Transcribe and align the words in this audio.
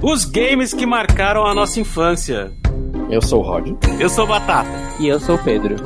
Os 0.00 0.24
games 0.24 0.72
que 0.72 0.86
marcaram 0.86 1.44
a 1.44 1.52
nossa 1.52 1.80
infância. 1.80 2.52
Eu 3.10 3.20
sou 3.20 3.40
o 3.40 3.42
Rod. 3.42 3.76
Eu 3.98 4.08
sou 4.08 4.24
o 4.24 4.28
Batata. 4.28 4.70
E 5.00 5.08
eu 5.08 5.18
sou 5.18 5.34
o 5.34 5.38
Pedro. 5.42 5.76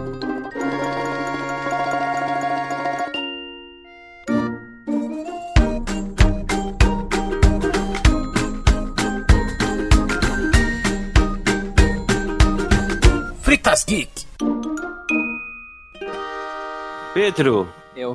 Fritas 13.40 13.84
Geek. 13.84 14.26
Pedro, 17.14 17.68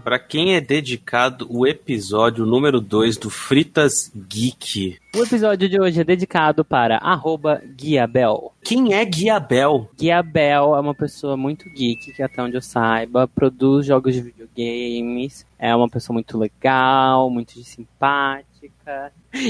Pra 0.04 0.20
quem 0.20 0.56
é 0.56 0.62
dedicado 0.62 1.48
o 1.50 1.66
episódio 1.66 2.46
número 2.46 2.80
2 2.82 3.18
do 3.18 3.30
Fritas 3.30 4.12
Geek? 4.16 4.98
O 5.16 5.24
episódio 5.24 5.70
de 5.70 5.80
hoje 5.80 6.02
é 6.02 6.04
dedicado 6.04 6.64
para 6.64 6.98
arroba 6.98 7.62
Guiabel. 7.76 8.54
Quem 8.64 8.94
é 8.94 9.04
Guiabel? 9.06 9.90
Guiabel 9.98 10.76
é 10.76 10.80
uma 10.80 10.94
pessoa 10.94 11.38
muito 11.38 11.70
geek, 11.70 12.14
que 12.14 12.22
até 12.22 12.42
onde 12.42 12.56
eu 12.56 12.62
saiba, 12.62 13.28
produz 13.28 13.86
jogos 13.86 14.14
de 14.14 14.22
videogames, 14.22 15.46
é 15.58 15.76
uma 15.76 15.90
pessoa 15.90 16.14
muito 16.14 16.38
legal, 16.38 17.30
muito 17.30 17.58
simpática. 17.64 18.57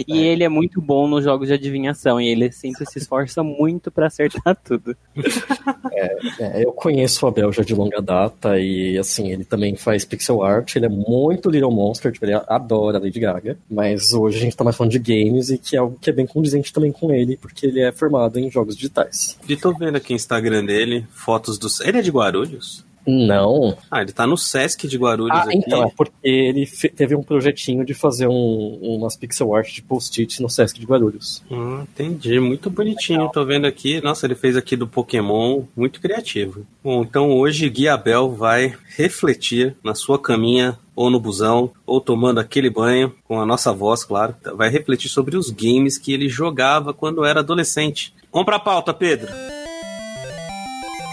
E 0.08 0.20
ele 0.20 0.44
é 0.44 0.50
muito 0.50 0.82
bom 0.82 1.08
nos 1.08 1.24
jogos 1.24 1.48
de 1.48 1.54
adivinhação, 1.54 2.20
e 2.20 2.28
ele 2.28 2.52
sempre 2.52 2.86
se 2.86 3.00
esforça 3.00 3.44
muito 3.44 3.92
pra 3.92 4.08
acertar 4.08 4.56
tudo. 4.64 4.96
É, 5.92 6.64
eu 6.64 6.72
conheço 6.72 7.26
o 7.26 7.30
Abel 7.30 7.52
já 7.52 7.64
de 7.64 7.74
longa 7.74 8.02
data 8.02 8.60
e, 8.60 8.98
assim, 8.98 9.32
ele 9.32 9.44
também 9.44 9.76
faz 9.76 10.04
pixel 10.06 10.44
art, 10.44 10.76
ele 10.76 10.86
é 10.86 10.90
muito 10.90 11.50
Little 11.50 11.72
Monster, 11.72 12.12
tipo, 12.12 12.26
ele 12.26 12.34
adora 12.48 13.00
Lady 13.00 13.20
Gaga, 13.20 13.58
mas 13.70 14.14
hoje 14.14 14.38
a 14.38 14.42
gente 14.42 14.58
tá 14.58 14.64
mais 14.64 14.76
falando 14.76 14.92
de 14.92 15.00
games 15.00 15.50
e 15.50 15.58
que 15.58 15.76
é 15.76 15.80
algo 15.80 15.98
que 16.00 16.10
é 16.10 16.14
bem 16.14 16.26
condizente 16.26 16.74
também 16.74 16.92
com 16.92 17.14
ele, 17.14 17.38
porque 17.38 17.66
ele 17.66 17.82
é 17.82 17.92
formado 17.92 18.40
em 18.40 18.50
jogos 18.52 18.76
digitais. 18.76 19.38
E 19.48 19.56
tô 19.56 19.74
vendo 19.74 19.96
aqui 19.96 20.14
o 20.14 20.16
Instagram 20.16 20.66
dele, 20.66 21.06
fotos 21.10 21.58
dos. 21.58 21.80
Ele 21.82 22.00
é 22.00 22.02
de 22.02 22.12
Guarulhos? 22.12 22.87
Não. 23.08 23.78
Ah, 23.90 24.02
ele 24.02 24.12
tá 24.12 24.28
no 24.28 24.38
Sesc 24.38 24.88
de 24.88 24.98
Guarulhos 24.98 25.32
Ah, 25.38 25.44
aqui. 25.44 25.58
então, 25.58 25.84
é 25.84 25.92
porque 25.96 26.14
ele 26.24 26.66
teve 26.96 27.16
um 27.16 27.24
projetinho 27.24 27.86
de 27.86 27.94
fazer 27.94 28.28
um, 28.28 28.80
umas 28.82 29.16
pixel 29.16 29.56
art 29.56 29.74
de 29.74 29.82
post-it 29.82 30.42
no 30.42 30.50
Sesc 30.50 30.80
de 30.80 30.86
Guarulhos. 30.86 31.42
Hum, 31.50 31.82
entendi, 31.84 32.40
muito 32.40 32.70
bonitinho. 32.70 33.30
Tô 33.34 33.46
vendo 33.46 33.66
aqui. 33.66 34.02
Nossa, 34.02 34.26
ele 34.26 34.36
fez 34.36 34.56
aqui 34.58 34.76
do 34.76 34.88
Pokémon, 34.88 35.64
muito 35.76 36.02
criativo. 36.02 36.66
Bom, 36.84 37.02
então 37.04 37.32
hoje 37.32 37.70
Guiabel 37.70 38.30
vai 38.34 38.76
refletir 38.96 39.76
na 39.84 39.96
sua 39.96 40.20
caminha 40.20 40.78
ou 40.96 41.12
no 41.12 41.20
busão, 41.20 41.72
ou 41.86 42.02
tomando 42.02 42.40
aquele 42.40 42.72
banho, 42.72 43.14
com 43.28 43.40
a 43.40 43.46
nossa 43.46 43.72
voz, 43.72 44.04
claro. 44.04 44.36
Vai 44.56 44.68
refletir 44.72 45.10
sobre 45.10 45.38
os 45.38 45.52
games 45.52 45.96
que 45.96 46.12
ele 46.12 46.28
jogava 46.28 46.92
quando 46.92 47.24
era 47.24 47.42
adolescente. 47.42 48.16
Vamos 48.34 48.48
pra 48.48 48.60
pauta, 48.60 48.92
Pedro. 48.96 49.32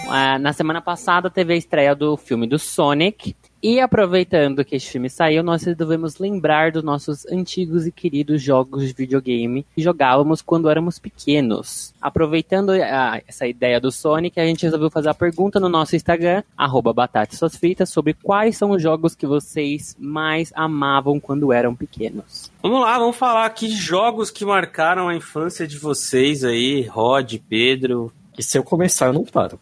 Ah, 0.07 0.37
na 0.37 0.53
semana 0.53 0.81
passada 0.81 1.29
teve 1.29 1.53
a 1.53 1.57
estreia 1.57 1.95
do 1.95 2.15
filme 2.15 2.47
do 2.47 2.59
Sonic. 2.59 3.35
E 3.61 3.79
aproveitando 3.79 4.63
que 4.63 4.75
esse 4.75 4.85
filme 4.85 5.09
saiu, 5.09 5.41
nós 5.41 5.63
devemos 5.63 6.19
lembrar 6.19 6.71
dos 6.71 6.83
nossos 6.83 7.25
antigos 7.25 7.87
e 7.87 7.91
queridos 7.91 8.39
jogos 8.39 8.83
de 8.83 8.93
videogame 8.93 9.65
que 9.75 9.81
jogávamos 9.81 10.39
quando 10.39 10.69
éramos 10.69 10.99
pequenos. 10.99 11.91
Aproveitando 11.99 12.73
ah, 12.73 13.19
essa 13.27 13.47
ideia 13.47 13.81
do 13.81 13.91
Sonic, 13.91 14.39
a 14.39 14.45
gente 14.45 14.61
resolveu 14.61 14.91
fazer 14.91 15.09
a 15.09 15.15
pergunta 15.15 15.59
no 15.59 15.67
nosso 15.67 15.95
Instagram, 15.95 16.43
arroba 16.55 16.93
Batata 16.93 17.35
Suas 17.35 17.55
Fritas, 17.55 17.89
sobre 17.89 18.13
quais 18.13 18.55
são 18.55 18.69
os 18.69 18.81
jogos 18.83 19.15
que 19.15 19.25
vocês 19.25 19.95
mais 19.99 20.53
amavam 20.55 21.19
quando 21.19 21.51
eram 21.51 21.73
pequenos. 21.73 22.51
Vamos 22.61 22.81
lá, 22.81 22.99
vamos 22.99 23.15
falar 23.15 23.47
aqui 23.47 23.67
de 23.67 23.75
jogos 23.77 24.29
que 24.29 24.45
marcaram 24.45 25.07
a 25.07 25.15
infância 25.15 25.65
de 25.65 25.79
vocês 25.79 26.43
aí, 26.43 26.83
Rod, 26.83 27.33
Pedro. 27.49 28.13
E 28.37 28.43
se 28.43 28.57
eu 28.57 28.63
começar, 28.63 29.07
eu 29.07 29.13
não 29.13 29.23
paro. 29.23 29.59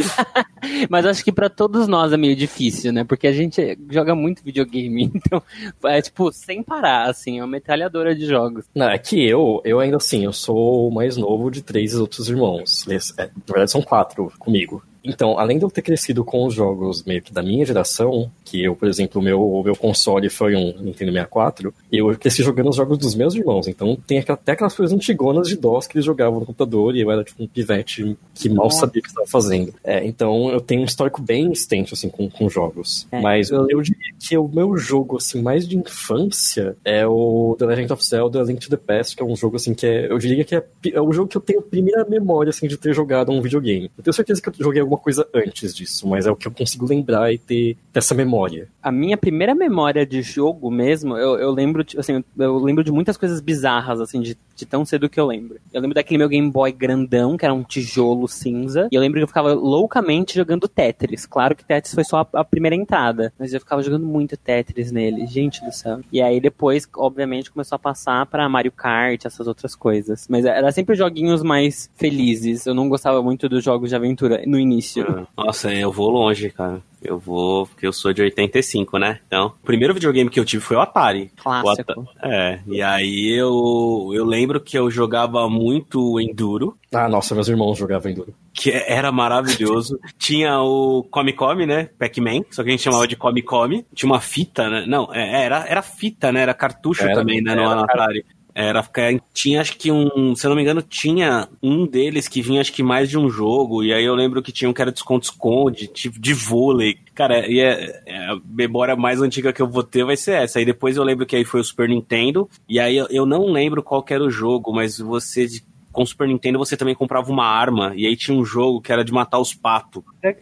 Mas 0.90 1.06
acho 1.06 1.24
que 1.24 1.32
pra 1.32 1.48
todos 1.48 1.88
nós 1.88 2.12
é 2.12 2.16
meio 2.16 2.36
difícil, 2.36 2.92
né? 2.92 3.04
Porque 3.04 3.26
a 3.26 3.32
gente 3.32 3.78
joga 3.90 4.14
muito 4.14 4.42
videogame, 4.44 5.10
então 5.14 5.42
é 5.84 6.00
tipo 6.02 6.30
sem 6.32 6.62
parar, 6.62 7.08
assim, 7.08 7.38
é 7.38 7.42
uma 7.42 7.48
metralhadora 7.48 8.14
de 8.14 8.26
jogos. 8.26 8.64
Não, 8.74 8.88
é 8.88 8.98
que 8.98 9.26
eu, 9.26 9.60
eu 9.64 9.80
ainda 9.80 9.96
assim, 9.96 10.24
eu 10.24 10.32
sou 10.32 10.88
o 10.88 10.94
mais 10.94 11.16
novo 11.16 11.50
de 11.50 11.62
três 11.62 11.94
outros 11.94 12.28
irmãos. 12.28 12.86
É, 12.88 13.24
na 13.24 13.30
verdade, 13.46 13.70
são 13.70 13.82
quatro 13.82 14.32
comigo. 14.38 14.82
Então, 15.02 15.38
além 15.38 15.58
de 15.58 15.64
eu 15.64 15.70
ter 15.70 15.82
crescido 15.82 16.24
com 16.24 16.44
os 16.44 16.52
jogos 16.54 17.04
meio 17.04 17.22
que 17.22 17.32
da 17.32 17.42
minha 17.42 17.64
geração, 17.64 18.30
que 18.48 18.62
eu, 18.64 18.74
por 18.74 18.88
exemplo, 18.88 19.20
o 19.20 19.24
meu, 19.24 19.40
o 19.42 19.62
meu 19.62 19.76
console 19.76 20.28
foi 20.30 20.54
um 20.54 20.66
Nintendo 20.80 21.12
64, 21.12 21.74
eu 21.92 22.16
cresci 22.18 22.42
jogando 22.42 22.70
os 22.70 22.76
jogos 22.76 22.96
dos 22.98 23.14
meus 23.14 23.34
irmãos. 23.34 23.68
Então, 23.68 23.96
tem 24.06 24.18
até 24.26 24.52
aquelas 24.52 24.74
coisas 24.74 24.94
antigonas 24.94 25.48
de 25.48 25.56
DOS 25.56 25.86
que 25.86 25.96
eles 25.96 26.04
jogavam 26.04 26.40
no 26.40 26.46
computador 26.46 26.96
e 26.96 27.00
eu 27.00 27.10
era 27.10 27.22
tipo 27.24 27.42
um 27.42 27.46
pivete 27.46 28.16
que 28.34 28.48
mal 28.48 28.70
sabia 28.70 29.00
o 29.00 29.02
que 29.02 29.08
estava 29.08 29.26
fazendo. 29.26 29.74
É, 29.84 30.06
então, 30.06 30.50
eu 30.50 30.60
tenho 30.60 30.82
um 30.82 30.84
histórico 30.84 31.20
bem 31.20 31.52
extenso, 31.52 31.94
assim, 31.94 32.08
com, 32.08 32.28
com 32.30 32.48
jogos. 32.48 33.06
É, 33.12 33.20
Mas 33.20 33.50
eu- 33.50 33.66
eu 33.68 33.80
diria 33.82 34.12
que 34.18 34.36
o 34.36 34.48
meu 34.48 34.76
jogo, 34.76 35.16
assim, 35.16 35.42
mais 35.42 35.66
de 35.68 35.76
infância 35.76 36.76
é 36.84 37.06
o 37.06 37.54
The 37.58 37.66
Legend 37.66 37.92
of 37.92 38.04
Zelda 38.04 38.42
Link 38.42 38.60
to 38.60 38.70
the 38.70 38.76
Past, 38.76 39.14
que 39.16 39.22
é 39.22 39.26
um 39.26 39.36
jogo, 39.36 39.56
assim, 39.56 39.74
que 39.74 39.86
é, 39.86 40.10
eu 40.10 40.18
diria 40.18 40.44
que 40.44 40.54
é, 40.54 40.64
é 40.92 41.00
o 41.00 41.12
jogo 41.12 41.28
que 41.28 41.36
eu 41.36 41.40
tenho 41.40 41.60
a 41.60 41.62
primeira 41.62 42.04
memória, 42.04 42.50
assim, 42.50 42.66
de 42.66 42.76
ter 42.76 42.94
jogado 42.94 43.30
um 43.30 43.40
videogame. 43.42 43.90
Eu 43.98 44.04
tenho 44.04 44.14
certeza 44.14 44.40
que 44.40 44.48
eu 44.48 44.54
joguei 44.58 44.80
alguma 44.80 44.98
coisa 44.98 45.26
antes 45.34 45.74
disso, 45.74 46.06
mas 46.08 46.26
é 46.26 46.30
o 46.30 46.36
que 46.36 46.46
eu 46.46 46.52
consigo 46.52 46.86
lembrar 46.86 47.32
e 47.32 47.38
ter, 47.38 47.76
essa 47.94 48.14
memória. 48.38 48.68
A 48.82 48.90
minha 48.92 49.16
primeira 49.16 49.54
memória 49.54 50.06
de 50.06 50.22
jogo 50.22 50.70
mesmo, 50.70 51.16
eu, 51.16 51.38
eu 51.38 51.50
lembro, 51.50 51.84
de- 51.84 51.98
assim, 51.98 52.22
eu 52.38 52.58
lembro 52.58 52.84
de 52.84 52.92
muitas 52.92 53.16
coisas 53.16 53.40
bizarras, 53.40 54.00
assim, 54.00 54.20
de, 54.20 54.36
de 54.58 54.66
tão 54.66 54.84
cedo 54.84 55.08
que 55.08 55.18
eu 55.20 55.26
lembro. 55.26 55.58
Eu 55.72 55.80
lembro 55.80 55.94
daquele 55.94 56.18
meu 56.18 56.28
Game 56.28 56.50
Boy 56.50 56.72
grandão, 56.72 57.36
que 57.36 57.44
era 57.44 57.54
um 57.54 57.62
tijolo 57.62 58.26
cinza, 58.26 58.88
e 58.90 58.94
eu 58.96 59.00
lembro 59.00 59.18
que 59.20 59.22
eu 59.22 59.28
ficava 59.28 59.54
loucamente 59.54 60.34
jogando 60.34 60.66
Tetris. 60.66 61.24
Claro 61.26 61.54
que 61.54 61.64
Tetris 61.64 61.94
foi 61.94 62.04
só 62.04 62.26
a, 62.32 62.40
a 62.40 62.44
primeira 62.44 62.74
entrada, 62.74 63.32
mas 63.38 63.54
eu 63.54 63.60
ficava 63.60 63.82
jogando 63.82 64.04
muito 64.06 64.36
Tetris 64.36 64.90
nele, 64.90 65.26
gente 65.26 65.64
do 65.64 65.70
céu. 65.72 66.00
E 66.12 66.20
aí 66.20 66.40
depois, 66.40 66.88
obviamente, 66.96 67.50
começou 67.52 67.76
a 67.76 67.78
passar 67.78 68.26
pra 68.26 68.48
Mario 68.48 68.72
Kart, 68.72 69.24
essas 69.24 69.46
outras 69.46 69.74
coisas. 69.76 70.26
Mas 70.28 70.44
era 70.44 70.72
sempre 70.72 70.96
joguinhos 70.96 71.42
mais 71.42 71.88
felizes. 71.94 72.66
Eu 72.66 72.74
não 72.74 72.88
gostava 72.88 73.22
muito 73.22 73.48
dos 73.48 73.62
jogos 73.62 73.90
de 73.90 73.96
aventura 73.96 74.42
no 74.46 74.58
início. 74.58 75.26
Nossa, 75.36 75.72
eu 75.72 75.92
vou 75.92 76.10
longe, 76.10 76.50
cara. 76.50 76.80
Eu 77.00 77.16
vou, 77.16 77.64
porque 77.66 77.86
eu 77.86 77.92
sou 77.92 78.12
de 78.12 78.20
85, 78.22 78.98
né? 78.98 79.20
Então, 79.28 79.52
o 79.62 79.66
primeiro 79.66 79.94
videogame 79.94 80.28
que 80.28 80.40
eu 80.40 80.44
tive 80.44 80.60
foi 80.64 80.76
o 80.76 80.80
Atari. 80.80 81.30
O 81.38 81.42
Clássico. 81.44 81.92
Ata- 81.92 82.04
É, 82.24 82.58
e 82.66 82.82
aí 82.82 83.30
eu, 83.38 84.10
eu 84.12 84.24
lembro 84.24 84.47
que 84.60 84.78
eu 84.78 84.90
jogava 84.90 85.48
muito 85.50 86.18
Enduro, 86.20 86.76
Ah, 86.94 87.08
nossa, 87.08 87.34
meus 87.34 87.48
irmãos 87.48 87.76
jogavam 87.76 88.10
Enduro. 88.10 88.34
que 88.54 88.70
era 88.70 89.12
maravilhoso. 89.12 89.98
Tinha 90.18 90.60
o 90.60 91.02
Come 91.10 91.32
Come, 91.34 91.66
né? 91.66 91.90
Pac-Man, 91.98 92.42
só 92.50 92.62
que 92.62 92.68
a 92.70 92.72
gente 92.72 92.82
chamava 92.82 93.06
de 93.06 93.16
Come 93.16 93.42
Come. 93.42 93.84
Tinha 93.94 94.10
uma 94.10 94.20
fita, 94.20 94.68
né? 94.68 94.84
Não, 94.86 95.12
é, 95.14 95.44
era, 95.44 95.64
era 95.68 95.82
fita, 95.82 96.32
né? 96.32 96.40
Era 96.42 96.54
cartucho 96.54 97.02
Era, 97.04 97.14
também, 97.14 97.42
né? 97.42 97.54
No 97.54 97.62
era, 97.62 97.80
Atari. 97.82 98.24
Era, 98.60 98.84
tinha 99.32 99.60
acho 99.60 99.76
que 99.78 99.92
um, 99.92 100.34
se 100.34 100.44
eu 100.44 100.48
não 100.48 100.56
me 100.56 100.62
engano, 100.62 100.82
tinha 100.82 101.48
um 101.62 101.86
deles 101.86 102.26
que 102.26 102.42
vinha 102.42 102.60
acho 102.60 102.72
que 102.72 102.82
mais 102.82 103.08
de 103.08 103.16
um 103.16 103.30
jogo, 103.30 103.84
e 103.84 103.94
aí 103.94 104.04
eu 104.04 104.16
lembro 104.16 104.42
que 104.42 104.50
tinha 104.50 104.68
um 104.68 104.72
que 104.72 104.82
era 104.82 104.90
de 104.90 104.98
esconde-esconde, 104.98 105.86
tipo 105.86 106.20
de 106.20 106.34
vôlei. 106.34 106.98
Cara, 107.14 107.46
e 107.48 107.60
é, 107.60 108.02
é, 108.04 108.16
a 108.16 108.36
memória 108.44 108.96
mais 108.96 109.22
antiga 109.22 109.52
que 109.52 109.62
eu 109.62 109.68
vou 109.68 109.84
ter 109.84 110.04
vai 110.04 110.16
ser 110.16 110.42
essa. 110.42 110.58
Aí 110.58 110.64
depois 110.64 110.96
eu 110.96 111.04
lembro 111.04 111.24
que 111.24 111.36
aí 111.36 111.44
foi 111.44 111.60
o 111.60 111.64
Super 111.64 111.88
Nintendo, 111.88 112.50
e 112.68 112.80
aí 112.80 112.96
eu, 112.96 113.06
eu 113.10 113.24
não 113.24 113.46
lembro 113.46 113.80
qual 113.80 114.04
era 114.08 114.24
o 114.24 114.30
jogo, 114.30 114.72
mas 114.72 114.98
você 114.98 115.46
com 115.92 116.02
o 116.02 116.06
Super 116.06 116.26
Nintendo 116.26 116.58
você 116.58 116.76
também 116.76 116.96
comprava 116.96 117.30
uma 117.30 117.46
arma, 117.46 117.92
e 117.94 118.08
aí 118.08 118.16
tinha 118.16 118.36
um 118.36 118.44
jogo 118.44 118.80
que 118.80 118.92
era 118.92 119.04
de 119.04 119.12
matar 119.12 119.38
os 119.38 119.54
patos. 119.54 120.02
É, 120.20 120.36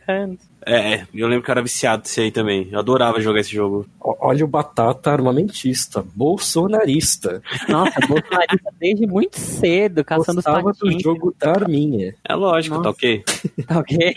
é, 0.66 1.06
eu 1.14 1.28
lembro 1.28 1.44
que 1.44 1.50
eu 1.50 1.52
era 1.52 1.62
viciado 1.62 2.02
desse 2.02 2.20
aí 2.20 2.30
também. 2.30 2.68
Eu 2.70 2.78
adorava 2.78 3.20
jogar 3.20 3.40
esse 3.40 3.52
jogo. 3.54 3.86
Olha 4.00 4.44
o 4.44 4.48
Batata 4.48 5.10
armamentista, 5.12 6.04
bolsonarista. 6.14 7.42
Nossa, 7.68 7.94
bolsonarista 8.06 8.72
desde 8.78 9.06
muito 9.06 9.38
cedo, 9.38 10.04
caçando 10.04 10.38
os 10.40 10.44
Gostava 10.44 10.72
do 10.72 10.78
patinhos. 10.78 11.02
jogo 11.02 11.34
da 11.38 11.50
arminha. 11.50 12.14
É 12.28 12.34
lógico, 12.34 12.76
Nossa. 12.76 12.84
tá 12.84 12.90
ok? 12.90 13.24
Tá 13.66 13.78
ok? 13.78 14.14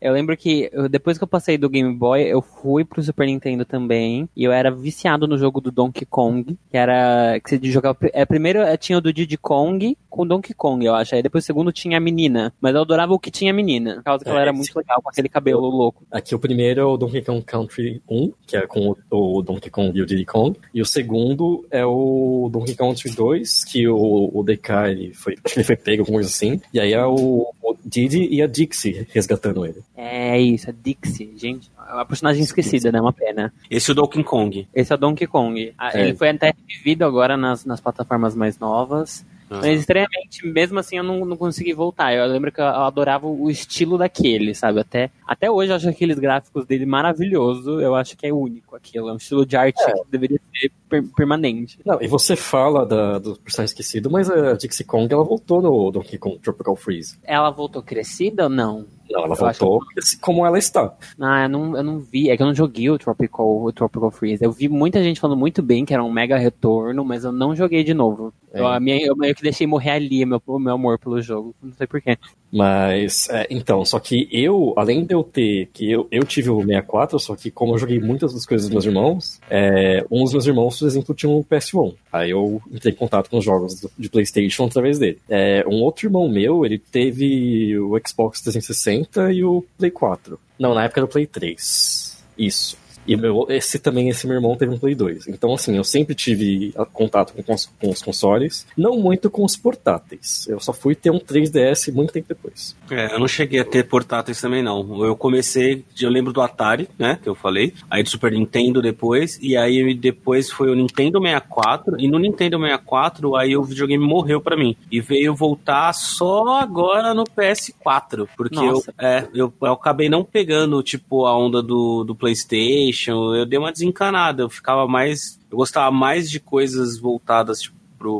eu 0.00 0.12
lembro 0.12 0.36
que 0.36 0.70
eu- 0.72 0.88
depois 0.88 1.18
que 1.18 1.24
eu 1.24 1.28
passei 1.28 1.58
do 1.58 1.68
Game 1.68 1.92
Boy, 1.94 2.22
eu 2.22 2.40
fui 2.40 2.84
pro 2.84 3.02
Super 3.02 3.26
Nintendo 3.26 3.64
também. 3.64 4.28
E 4.36 4.44
eu 4.44 4.52
era 4.52 4.70
viciado 4.70 5.26
no 5.26 5.36
jogo 5.36 5.60
do 5.60 5.70
Donkey 5.70 6.04
Kong. 6.06 6.56
Que 6.70 6.76
era. 6.76 7.38
Que 7.40 7.50
você 7.50 7.60
jogava. 7.70 7.96
É, 8.12 8.24
primeiro 8.24 8.60
eh, 8.60 8.76
tinha 8.76 8.98
o 8.98 9.00
do 9.00 9.12
Diddy 9.12 9.36
Kong 9.36 9.96
com 10.08 10.22
o 10.22 10.26
Donkey 10.26 10.54
Kong, 10.54 10.84
eu 10.84 10.94
acho. 10.94 11.14
Aí 11.14 11.22
depois 11.22 11.44
o 11.44 11.46
segundo 11.46 11.72
tinha 11.72 11.96
a 11.98 12.00
menina. 12.00 12.52
Mas 12.60 12.74
eu 12.74 12.80
adorava 12.82 13.12
o 13.12 13.18
que 13.18 13.30
tinha 13.30 13.50
a 13.52 13.54
menina. 13.54 13.96
Por 13.96 14.04
causa 14.04 14.24
que 14.24 14.30
ela 14.30 14.38
É, 14.40 14.42
era 14.42 14.50
esse- 14.50 14.58
muito 14.58 14.76
legal 14.76 15.00
com 15.02 15.10
aquele 15.10 15.28
cabelo 15.28 15.60
louco. 15.68 15.85
Aqui 16.10 16.34
o 16.34 16.38
primeiro 16.38 16.80
é 16.80 16.84
o 16.84 16.96
Donkey 16.96 17.22
Kong 17.22 17.42
Country 17.44 18.02
1, 18.08 18.32
que 18.46 18.56
é 18.56 18.66
com 18.66 18.94
o, 19.10 19.38
o 19.38 19.42
Donkey 19.42 19.70
Kong 19.70 19.96
e 19.96 20.02
o 20.02 20.06
Diddy 20.06 20.24
Kong. 20.24 20.58
E 20.72 20.80
o 20.80 20.86
segundo 20.86 21.66
é 21.70 21.84
o 21.84 22.48
Donkey 22.52 22.74
Kong 22.74 22.94
Country 22.94 23.10
2, 23.14 23.64
que 23.64 23.88
o, 23.88 24.30
o 24.32 24.42
DK 24.42 24.70
ele 24.88 25.14
foi, 25.14 25.34
acho 25.34 25.42
que 25.54 25.58
ele 25.60 25.64
foi 25.64 25.76
pego, 25.76 26.02
alguma 26.02 26.18
coisa 26.18 26.30
assim. 26.30 26.60
E 26.72 26.80
aí 26.80 26.92
é 26.92 27.04
o, 27.04 27.52
o 27.62 27.76
Diddy 27.84 28.28
e 28.30 28.42
a 28.42 28.46
Dixie 28.46 29.06
resgatando 29.12 29.64
ele. 29.64 29.82
É 29.96 30.40
isso, 30.40 30.70
a 30.70 30.72
Dixie, 30.72 31.32
gente. 31.36 31.70
É 31.88 31.94
uma 31.94 32.06
personagem 32.06 32.42
esquecida, 32.42 32.90
né? 32.90 33.00
Uma 33.00 33.12
pena. 33.12 33.52
Esse 33.70 33.90
é 33.90 33.92
o 33.92 33.94
Donkey 33.94 34.24
Kong. 34.24 34.66
Esse 34.74 34.92
é 34.92 34.96
o 34.96 34.98
Donkey 34.98 35.26
Kong. 35.26 35.72
Ah, 35.78 35.90
É. 35.94 36.02
Ele 36.02 36.14
foi 36.14 36.28
até 36.30 36.52
revivido 36.68 37.04
agora 37.04 37.36
nas, 37.36 37.64
nas 37.64 37.80
plataformas 37.80 38.34
mais 38.34 38.58
novas. 38.58 39.24
Uhum. 39.50 39.58
Mas 39.58 39.80
estranhamente, 39.80 40.46
mesmo 40.46 40.78
assim, 40.78 40.96
eu 40.96 41.04
não, 41.04 41.24
não 41.24 41.36
consegui 41.36 41.72
voltar. 41.72 42.12
Eu 42.12 42.26
lembro 42.26 42.50
que 42.50 42.60
eu, 42.60 42.66
adorava 42.66 43.26
o 43.26 43.50
estilo 43.50 43.96
daquele, 43.96 44.54
sabe? 44.54 44.80
Até, 44.80 45.10
até 45.26 45.50
hoje 45.50 45.70
eu 45.70 45.76
acho 45.76 45.88
aqueles 45.88 46.18
gráficos 46.18 46.66
dele 46.66 46.84
maravilhoso. 46.84 47.80
Eu 47.80 47.94
acho 47.94 48.16
que 48.16 48.26
é 48.26 48.32
único 48.32 48.74
aquilo. 48.74 49.08
É 49.08 49.12
um 49.12 49.16
estilo 49.16 49.46
de 49.46 49.56
arte 49.56 49.80
é. 49.82 49.92
que 49.92 50.10
deveria 50.10 50.40
ser 50.54 50.72
per 50.88 51.02
permanente. 51.16 51.78
Não, 51.84 52.00
e 52.00 52.08
você 52.08 52.34
fala 52.34 52.84
da, 52.84 53.18
do 53.18 53.36
personagem 53.36 53.72
esquecido, 53.72 54.10
mas 54.10 54.30
a 54.30 54.54
Dixie 54.54 54.84
Kong 54.84 55.12
ela 55.12 55.24
voltou 55.24 55.62
no 55.62 55.90
Donkey 55.90 56.18
Kong 56.18 56.38
Tropical 56.38 56.76
Freeze. 56.76 57.18
Ela 57.24 57.50
voltou 57.50 57.82
crescida 57.82 58.44
ou 58.44 58.48
não? 58.48 58.86
Não, 59.10 59.24
ela 59.24 59.34
voltou 59.34 59.80
acho... 59.96 60.20
como 60.20 60.44
ela 60.44 60.58
está. 60.58 60.94
Ah, 61.20 61.44
eu 61.44 61.48
não, 61.48 61.76
eu 61.76 61.82
não 61.82 61.98
vi. 61.98 62.30
É 62.30 62.36
que 62.36 62.42
eu 62.42 62.46
não 62.46 62.54
joguei 62.54 62.90
o 62.90 62.98
Tropical, 62.98 63.62
o 63.62 63.72
Tropical 63.72 64.10
Freeze. 64.10 64.44
Eu 64.44 64.52
vi 64.52 64.68
muita 64.68 65.02
gente 65.02 65.20
falando 65.20 65.38
muito 65.38 65.62
bem 65.62 65.84
que 65.84 65.94
era 65.94 66.02
um 66.02 66.10
mega 66.10 66.36
retorno, 66.36 67.04
mas 67.04 67.24
eu 67.24 67.32
não 67.32 67.54
joguei 67.54 67.84
de 67.84 67.94
novo. 67.94 68.32
É. 68.52 68.60
Eu, 68.60 68.66
a 68.66 68.80
minha, 68.80 69.04
eu 69.04 69.16
meio 69.16 69.34
que 69.34 69.42
deixei 69.42 69.66
morrer 69.66 69.90
ali 69.90 70.24
meu, 70.24 70.42
meu 70.58 70.74
amor 70.74 70.98
pelo 70.98 71.20
jogo. 71.20 71.54
Não 71.62 71.72
sei 71.72 71.86
porquê. 71.86 72.18
Mas, 72.56 73.28
é, 73.28 73.46
então, 73.50 73.84
só 73.84 74.00
que 74.00 74.26
eu, 74.32 74.72
além 74.78 75.04
de 75.04 75.14
eu 75.14 75.22
ter, 75.22 75.68
que 75.74 75.90
eu, 75.92 76.08
eu 76.10 76.24
tive 76.24 76.48
o 76.48 76.62
64, 76.62 77.18
só 77.18 77.36
que 77.36 77.50
como 77.50 77.74
eu 77.74 77.78
joguei 77.78 78.00
muitas 78.00 78.32
das 78.32 78.46
coisas 78.46 78.66
dos 78.66 78.72
meus 78.72 78.86
irmãos, 78.86 79.38
é, 79.50 80.02
um 80.10 80.24
dos 80.24 80.32
meus 80.32 80.46
irmãos, 80.46 80.78
por 80.78 80.86
exemplo, 80.86 81.14
tinha 81.14 81.28
um 81.28 81.44
PS1. 81.44 81.94
Aí 82.10 82.30
eu 82.30 82.62
entrei 82.72 82.94
em 82.94 82.96
contato 82.96 83.28
com 83.28 83.36
os 83.36 83.44
jogos 83.44 83.86
de 83.98 84.08
PlayStation 84.08 84.64
através 84.64 84.98
dele. 84.98 85.18
É, 85.28 85.66
um 85.68 85.82
outro 85.82 86.06
irmão 86.06 86.30
meu, 86.30 86.64
ele 86.64 86.78
teve 86.78 87.78
o 87.78 88.00
Xbox 88.06 88.40
360 88.40 89.34
e 89.34 89.44
o 89.44 89.62
Play 89.76 89.90
4. 89.90 90.40
Não, 90.58 90.74
na 90.74 90.84
época 90.84 91.00
era 91.00 91.04
o 91.04 91.10
Play 91.10 91.26
3. 91.26 92.24
Isso. 92.38 92.78
E 93.06 93.16
meu, 93.16 93.46
esse 93.48 93.78
também, 93.78 94.08
esse 94.08 94.26
meu 94.26 94.36
irmão 94.36 94.56
teve 94.56 94.72
um 94.72 94.78
Play 94.78 94.94
2. 94.94 95.28
Então, 95.28 95.54
assim, 95.54 95.76
eu 95.76 95.84
sempre 95.84 96.14
tive 96.14 96.74
contato 96.92 97.32
com, 97.32 97.54
com 97.80 97.90
os 97.90 98.02
consoles, 98.02 98.66
não 98.76 98.98
muito 98.98 99.30
com 99.30 99.44
os 99.44 99.56
portáteis. 99.56 100.46
Eu 100.48 100.58
só 100.60 100.72
fui 100.72 100.94
ter 100.94 101.10
um 101.10 101.18
3DS 101.18 101.92
muito 101.92 102.12
tempo 102.12 102.26
depois. 102.28 102.76
É, 102.90 103.14
eu 103.14 103.18
não 103.18 103.28
cheguei 103.28 103.60
a 103.60 103.64
ter 103.64 103.84
portáteis 103.84 104.40
também, 104.40 104.62
não. 104.62 105.04
Eu 105.04 105.16
comecei, 105.16 105.84
eu 106.00 106.10
lembro 106.10 106.32
do 106.32 106.40
Atari, 106.40 106.88
né, 106.98 107.18
que 107.22 107.28
eu 107.28 107.34
falei, 107.34 107.72
aí 107.90 108.02
do 108.02 108.08
Super 108.08 108.32
Nintendo 108.32 108.82
depois, 108.82 109.38
e 109.40 109.56
aí 109.56 109.94
depois 109.94 110.50
foi 110.50 110.70
o 110.70 110.74
Nintendo 110.74 111.20
64, 111.20 112.00
e 112.00 112.08
no 112.08 112.18
Nintendo 112.18 112.58
64, 112.58 113.36
aí 113.36 113.56
o 113.56 113.62
videogame 113.62 114.04
morreu 114.04 114.40
para 114.40 114.56
mim. 114.56 114.76
E 114.90 115.00
veio 115.00 115.34
voltar 115.34 115.92
só 115.92 116.58
agora 116.60 117.14
no 117.14 117.24
PS4, 117.24 118.28
porque 118.36 118.58
eu, 118.58 118.82
é, 118.98 119.26
eu, 119.34 119.52
eu 119.60 119.72
acabei 119.72 120.08
não 120.08 120.24
pegando, 120.24 120.82
tipo, 120.82 121.26
a 121.26 121.36
onda 121.36 121.62
do, 121.62 122.04
do 122.04 122.14
PlayStation 122.14 122.95
PlayStation, 122.96 123.34
eu 123.34 123.44
dei 123.44 123.58
uma 123.58 123.72
desencanada. 123.72 124.42
Eu 124.42 124.48
ficava 124.48 124.86
mais. 124.88 125.38
Eu 125.50 125.58
gostava 125.58 125.90
mais 125.90 126.30
de 126.30 126.40
coisas 126.40 126.98
voltadas, 126.98 127.60
tipo, 127.60 127.76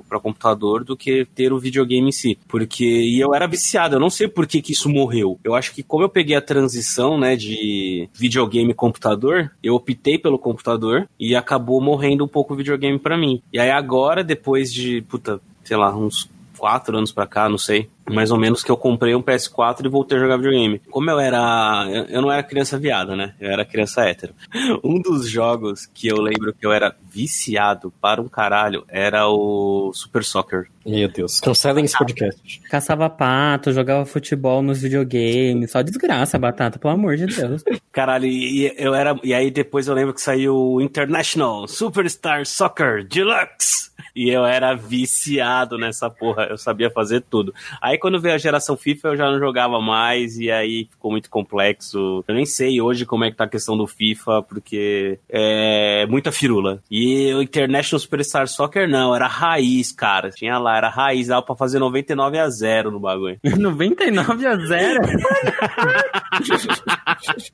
para 0.08 0.20
computador 0.20 0.84
do 0.84 0.96
que 0.96 1.26
ter 1.34 1.52
o 1.52 1.58
videogame 1.58 2.08
em 2.08 2.12
si. 2.12 2.38
Porque 2.46 2.84
e 2.84 3.20
eu 3.20 3.34
era 3.34 3.46
viciado, 3.46 3.96
eu 3.96 4.00
não 4.00 4.10
sei 4.10 4.28
por 4.28 4.46
que, 4.46 4.60
que 4.60 4.72
isso 4.72 4.88
morreu. 4.88 5.38
Eu 5.42 5.54
acho 5.54 5.72
que 5.72 5.82
como 5.82 6.04
eu 6.04 6.08
peguei 6.08 6.36
a 6.36 6.40
transição, 6.40 7.18
né, 7.18 7.36
de 7.36 8.08
videogame 8.14 8.74
computador, 8.74 9.50
eu 9.62 9.74
optei 9.74 10.18
pelo 10.18 10.38
computador 10.38 11.08
e 11.18 11.34
acabou 11.34 11.80
morrendo 11.80 12.24
um 12.24 12.28
pouco 12.28 12.54
o 12.54 12.56
videogame 12.56 12.98
para 12.98 13.18
mim. 13.18 13.42
E 13.52 13.58
aí 13.58 13.70
agora, 13.70 14.24
depois 14.24 14.72
de, 14.72 15.02
puta, 15.02 15.40
sei 15.62 15.76
lá, 15.76 15.94
uns 15.94 16.28
quatro 16.56 16.96
anos 16.96 17.12
pra 17.12 17.26
cá, 17.26 17.48
não 17.48 17.58
sei. 17.58 17.88
Mais 18.10 18.30
ou 18.30 18.38
menos 18.38 18.62
que 18.62 18.70
eu 18.70 18.76
comprei 18.76 19.14
um 19.14 19.22
PS4 19.22 19.84
e 19.84 19.88
voltei 19.88 20.18
a 20.18 20.20
jogar 20.20 20.36
videogame. 20.36 20.80
Como 20.90 21.10
eu 21.10 21.18
era. 21.18 21.86
Eu 22.08 22.22
não 22.22 22.30
era 22.30 22.42
criança 22.42 22.78
viada, 22.78 23.16
né? 23.16 23.34
Eu 23.40 23.50
era 23.50 23.64
criança 23.64 24.02
hétero. 24.02 24.34
Um 24.84 25.00
dos 25.00 25.28
jogos 25.28 25.86
que 25.86 26.06
eu 26.08 26.20
lembro 26.20 26.52
que 26.52 26.64
eu 26.66 26.72
era 26.72 26.94
viciado 27.10 27.92
para 28.00 28.20
um 28.20 28.28
caralho 28.28 28.84
era 28.88 29.28
o 29.28 29.90
Super 29.94 30.22
Soccer. 30.22 30.68
Meu 30.84 31.08
Deus, 31.08 31.40
cancelem 31.40 31.84
esse 31.84 31.98
podcast. 31.98 32.60
Caçava 32.70 33.10
pato, 33.10 33.72
jogava 33.72 34.06
futebol 34.06 34.62
nos 34.62 34.80
videogames, 34.80 35.72
só 35.72 35.82
desgraça, 35.82 36.38
batata, 36.38 36.78
pelo 36.78 36.94
amor 36.94 37.16
de 37.16 37.26
Deus. 37.26 37.64
Caralho, 37.90 38.26
e, 38.26 38.72
eu 38.76 38.94
era. 38.94 39.18
E 39.24 39.34
aí 39.34 39.50
depois 39.50 39.88
eu 39.88 39.94
lembro 39.94 40.14
que 40.14 40.20
saiu 40.20 40.54
o 40.54 40.80
International 40.80 41.66
Superstar 41.66 42.46
Soccer 42.46 43.04
Deluxe. 43.04 43.90
E 44.14 44.30
eu 44.30 44.46
era 44.46 44.74
viciado 44.74 45.76
nessa 45.76 46.08
porra, 46.08 46.44
eu 46.44 46.56
sabia 46.56 46.90
fazer 46.90 47.22
tudo. 47.28 47.54
Aí 47.82 47.95
quando 47.98 48.20
veio 48.20 48.34
a 48.34 48.38
geração 48.38 48.76
FIFA 48.76 49.08
eu 49.08 49.16
já 49.16 49.30
não 49.30 49.38
jogava 49.38 49.80
mais 49.80 50.38
e 50.38 50.50
aí 50.50 50.88
ficou 50.90 51.10
muito 51.10 51.30
complexo. 51.30 52.24
Eu 52.26 52.34
nem 52.34 52.46
sei 52.46 52.80
hoje 52.80 53.06
como 53.06 53.24
é 53.24 53.30
que 53.30 53.36
tá 53.36 53.44
a 53.44 53.48
questão 53.48 53.76
do 53.76 53.86
FIFA, 53.86 54.42
porque 54.42 55.18
é 55.28 56.06
muita 56.06 56.32
firula. 56.32 56.82
E 56.90 57.32
o 57.34 57.42
International 57.42 58.00
Superstar 58.00 58.48
Soccer 58.48 58.88
não, 58.88 59.14
era 59.14 59.26
raiz, 59.26 59.92
cara. 59.92 60.30
Tinha 60.30 60.58
lá, 60.58 60.76
era 60.76 60.88
raiz, 60.88 61.28
dava 61.28 61.42
pra 61.42 61.56
fazer 61.56 61.78
99 61.78 62.38
a 62.38 62.48
0 62.48 62.90
no 62.90 63.00
bagulho. 63.00 63.38
99 63.44 64.46
a 64.46 64.56
0? 64.56 65.00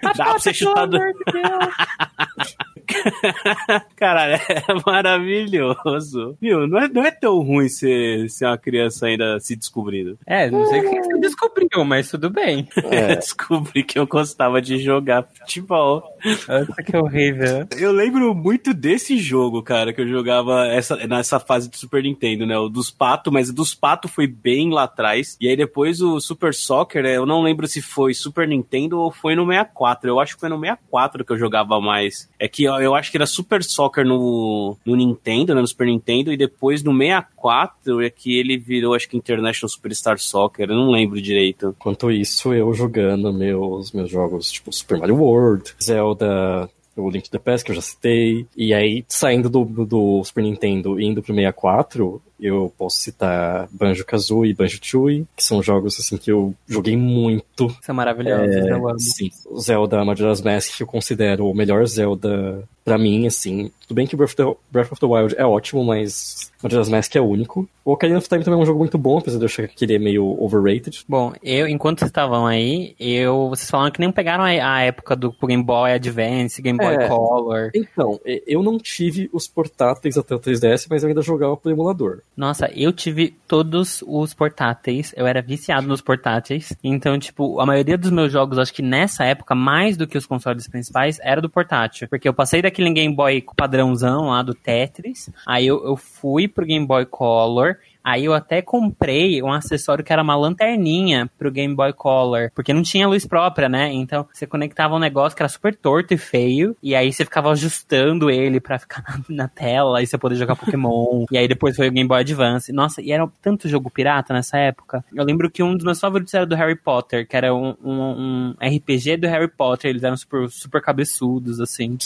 Dá 0.02 0.12
pra 0.14 0.32
você 0.32 0.52
chutar 0.52 0.86
do... 0.86 0.98
Caralho, 3.96 4.34
é 4.34 4.64
maravilhoso. 4.86 6.36
Viu? 6.40 6.66
Não 6.66 6.78
é, 6.78 6.88
não 6.88 7.04
é 7.04 7.10
tão 7.10 7.40
ruim 7.40 7.68
ser, 7.68 8.28
ser 8.28 8.46
uma 8.46 8.58
criança 8.58 9.06
ainda 9.06 9.38
se 9.40 9.56
descobrindo. 9.56 10.18
É, 10.26 10.50
não 10.50 10.66
sei 10.66 10.80
o 10.80 10.90
que 10.90 11.02
você 11.02 11.18
descobriu, 11.20 11.84
mas 11.84 12.10
tudo 12.10 12.30
bem. 12.30 12.68
É. 12.90 13.16
Descobri 13.22 13.84
que 13.84 13.98
eu 13.98 14.06
gostava 14.06 14.60
de 14.60 14.78
jogar 14.78 15.22
futebol. 15.22 16.02
Nossa, 16.24 16.82
que 16.82 16.96
horrível. 16.96 17.66
Eu 17.76 17.92
lembro 17.92 18.34
muito 18.34 18.74
desse 18.74 19.18
jogo, 19.18 19.62
cara, 19.62 19.92
que 19.92 20.00
eu 20.00 20.08
jogava 20.08 20.66
essa, 20.66 20.96
nessa 21.06 21.38
fase 21.40 21.70
do 21.70 21.76
Super 21.76 22.02
Nintendo, 22.02 22.46
né? 22.46 22.56
O 22.58 22.68
dos 22.68 22.90
patos, 22.90 23.32
mas 23.32 23.48
o 23.48 23.54
dos 23.54 23.74
patos 23.74 24.10
foi 24.10 24.26
bem 24.26 24.70
lá 24.70 24.84
atrás. 24.84 25.36
E 25.40 25.48
aí 25.48 25.56
depois 25.56 26.00
o 26.00 26.20
Super 26.20 26.54
Soccer, 26.54 27.04
eu 27.04 27.26
não 27.26 27.42
lembro 27.42 27.66
se 27.66 27.80
foi 27.80 28.14
Super 28.14 28.46
Nintendo 28.46 28.98
ou 28.98 29.10
foi 29.10 29.34
no 29.34 29.46
64. 29.46 30.08
Eu 30.08 30.20
acho 30.20 30.34
que 30.34 30.40
foi 30.40 30.48
no 30.48 30.58
64 30.58 31.24
que 31.24 31.32
eu 31.32 31.38
jogava 31.38 31.80
mais. 31.80 32.28
É 32.38 32.48
que 32.48 32.66
ó, 32.72 32.80
eu 32.80 32.94
acho 32.94 33.10
que 33.10 33.16
era 33.16 33.26
Super 33.26 33.62
Soccer 33.62 34.04
no, 34.04 34.76
no 34.84 34.96
Nintendo, 34.96 35.54
né, 35.54 35.60
no 35.60 35.66
Super 35.66 35.86
Nintendo, 35.86 36.32
e 36.32 36.36
depois 36.36 36.82
no 36.82 36.96
64 36.96 38.02
é 38.02 38.10
que 38.10 38.38
ele 38.38 38.56
virou, 38.56 38.94
acho 38.94 39.08
que 39.08 39.16
International 39.16 39.68
Superstar 39.68 40.18
Soccer, 40.18 40.70
eu 40.70 40.76
não 40.76 40.90
lembro 40.90 41.20
direito. 41.20 41.74
Enquanto 41.78 42.10
isso, 42.10 42.52
eu 42.52 42.72
jogando 42.74 43.32
meus, 43.32 43.92
meus 43.92 44.10
jogos, 44.10 44.50
tipo 44.50 44.72
Super 44.72 44.98
Mario 44.98 45.16
World, 45.16 45.74
Zelda, 45.82 46.68
o 46.96 47.10
Link 47.10 47.24
to 47.24 47.30
the 47.30 47.38
Past, 47.38 47.64
que 47.64 47.70
eu 47.70 47.76
já 47.76 47.82
citei, 47.82 48.46
e 48.56 48.74
aí 48.74 49.04
saindo 49.08 49.48
do, 49.48 49.64
do 49.64 50.22
Super 50.24 50.42
Nintendo 50.42 51.00
e 51.00 51.06
indo 51.06 51.22
pro 51.22 51.34
64, 51.34 52.22
eu 52.46 52.72
posso 52.76 52.98
citar 52.98 53.68
Banjo-Kazooie 53.70 54.50
e 54.50 54.54
Banjo-Tooie, 54.54 55.26
que 55.36 55.44
são 55.44 55.62
jogos 55.62 55.98
assim 55.98 56.16
que 56.16 56.30
eu 56.30 56.54
joguei 56.66 56.96
muito. 56.96 57.74
São 57.82 57.94
maravilhosos, 57.94 58.56
é, 58.56 58.70
eu 58.70 58.88
amo. 58.88 59.00
Sim, 59.00 59.30
o 59.46 59.60
Zelda 59.60 60.04
Majora's 60.04 60.40
Mask 60.40 60.76
que 60.76 60.82
eu 60.82 60.86
considero 60.86 61.48
o 61.48 61.54
melhor 61.54 61.86
Zelda 61.86 62.64
para 62.84 62.98
mim, 62.98 63.26
assim. 63.26 63.70
Tudo 63.86 63.96
bem 63.96 64.06
que 64.06 64.16
Breath 64.16 64.30
of, 64.30 64.36
the, 64.36 64.60
Breath 64.70 64.92
of 64.92 65.00
the 65.00 65.06
Wild 65.06 65.34
é 65.38 65.44
ótimo, 65.44 65.84
mas 65.84 66.50
Majora's 66.62 66.88
Mask 66.88 67.14
é 67.14 67.20
único. 67.20 67.68
O 67.84 67.92
Ocarina 67.92 68.18
of 68.18 68.28
Time 68.28 68.44
também 68.44 68.58
é 68.58 68.62
um 68.62 68.66
jogo 68.66 68.78
muito 68.78 68.98
bom, 68.98 69.18
apesar 69.18 69.38
de 69.38 69.44
eu 69.44 69.46
achar 69.46 69.68
que 69.68 69.84
ele 69.84 69.94
é 69.94 69.98
meio 69.98 70.36
overrated. 70.42 71.04
Bom, 71.08 71.32
eu, 71.42 71.66
enquanto 71.68 72.00
vocês 72.00 72.10
estavam 72.10 72.46
aí, 72.46 72.94
eu, 72.98 73.48
vocês 73.48 73.70
falaram 73.70 73.90
que 73.90 74.00
nem 74.00 74.10
pegaram 74.10 74.44
a, 74.44 74.48
a 74.48 74.82
época 74.82 75.16
do 75.16 75.34
Game 75.46 75.62
Boy 75.62 75.92
Advance, 75.92 76.62
Game 76.62 76.78
Boy 76.78 76.94
é, 76.94 77.08
Color. 77.08 77.70
Então, 77.74 78.20
eu 78.46 78.62
não 78.62 78.78
tive 78.78 79.28
os 79.32 79.46
portáteis 79.46 80.16
até 80.16 80.34
o 80.34 80.40
3DS, 80.40 80.86
mas 80.88 81.02
eu 81.02 81.08
ainda 81.08 81.22
jogava 81.22 81.56
pelo 81.56 81.74
emulador. 81.74 82.20
Nossa, 82.36 82.70
eu 82.74 82.92
tive 82.92 83.36
todos 83.46 84.02
os 84.06 84.32
portáteis. 84.32 85.12
Eu 85.16 85.26
era 85.26 85.42
viciado 85.42 85.86
nos 85.86 86.00
portáteis. 86.00 86.72
Então, 86.82 87.18
tipo, 87.18 87.60
a 87.60 87.66
maioria 87.66 87.98
dos 87.98 88.10
meus 88.10 88.32
jogos, 88.32 88.58
acho 88.58 88.72
que 88.72 88.82
nessa 88.82 89.24
época, 89.24 89.54
mais 89.54 89.96
do 89.96 90.06
que 90.06 90.16
os 90.16 90.24
consoles 90.24 90.66
principais, 90.66 91.18
era 91.22 91.40
do 91.40 91.50
portátil. 91.50 92.08
Porque 92.08 92.28
eu 92.28 92.34
passei 92.34 92.62
daquele 92.62 92.90
Game 92.90 93.14
Boy 93.14 93.44
padrãozão 93.54 94.28
lá 94.30 94.42
do 94.42 94.54
Tetris. 94.54 95.30
Aí 95.46 95.66
eu, 95.66 95.84
eu 95.84 95.96
fui 95.96 96.48
pro 96.48 96.64
Game 96.64 96.86
Boy 96.86 97.04
Color. 97.04 97.76
Aí 98.04 98.24
eu 98.24 98.34
até 98.34 98.60
comprei 98.60 99.42
um 99.42 99.52
acessório 99.52 100.04
que 100.04 100.12
era 100.12 100.22
uma 100.22 100.36
lanterninha 100.36 101.30
pro 101.38 101.50
Game 101.50 101.74
Boy 101.74 101.92
Color, 101.92 102.50
porque 102.54 102.72
não 102.72 102.82
tinha 102.82 103.06
luz 103.06 103.26
própria, 103.26 103.68
né? 103.68 103.92
Então 103.92 104.26
você 104.32 104.46
conectava 104.46 104.94
um 104.94 104.98
negócio 104.98 105.36
que 105.36 105.42
era 105.42 105.48
super 105.48 105.74
torto 105.74 106.14
e 106.14 106.18
feio, 106.18 106.76
e 106.82 106.94
aí 106.94 107.12
você 107.12 107.24
ficava 107.24 107.50
ajustando 107.50 108.30
ele 108.30 108.60
para 108.60 108.78
ficar 108.78 109.02
na, 109.28 109.44
na, 109.44 109.48
tela 109.48 110.02
e 110.02 110.06
você 110.06 110.18
poder 110.18 110.36
jogar 110.36 110.56
Pokémon. 110.56 111.26
e 111.30 111.38
aí 111.38 111.46
depois 111.46 111.76
foi 111.76 111.88
o 111.88 111.92
Game 111.92 112.08
Boy 112.08 112.20
Advance. 112.20 112.72
Nossa, 112.72 113.00
e 113.00 113.12
era 113.12 113.28
tanto 113.40 113.68
jogo 113.68 113.90
pirata 113.90 114.34
nessa 114.34 114.58
época. 114.58 115.04
Eu 115.14 115.24
lembro 115.24 115.50
que 115.50 115.62
um 115.62 115.74
dos 115.74 115.84
meus 115.84 116.00
favoritos 116.00 116.34
era 116.34 116.46
do 116.46 116.56
Harry 116.56 116.76
Potter, 116.76 117.26
que 117.26 117.36
era 117.36 117.54
um, 117.54 117.74
um, 117.82 117.92
um 117.92 118.54
RPG 118.60 119.18
do 119.18 119.28
Harry 119.28 119.48
Potter. 119.48 119.90
Eles 119.90 120.02
eram 120.02 120.16
super, 120.16 120.48
super 120.50 120.82
cabeçudos, 120.82 121.60
assim. 121.60 121.96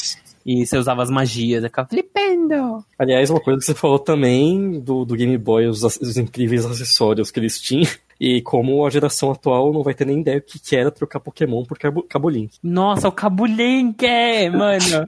E 0.47 0.65
você 0.65 0.79
usava 0.79 1.03
as 1.03 1.11
magias, 1.11 1.65
ficava 1.65 1.89
flipendo. 1.89 2.85
Aliás, 2.97 3.29
uma 3.31 3.41
coisa 3.41 3.59
que 3.59 3.67
você 3.67 3.75
falou 3.75 3.99
também 3.99 4.79
do, 4.79 5.05
do 5.05 5.17
Game 5.17 5.37
Boy, 5.37 5.67
os, 5.67 5.83
os 5.83 6.17
incríveis 6.17 6.65
acessórios 6.65 7.33
que 7.33 7.41
eles 7.41 7.61
tinham. 7.61 7.91
E 8.21 8.41
como 8.43 8.87
a 8.87 8.91
geração 8.91 9.31
atual 9.31 9.73
não 9.73 9.83
vai 9.83 9.95
ter 9.95 10.07
nem 10.07 10.21
ideia 10.21 10.39
o 10.39 10.43
que 10.43 10.59
que 10.59 10.75
era 10.77 10.91
trocar 10.91 11.21
Pokémon 11.21 11.65
por 11.65 11.79
Cabo, 11.79 12.03
Cabo 12.03 12.29
Link. 12.29 12.57
Nossa, 12.63 13.09
o 13.09 13.13
Cabulink, 13.13 14.05
é, 14.07 14.49
mano. 14.51 15.07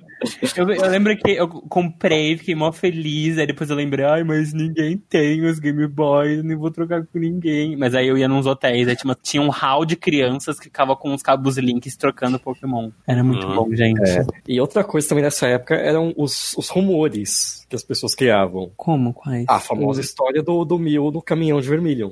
eu, 0.57 0.71
eu 0.71 0.91
lembro 0.91 1.17
que 1.17 1.31
eu 1.33 1.49
comprei, 1.49 2.37
fiquei 2.37 2.55
mó 2.55 2.71
feliz, 2.73 3.39
aí 3.39 3.47
depois 3.47 3.71
eu 3.71 3.77
lembrei, 3.77 4.05
ai, 4.05 4.25
mas 4.25 4.53
ninguém 4.53 4.97
tem 4.99 5.45
os 5.45 5.59
Game 5.59 5.87
Boys, 5.87 6.43
nem 6.45 6.57
vou 6.57 6.71
trocar 6.71 7.05
com 7.07 7.19
ninguém. 7.19 7.77
Mas 7.77 7.95
aí 7.95 8.09
eu 8.09 8.19
ia 8.19 8.29
nos 8.29 8.47
hotéis, 8.47 8.89
aí 8.89 8.97
tinha, 8.97 9.17
tinha 9.23 9.43
um 9.43 9.49
hall 9.51 9.85
de 9.85 9.97
crianças 9.97 10.59
que 10.59 10.65
ficava 10.65 10.95
com 10.97 11.15
os 11.15 11.23
cabos 11.23 11.57
Links 11.57 11.97
trocando 11.97 12.39
Pokémon. 12.39 12.91
Era 13.07 13.25
muito 13.25 13.47
Uhum. 13.47 13.55
bom, 13.55 13.75
gente. 13.75 14.01
É. 14.03 14.27
E 14.47 14.61
outra 14.61 14.83
coisa 14.85 15.09
também 15.09 15.25
nessa 15.25 15.47
época 15.47 15.75
eram 15.75 16.13
os, 16.17 16.55
os 16.57 16.69
rumores 16.69 17.65
que 17.69 17.77
as 17.77 17.83
pessoas 17.85 18.15
criavam. 18.15 18.71
Como? 18.77 19.13
Quais? 19.15 19.45
A 19.49 19.61
famosa 19.61 20.01
história 20.01 20.43
do, 20.43 20.65
do 20.65 20.79
Mil 20.79 21.11
no 21.11 21.23
caminhão 21.23 21.61
de 21.61 21.69
Vermilion. 21.69 22.11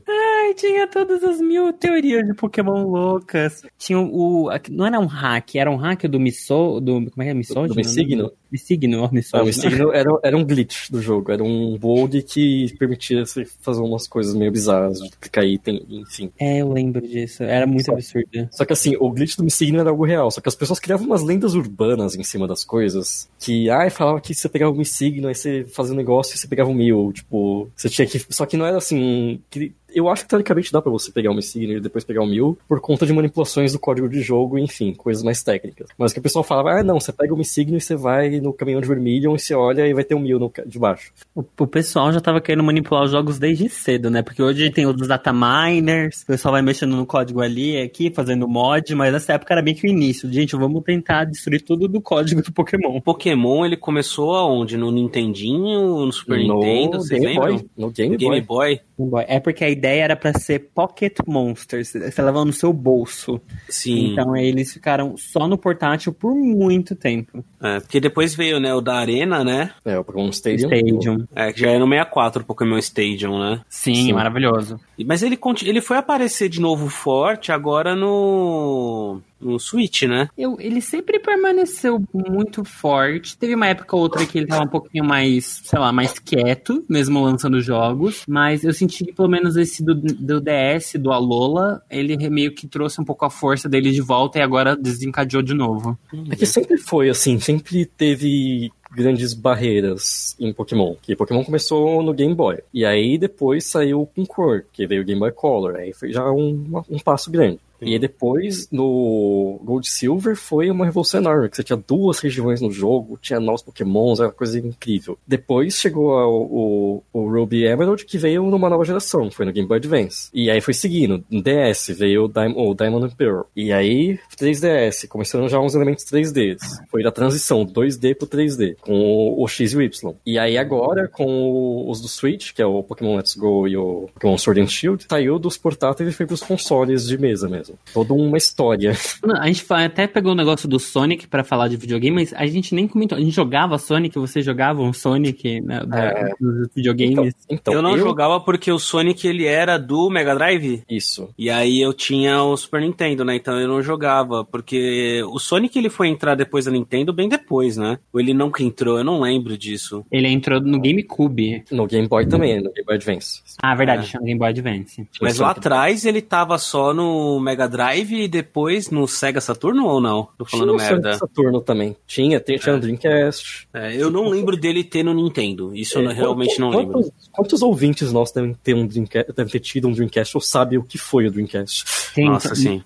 Tinha 0.56 0.86
todas 0.88 1.22
as 1.22 1.40
mil 1.40 1.72
teorias 1.72 2.26
de 2.26 2.34
Pokémon 2.34 2.84
loucas. 2.84 3.62
Tinha 3.78 3.98
o. 3.98 4.48
Não 4.70 4.86
era 4.86 4.98
um 4.98 5.06
hack, 5.06 5.54
era 5.56 5.70
um 5.70 5.76
hack 5.76 6.04
do 6.04 6.18
Miso. 6.18 6.80
Do, 6.80 6.94
como 7.10 7.22
é 7.22 7.24
que 7.24 7.30
é? 7.30 7.34
Misogi? 7.34 7.68
Do 7.68 7.74
Missigno? 7.74 8.32
Missigno, 8.50 9.02
ou 9.02 9.10
Misogi. 9.12 9.36
Não, 9.38 9.44
Missigno 9.46 9.92
era, 9.92 10.08
era 10.22 10.36
um 10.36 10.44
glitch 10.44 10.88
do 10.90 11.02
jogo, 11.02 11.32
era 11.32 11.42
um 11.42 11.76
bug 11.76 12.22
que 12.22 12.72
permitia 12.78 13.26
você 13.26 13.44
fazer 13.60 13.80
umas 13.82 14.06
coisas 14.06 14.34
meio 14.34 14.52
bizarras, 14.52 14.98
de 15.00 15.10
clicar 15.10 15.44
item, 15.44 15.84
enfim. 15.90 16.30
É, 16.38 16.58
eu 16.62 16.72
lembro 16.72 17.06
disso. 17.06 17.42
Era 17.42 17.66
muito 17.66 17.86
Só- 17.86 17.92
absurdo. 17.92 18.48
Só 18.52 18.64
que 18.64 18.72
assim, 18.72 18.96
o 18.98 19.10
glitch 19.10 19.36
do 19.36 19.44
Missigno 19.44 19.80
era 19.80 19.90
algo 19.90 20.04
real, 20.04 20.30
só 20.30 20.40
que 20.40 20.48
as 20.48 20.54
pessoas 20.54 20.78
criavam 20.78 21.06
umas 21.06 21.22
lendas 21.22 21.54
urbanas 21.54 22.14
em 22.16 22.22
cima 22.22 22.46
das 22.46 22.64
coisas, 22.64 23.28
que, 23.38 23.68
ai, 23.68 23.90
falava 23.90 24.20
que 24.20 24.32
você 24.34 24.48
pegava 24.48 24.72
o 24.72 24.76
Missigno, 24.76 25.28
aí 25.28 25.34
você 25.34 25.64
fazia 25.64 25.92
um 25.92 25.96
negócio 25.96 26.34
e 26.34 26.38
você 26.38 26.46
pegava 26.46 26.70
o 26.70 26.74
Mil, 26.74 27.12
tipo, 27.12 27.68
você 27.76 27.88
tinha 27.88 28.06
que... 28.06 28.24
Só 28.30 28.46
que 28.46 28.56
não 28.56 28.64
era 28.64 28.78
assim... 28.78 29.40
que- 29.50 29.72
Eu 29.96 30.10
acho 30.10 30.24
que 30.24 30.28
teoricamente 30.28 30.70
dá 30.70 30.82
pra 30.82 30.92
você 30.92 31.10
pegar 31.10 31.30
o 31.30 31.34
Missigno 31.34 31.72
e 31.72 31.80
depois 31.80 32.04
pegar 32.04 32.22
o 32.22 32.26
Mil, 32.26 32.58
por 32.68 32.82
conta 32.82 33.06
de 33.06 33.14
manipulações 33.14 33.72
do 33.72 33.78
código 33.78 34.06
de 34.06 34.20
jogo, 34.20 34.58
enfim, 34.58 34.92
coisas 34.92 35.22
mais 35.22 35.42
técnicas. 35.42 35.88
Mas 35.96 36.12
que 36.12 36.18
o 36.18 36.22
pessoal 36.22 36.44
falava, 36.44 36.72
ah, 36.72 36.82
não, 36.82 37.00
você 37.00 37.10
pega 37.14 37.32
o 37.32 37.36
Missigno 37.36 37.78
e 37.78 37.80
você 37.80 37.96
vai 37.96 38.38
no 38.38 38.52
caminhão 38.52 38.82
de 38.82 38.86
Vermilion 38.86 39.34
e 39.34 39.38
você 39.38 39.54
olha 39.54 39.86
e 39.86 39.94
vai 39.94 40.04
ter 40.04 40.14
um 40.14 40.20
Mil 40.20 40.38
no, 40.38 40.52
de 40.66 40.78
baixo. 40.78 41.12
O, 41.34 41.42
o 41.58 41.66
pessoal 41.66 42.12
já 42.12 42.20
tava 42.20 42.42
querendo 42.42 42.62
manipular 42.62 43.04
os 43.04 43.10
jogos 43.10 43.38
desde 43.38 43.70
cedo, 43.70 44.10
né? 44.10 44.20
Porque 44.20 44.42
hoje 44.42 44.68
tem 44.68 44.84
os 44.84 45.08
data 45.08 45.32
miners, 45.32 46.24
o 46.24 46.26
pessoal 46.26 46.52
vai 46.52 46.60
mexendo 46.60 46.94
no 46.94 47.06
código 47.06 47.40
ali, 47.40 47.80
aqui, 47.80 48.10
fazendo 48.10 48.46
mod, 48.46 48.94
mas 48.94 49.14
nessa 49.14 49.32
época 49.32 49.54
era 49.54 49.62
bem 49.62 49.74
que 49.74 49.86
o 49.86 49.90
início. 49.90 50.30
Gente, 50.30 50.54
vamos 50.56 50.84
tentar 50.84 51.24
destruir 51.24 51.62
tudo 51.62 51.88
do 51.88 52.02
código 52.02 52.42
do 52.42 52.52
Pokémon. 52.52 52.98
O 52.98 53.00
Pokémon, 53.00 53.64
ele 53.64 53.78
começou 53.78 54.34
aonde? 54.34 54.76
No 54.76 54.92
Nintendinho, 54.92 56.04
no 56.04 56.12
Super 56.12 56.38
no 56.46 56.56
Nintendo, 56.56 56.98
vocês 56.98 57.18
Game 57.18 57.32
lembram? 57.32 57.56
Boy. 57.56 57.70
No 57.78 57.90
Game, 57.90 58.16
Game 58.18 58.40
Boy. 58.42 58.80
Boy? 58.98 59.24
É 59.26 59.40
porque 59.40 59.64
a 59.64 59.70
ideia 59.70 59.85
era 59.86 60.16
pra 60.16 60.32
ser 60.38 60.70
Pocket 60.74 61.16
Monsters, 61.26 61.92
você 61.92 62.22
levava 62.22 62.44
no 62.44 62.52
seu 62.52 62.72
bolso. 62.72 63.40
Sim. 63.68 64.12
Então 64.12 64.36
eles 64.36 64.72
ficaram 64.72 65.16
só 65.16 65.46
no 65.46 65.58
portátil 65.58 66.12
por 66.12 66.34
muito 66.34 66.94
tempo. 66.94 67.44
É, 67.60 67.80
porque 67.80 68.00
depois 68.00 68.34
veio, 68.34 68.60
né, 68.60 68.74
o 68.74 68.80
da 68.80 68.96
Arena, 68.96 69.44
né? 69.44 69.72
É, 69.84 69.98
o 69.98 70.04
Pokémon 70.04 70.28
Stadium. 70.30 70.68
Stadium. 70.68 71.26
É, 71.34 71.52
que 71.52 71.60
já 71.60 71.70
é 71.70 71.78
no 71.78 71.86
64 71.86 72.42
o 72.42 72.46
Pokémon 72.46 72.78
Stadium, 72.78 73.38
né? 73.38 73.60
Sim, 73.68 73.94
Sim. 73.94 74.12
maravilhoso. 74.12 74.80
Mas 75.04 75.22
ele, 75.22 75.38
ele 75.64 75.80
foi 75.80 75.96
aparecer 75.96 76.48
de 76.48 76.60
novo 76.60 76.88
forte 76.88 77.52
agora 77.52 77.94
no. 77.94 79.20
No 79.40 79.58
Switch, 79.58 80.02
né? 80.02 80.28
Eu, 80.36 80.56
ele 80.58 80.80
sempre 80.80 81.18
permaneceu 81.18 82.02
muito 82.12 82.64
forte. 82.64 83.36
Teve 83.36 83.54
uma 83.54 83.66
época 83.66 83.96
ou 83.96 84.02
outra 84.02 84.26
que 84.26 84.38
ele 84.38 84.46
tava 84.46 84.64
um 84.64 84.68
pouquinho 84.68 85.04
mais, 85.04 85.60
sei 85.64 85.78
lá, 85.78 85.92
mais 85.92 86.18
quieto, 86.18 86.84
mesmo 86.88 87.22
lançando 87.22 87.60
jogos. 87.60 88.24
Mas 88.28 88.64
eu 88.64 88.72
senti 88.72 89.04
que 89.04 89.12
pelo 89.12 89.28
menos 89.28 89.56
esse 89.56 89.84
do, 89.84 89.94
do 89.94 90.40
DS, 90.40 90.94
do 90.98 91.12
Alola, 91.12 91.82
ele 91.90 92.16
meio 92.28 92.54
que 92.54 92.66
trouxe 92.66 93.00
um 93.00 93.04
pouco 93.04 93.24
a 93.24 93.30
força 93.30 93.68
dele 93.68 93.90
de 93.90 94.00
volta 94.00 94.38
e 94.38 94.42
agora 94.42 94.76
desencadeou 94.76 95.42
de 95.42 95.54
novo. 95.54 95.98
É 96.30 96.36
que 96.36 96.46
sempre 96.46 96.78
foi 96.78 97.08
assim, 97.08 97.38
sempre 97.38 97.84
teve 97.84 98.70
grandes 98.96 99.34
barreiras 99.34 100.34
em 100.40 100.52
Pokémon. 100.52 100.94
Que 101.02 101.14
Pokémon 101.14 101.44
começou 101.44 102.02
no 102.02 102.14
Game 102.14 102.34
Boy. 102.34 102.58
E 102.72 102.84
aí 102.84 103.18
depois 103.18 103.64
saiu 103.64 104.08
com 104.14 104.24
cor, 104.24 104.64
que 104.72 104.86
veio 104.86 105.02
o 105.02 105.04
Game 105.04 105.20
Boy 105.20 105.32
Color. 105.32 105.76
Aí 105.76 105.92
foi 105.92 106.12
já 106.12 106.30
um, 106.30 106.82
um 106.88 106.98
passo 106.98 107.30
grande. 107.30 107.60
E 107.80 107.92
aí 107.92 107.98
depois, 107.98 108.68
no 108.70 109.60
Gold 109.64 109.88
Silver, 109.88 110.36
foi 110.36 110.70
uma 110.70 110.84
revolução 110.84 111.20
enorme, 111.20 111.48
que 111.48 111.56
você 111.56 111.62
tinha 111.64 111.76
duas 111.76 112.18
regiões 112.18 112.60
no 112.60 112.70
jogo, 112.70 113.18
tinha 113.20 113.38
novos 113.40 113.62
pokémons, 113.62 114.18
era 114.18 114.28
uma 114.28 114.34
coisa 114.34 114.58
incrível. 114.58 115.18
Depois 115.26 115.74
chegou 115.74 116.12
o, 116.14 117.02
o 117.12 117.28
Ruby 117.30 117.64
Emerald, 117.64 118.04
que 118.04 118.18
veio 118.18 118.44
numa 118.44 118.68
nova 118.70 118.84
geração, 118.84 119.30
foi 119.30 119.46
no 119.46 119.52
Game 119.52 119.68
Boy 119.68 119.78
Advance. 119.78 120.28
E 120.32 120.50
aí 120.50 120.60
foi 120.60 120.74
seguindo, 120.74 121.24
no 121.30 121.42
DS 121.42 121.88
veio 121.96 122.24
o, 122.24 122.28
Dim- 122.28 122.54
o 122.56 122.74
Diamond 122.74 123.06
and 123.06 123.16
Pearl. 123.16 123.42
E 123.54 123.72
aí, 123.72 124.18
3DS, 124.38 125.06
começando 125.08 125.48
já 125.48 125.58
uns 125.60 125.74
elementos 125.74 126.04
3D. 126.04 126.56
Foi 126.90 127.02
da 127.02 127.10
transição 127.10 127.64
do 127.64 127.72
2D 127.72 128.14
pro 128.16 128.26
3D, 128.26 128.76
com 128.80 128.92
o, 128.92 129.42
o 129.42 129.48
X 129.48 129.72
e 129.72 129.76
o 129.76 129.82
Y. 129.82 130.14
E 130.24 130.38
aí 130.38 130.56
agora, 130.56 131.08
com 131.08 131.24
o- 131.26 131.90
os 131.90 132.00
do 132.00 132.08
Switch, 132.08 132.52
que 132.52 132.62
é 132.62 132.66
o 132.66 132.82
Pokémon 132.82 133.16
Let's 133.16 133.34
Go 133.34 133.66
e 133.68 133.76
o 133.76 134.08
Pokémon 134.14 134.38
Sword 134.38 134.60
and 134.60 134.66
Shield, 134.68 135.06
saiu 135.08 135.38
dos 135.38 135.56
portáteis 135.56 136.08
e 136.08 136.12
foi 136.12 136.26
pros 136.26 136.42
consoles 136.42 137.06
de 137.06 137.18
mesa 137.18 137.48
mesmo. 137.48 137.65
Toda 137.92 138.12
uma 138.14 138.36
história. 138.36 138.92
Não, 139.24 139.36
A 139.40 139.46
gente 139.46 139.64
até 139.72 140.06
pegou 140.06 140.32
o 140.32 140.34
negócio 140.34 140.68
do 140.68 140.78
Sonic 140.78 141.26
pra 141.26 141.42
falar 141.44 141.68
de 141.68 141.76
videogame, 141.76 142.14
mas 142.16 142.32
a 142.34 142.46
gente 142.46 142.74
nem 142.74 142.86
comentou. 142.88 143.16
A 143.16 143.20
gente 143.20 143.34
jogava 143.34 143.78
Sonic, 143.78 144.18
vocês 144.18 144.44
jogavam 144.44 144.92
Sonic 144.92 145.60
né, 145.60 145.80
da- 145.86 146.04
É. 146.06 146.30
dos 146.40 146.68
videogames? 146.74 147.34
Então, 147.48 147.74
eu 147.74 147.82
não 147.82 147.96
jogava 147.98 148.40
porque 148.40 148.70
o 148.70 148.78
Sonic 148.78 149.26
ele 149.26 149.44
era 149.46 149.76
do 149.78 150.08
Mega 150.10 150.34
Drive. 150.34 150.82
Isso. 150.88 151.28
E 151.38 151.50
aí 151.50 151.80
eu 151.80 151.92
tinha 151.92 152.42
o 152.42 152.56
Super 152.56 152.80
Nintendo, 152.80 153.24
né? 153.24 153.36
Então 153.36 153.58
eu 153.60 153.68
não 153.68 153.82
jogava, 153.82 154.44
porque 154.44 155.22
o 155.28 155.38
Sonic 155.38 155.78
ele 155.78 155.88
foi 155.90 156.08
entrar 156.08 156.34
depois 156.34 156.64
da 156.64 156.70
Nintendo 156.70 157.12
bem 157.12 157.28
depois, 157.28 157.76
né? 157.76 157.98
Ou 158.12 158.20
ele 158.20 158.34
nunca 158.34 158.62
entrou, 158.62 158.98
eu 158.98 159.04
não 159.04 159.20
lembro 159.20 159.56
disso. 159.56 160.04
Ele 160.10 160.28
entrou 160.28 160.60
no 160.60 160.80
GameCube. 160.80 161.64
No 161.70 161.86
Game 161.86 162.08
Boy 162.08 162.26
também, 162.26 162.56
no 162.56 162.72
Game 162.72 162.84
Boy 162.86 162.96
Advance. 162.96 163.42
Ah, 163.62 163.74
verdade, 163.74 164.02
É. 164.04 164.06
chama 164.06 164.24
Game 164.26 164.38
Boy 164.38 164.48
Advance. 164.48 165.06
Mas 165.20 165.38
lá 165.38 165.50
atrás 165.50 166.04
ele 166.04 166.20
tava 166.22 166.58
só 166.58 166.92
no 166.92 167.38
Mega 167.40 167.55
Drive 167.66 168.12
e 168.24 168.28
depois 168.28 168.90
no 168.90 169.08
Sega 169.08 169.40
Saturno 169.40 169.86
ou 169.86 170.00
não? 170.00 170.28
Tô 170.36 170.44
falando 170.44 170.76
Tinha 170.76 170.90
merda. 170.90 171.14
Saturno 171.14 171.60
também. 171.62 171.96
Tinha, 172.06 172.38
tinha, 172.40 172.58
tinha 172.58 172.74
no 172.74 172.80
Dreamcast. 172.82 173.66
É, 173.72 173.96
eu 173.96 174.10
não 174.10 174.28
lembro 174.28 174.56
dele 174.56 174.84
ter 174.84 175.02
no 175.02 175.14
Nintendo. 175.14 175.74
Isso 175.74 175.98
eu 175.98 176.10
É, 176.10 176.12
realmente 176.12 176.58
não 176.60 176.70
quantos, 176.70 176.94
lembro. 177.06 177.12
Quantos 177.32 177.62
ouvintes 177.62 178.12
nossos 178.12 178.34
devem 178.34 178.52
ter, 178.62 178.74
um 178.74 178.86
Dreamcast, 178.86 179.32
devem 179.32 179.52
ter 179.52 179.60
tido 179.60 179.88
um 179.88 179.92
Dreamcast 179.92 180.36
ou 180.36 180.40
sabem 180.42 180.78
o 180.78 180.82
que 180.82 180.98
foi 180.98 181.26
o 181.26 181.30
Dreamcast? 181.30 181.84
Tem- 182.14 182.26
Nossa, 182.26 182.54
sim. 182.54 182.82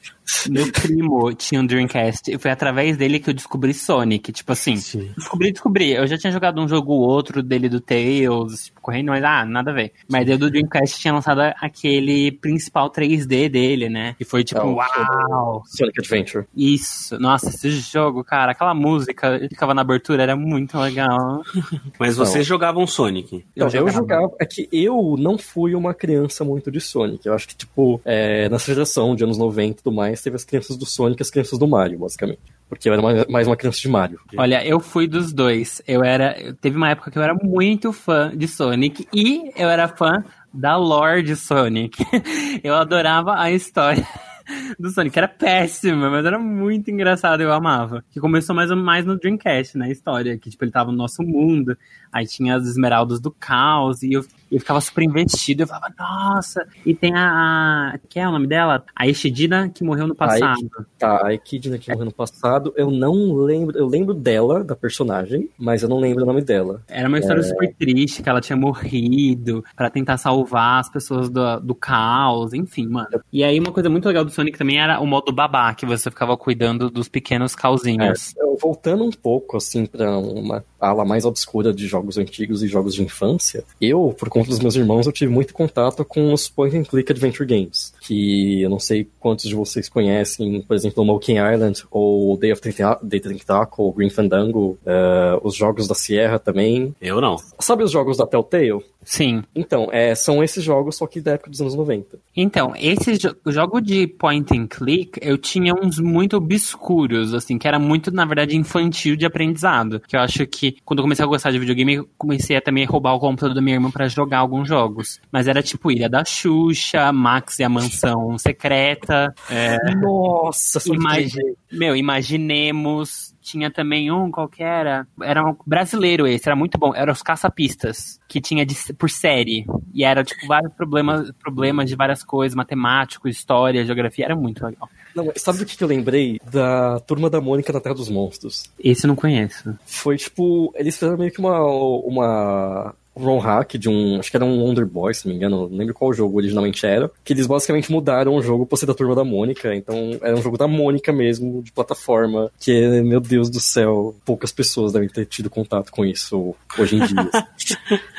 Meu 0.48 0.70
primo 0.70 1.32
tinha 1.34 1.60
um 1.60 1.66
Dreamcast 1.66 2.30
e 2.30 2.38
foi 2.38 2.50
através 2.50 2.96
dele 2.96 3.18
que 3.18 3.30
eu 3.30 3.34
descobri 3.34 3.74
Sonic. 3.74 4.32
Tipo 4.32 4.52
assim, 4.52 4.74
descobri, 4.74 5.52
descobri. 5.52 5.92
Eu 5.92 6.06
já 6.06 6.16
tinha 6.16 6.32
jogado 6.32 6.60
um 6.60 6.68
jogo 6.68 6.92
ou 6.92 7.00
outro 7.00 7.42
dele 7.42 7.68
do 7.68 7.80
Tails, 7.80 8.66
tipo, 8.66 8.80
correndo, 8.80 9.08
mas 9.08 9.22
ah, 9.24 9.44
nada 9.44 9.70
a 9.70 9.74
ver. 9.74 9.92
Mas 10.08 10.28
o 10.28 10.38
do 10.38 10.50
Dreamcast 10.50 11.00
tinha 11.00 11.12
lançado 11.12 11.40
aquele 11.60 12.32
principal 12.32 12.90
3D 12.90 13.48
dele, 13.48 13.88
né? 13.88 14.16
E 14.18 14.24
foi 14.24 14.44
tipo, 14.44 14.60
É, 14.60 14.64
o 14.64 14.74
uau! 14.74 15.62
Sonic 15.66 16.00
Adventure. 16.00 16.46
Isso, 16.56 17.18
nossa, 17.18 17.48
esse 17.50 17.70
jogo, 17.70 18.24
cara, 18.24 18.52
aquela 18.52 18.74
música 18.74 19.38
que 19.38 19.48
ficava 19.48 19.74
na 19.74 19.82
abertura 19.82 20.22
era 20.22 20.36
muito 20.36 20.78
legal. 20.78 21.42
Mas 21.98 22.16
vocês 22.16 22.46
jogavam 22.46 22.86
Sonic. 22.86 23.44
Então, 23.54 23.68
eu, 23.68 23.70
jogava. 23.70 23.92
jogava. 23.92 24.32
É 24.40 24.46
que 24.46 24.68
eu 24.72 25.16
não 25.18 25.38
fui 25.38 25.74
uma 25.74 25.94
criança 25.94 26.44
muito 26.44 26.70
de 26.70 26.80
Sonic. 26.80 27.26
Eu 27.26 27.34
acho 27.34 27.48
que, 27.48 27.56
tipo, 27.56 28.00
é, 28.04 28.48
nessa 28.48 28.72
geração 28.72 29.14
de 29.14 29.24
anos 29.24 29.38
90 29.38 29.70
e 29.70 29.82
tudo 29.82 29.94
mais, 29.94 30.19
teve 30.22 30.36
as 30.36 30.44
crianças 30.44 30.76
do 30.76 30.86
Sonic 30.86 31.20
e 31.20 31.24
as 31.24 31.30
crianças 31.30 31.58
do 31.58 31.66
Mario, 31.66 31.98
basicamente. 31.98 32.40
Porque 32.68 32.88
eu 32.88 32.92
era 32.92 33.02
mais, 33.02 33.26
mais 33.26 33.46
uma 33.46 33.56
criança 33.56 33.80
de 33.80 33.88
Mario. 33.88 34.20
Olha, 34.36 34.64
eu 34.64 34.78
fui 34.78 35.08
dos 35.08 35.32
dois. 35.32 35.82
Eu 35.86 36.04
era. 36.04 36.54
Teve 36.60 36.76
uma 36.76 36.90
época 36.90 37.10
que 37.10 37.18
eu 37.18 37.22
era 37.22 37.34
muito 37.34 37.92
fã 37.92 38.30
de 38.36 38.46
Sonic 38.46 39.08
e 39.12 39.50
eu 39.56 39.68
era 39.68 39.88
fã 39.88 40.24
da 40.52 40.76
lore 40.76 41.22
de 41.22 41.36
Sonic. 41.36 42.04
Eu 42.62 42.74
adorava 42.74 43.40
a 43.40 43.50
história 43.52 44.06
do 44.78 44.90
Sonic, 44.90 45.16
era 45.16 45.28
péssima, 45.28 46.10
mas 46.10 46.24
era 46.24 46.38
muito 46.38 46.90
engraçado, 46.90 47.40
eu 47.40 47.52
amava. 47.52 48.04
Que 48.10 48.20
começou 48.20 48.54
mais 48.54 48.70
ou 48.70 48.76
mais 48.76 49.04
no 49.04 49.18
Dreamcast, 49.18 49.78
né? 49.78 49.86
A 49.86 49.90
história, 49.90 50.38
que 50.38 50.50
tipo, 50.50 50.64
ele 50.64 50.72
tava 50.72 50.90
no 50.90 50.98
nosso 50.98 51.22
mundo, 51.22 51.76
aí 52.12 52.26
tinha 52.26 52.56
as 52.56 52.66
esmeraldas 52.66 53.20
do 53.20 53.30
caos, 53.30 54.02
e 54.02 54.12
eu, 54.12 54.24
eu 54.50 54.60
ficava 54.60 54.80
super 54.80 55.02
investido, 55.02 55.62
eu 55.62 55.66
falava, 55.66 55.92
nossa, 55.98 56.66
e 56.84 56.94
tem 56.94 57.14
a. 57.14 57.94
a 57.94 57.98
que 58.08 58.18
é 58.18 58.28
o 58.28 58.32
nome 58.32 58.46
dela? 58.46 58.84
A 58.94 59.06
Eshidina 59.06 59.68
que 59.68 59.84
morreu 59.84 60.06
no 60.06 60.14
passado. 60.14 60.70
Tá, 60.98 61.26
a 61.26 61.34
Echidna 61.34 61.78
que 61.78 61.90
morreu 61.90 62.06
no 62.06 62.12
passado, 62.12 62.72
eu 62.76 62.90
não 62.90 63.34
lembro. 63.34 63.78
Eu 63.78 63.86
lembro 63.86 64.14
dela, 64.14 64.64
da 64.64 64.74
personagem, 64.74 65.48
mas 65.58 65.82
eu 65.82 65.88
não 65.88 65.98
lembro 65.98 66.24
o 66.24 66.26
nome 66.26 66.42
dela. 66.42 66.82
Era 66.88 67.08
uma 67.08 67.18
história 67.18 67.42
super 67.42 67.74
triste, 67.74 68.22
que 68.22 68.28
ela 68.28 68.40
tinha 68.40 68.56
morrido 68.56 69.64
pra 69.76 69.88
tentar 69.90 70.16
salvar 70.16 70.80
as 70.80 70.90
pessoas 70.90 71.28
do, 71.28 71.60
do 71.60 71.74
caos, 71.74 72.52
enfim, 72.52 72.88
mano. 72.88 73.20
E 73.32 73.44
aí 73.44 73.58
uma 73.58 73.72
coisa 73.72 73.88
muito 73.88 74.06
legal 74.06 74.24
do 74.24 74.30
Sonic 74.30 74.58
também 74.58 74.80
era 74.80 75.00
o 75.00 75.06
modo 75.06 75.32
babá, 75.32 75.72
que 75.74 75.86
você 75.86 76.10
ficava 76.10 76.36
cuidando 76.36 76.90
dos 76.90 77.08
pequenos 77.08 77.54
causinhos. 77.54 78.34
Eu, 78.36 78.56
voltando 78.60 79.04
um 79.04 79.10
pouco, 79.10 79.56
assim, 79.56 79.86
pra 79.86 80.18
uma 80.18 80.64
ala 80.80 81.04
mais 81.04 81.24
obscura 81.24 81.72
de 81.72 81.86
jogos 81.86 82.18
antigos 82.18 82.62
e 82.62 82.68
jogos 82.68 82.94
de 82.94 83.02
infância, 83.02 83.64
eu, 83.80 84.14
por 84.18 84.28
conta 84.40 84.50
dos 84.50 84.60
meus 84.60 84.74
irmãos, 84.74 85.06
eu 85.06 85.12
tive 85.12 85.30
muito 85.30 85.52
contato 85.52 86.04
com 86.04 86.32
os 86.32 86.48
point 86.48 86.76
and 86.76 86.84
click 86.84 87.12
adventure 87.12 87.46
games. 87.46 87.92
que 88.00 88.62
eu 88.62 88.70
não 88.70 88.78
sei 88.78 89.06
quantos 89.18 89.44
de 89.44 89.54
vocês 89.54 89.88
conhecem, 89.88 90.62
por 90.62 90.74
exemplo, 90.74 91.04
Monkey 91.04 91.34
Island, 91.34 91.84
ou 91.90 92.36
Day 92.36 92.52
of 92.52 92.60
the 92.62 93.20
Tentacle, 93.20 93.92
Green 93.92 94.10
Fandango, 94.10 94.78
uh, 94.84 95.40
os 95.42 95.54
jogos 95.54 95.86
da 95.86 95.94
Sierra 95.94 96.38
também. 96.38 96.94
Eu 97.00 97.20
não. 97.20 97.36
Sabe 97.58 97.84
os 97.84 97.90
jogos 97.90 98.16
da 98.16 98.26
Telltale? 98.26 98.82
Sim. 99.02 99.42
Então, 99.54 99.88
é, 99.90 100.14
são 100.14 100.42
esses 100.42 100.62
jogos, 100.62 100.96
só 100.96 101.06
que 101.06 101.20
da 101.20 101.32
época 101.32 101.50
dos 101.50 101.60
anos 101.60 101.74
90. 101.74 102.18
Então, 102.36 102.72
esse 102.76 103.16
jo 103.16 103.34
jogo 103.46 103.80
de 103.80 104.06
point 104.06 104.56
and 104.56 104.66
click, 104.66 105.18
eu 105.22 105.38
tinha 105.38 105.74
uns 105.74 105.98
muito 105.98 106.36
obscuros, 106.36 107.34
assim, 107.34 107.58
que 107.58 107.66
era 107.66 107.78
muito, 107.78 108.10
na 108.10 108.24
verdade, 108.24 108.56
infantil 108.56 109.16
de 109.16 109.26
aprendizado. 109.26 110.00
Que 110.00 110.16
eu 110.16 110.20
acho 110.20 110.46
que, 110.46 110.76
quando 110.84 110.98
eu 110.98 111.04
comecei 111.04 111.24
a 111.24 111.28
gostar 111.28 111.50
de 111.50 111.58
videogame, 111.58 111.94
eu 111.94 112.08
comecei 112.16 112.56
a 112.56 112.60
também 112.60 112.84
roubar 112.84 113.14
o 113.14 113.20
computador 113.20 113.54
da 113.54 113.62
minha 113.62 113.76
irmã 113.76 113.90
para 113.90 114.08
jogar 114.08 114.38
alguns 114.38 114.68
jogos. 114.68 115.20
Mas 115.32 115.48
era 115.48 115.62
tipo 115.62 115.90
Ilha 115.90 116.08
da 116.08 116.24
Xuxa, 116.24 117.12
Max 117.12 117.58
e 117.58 117.64
a 117.64 117.68
Mansão 117.68 118.38
Secreta. 118.38 119.34
É... 119.50 119.94
Nossa, 119.94 120.80
Imagi 120.92 121.40
Meu, 121.72 121.96
imaginemos 121.96 123.29
tinha 123.50 123.70
também 123.70 124.10
um 124.10 124.30
qualquer 124.30 124.80
era. 124.80 125.06
Era 125.22 125.44
um 125.44 125.56
brasileiro 125.66 126.26
esse, 126.26 126.48
era 126.48 126.56
muito 126.56 126.78
bom. 126.78 126.94
Era 126.94 127.12
os 127.12 127.22
caçapistas, 127.22 128.20
que 128.28 128.40
tinha 128.40 128.64
de, 128.64 128.74
por 128.94 129.10
série. 129.10 129.66
E 129.92 130.04
era, 130.04 130.22
tipo, 130.22 130.46
vários 130.46 130.72
problemas, 130.72 131.30
problemas 131.32 131.88
de 131.88 131.96
várias 131.96 132.22
coisas, 132.22 132.54
matemático, 132.54 133.28
história, 133.28 133.84
geografia. 133.84 134.24
Era 134.24 134.36
muito 134.36 134.64
legal. 134.64 134.88
Não, 135.14 135.32
sabe 135.36 135.62
o 135.62 135.66
que 135.66 135.82
eu 135.82 135.88
lembrei? 135.88 136.40
Da 136.50 137.00
Turma 137.00 137.28
da 137.28 137.40
Mônica 137.40 137.72
na 137.72 137.80
Terra 137.80 137.94
dos 137.94 138.08
Monstros. 138.08 138.70
Esse 138.78 139.06
eu 139.06 139.08
não 139.08 139.16
conheço. 139.16 139.76
Foi, 139.84 140.16
tipo, 140.16 140.72
eles 140.76 140.96
fizeram 140.96 141.18
meio 141.18 141.32
que 141.32 141.40
uma, 141.40 141.60
uma 141.60 142.94
ROM 143.16 143.38
hack 143.38 143.74
de 143.74 143.88
um. 143.88 144.18
Acho 144.18 144.30
que 144.30 144.36
era 144.36 144.44
um 144.44 144.60
Wonder 144.62 144.86
Boy, 144.86 145.12
se 145.14 145.26
não 145.26 145.32
me 145.32 145.36
engano, 145.36 145.68
não 145.68 145.76
lembro 145.76 145.94
qual 145.94 146.12
jogo 146.12 146.38
originalmente 146.38 146.86
era. 146.86 147.10
Que 147.24 147.32
eles 147.32 147.46
basicamente 147.46 147.90
mudaram 147.90 148.34
o 148.34 148.42
jogo 148.42 148.66
pra 148.66 148.78
ser 148.78 148.86
da 148.86 148.94
turma 148.94 149.14
da 149.14 149.24
Mônica. 149.24 149.74
Então 149.74 150.18
era 150.22 150.36
um 150.36 150.42
jogo 150.42 150.56
da 150.56 150.68
Mônica 150.68 151.12
mesmo, 151.12 151.62
de 151.62 151.72
plataforma. 151.72 152.50
Que, 152.58 153.02
meu 153.02 153.20
Deus 153.20 153.50
do 153.50 153.60
céu, 153.60 154.14
poucas 154.24 154.52
pessoas 154.52 154.92
devem 154.92 155.08
ter 155.08 155.26
tido 155.26 155.50
contato 155.50 155.90
com 155.90 156.04
isso 156.04 156.54
hoje 156.78 156.96
em 156.96 157.06
dia. 157.06 157.30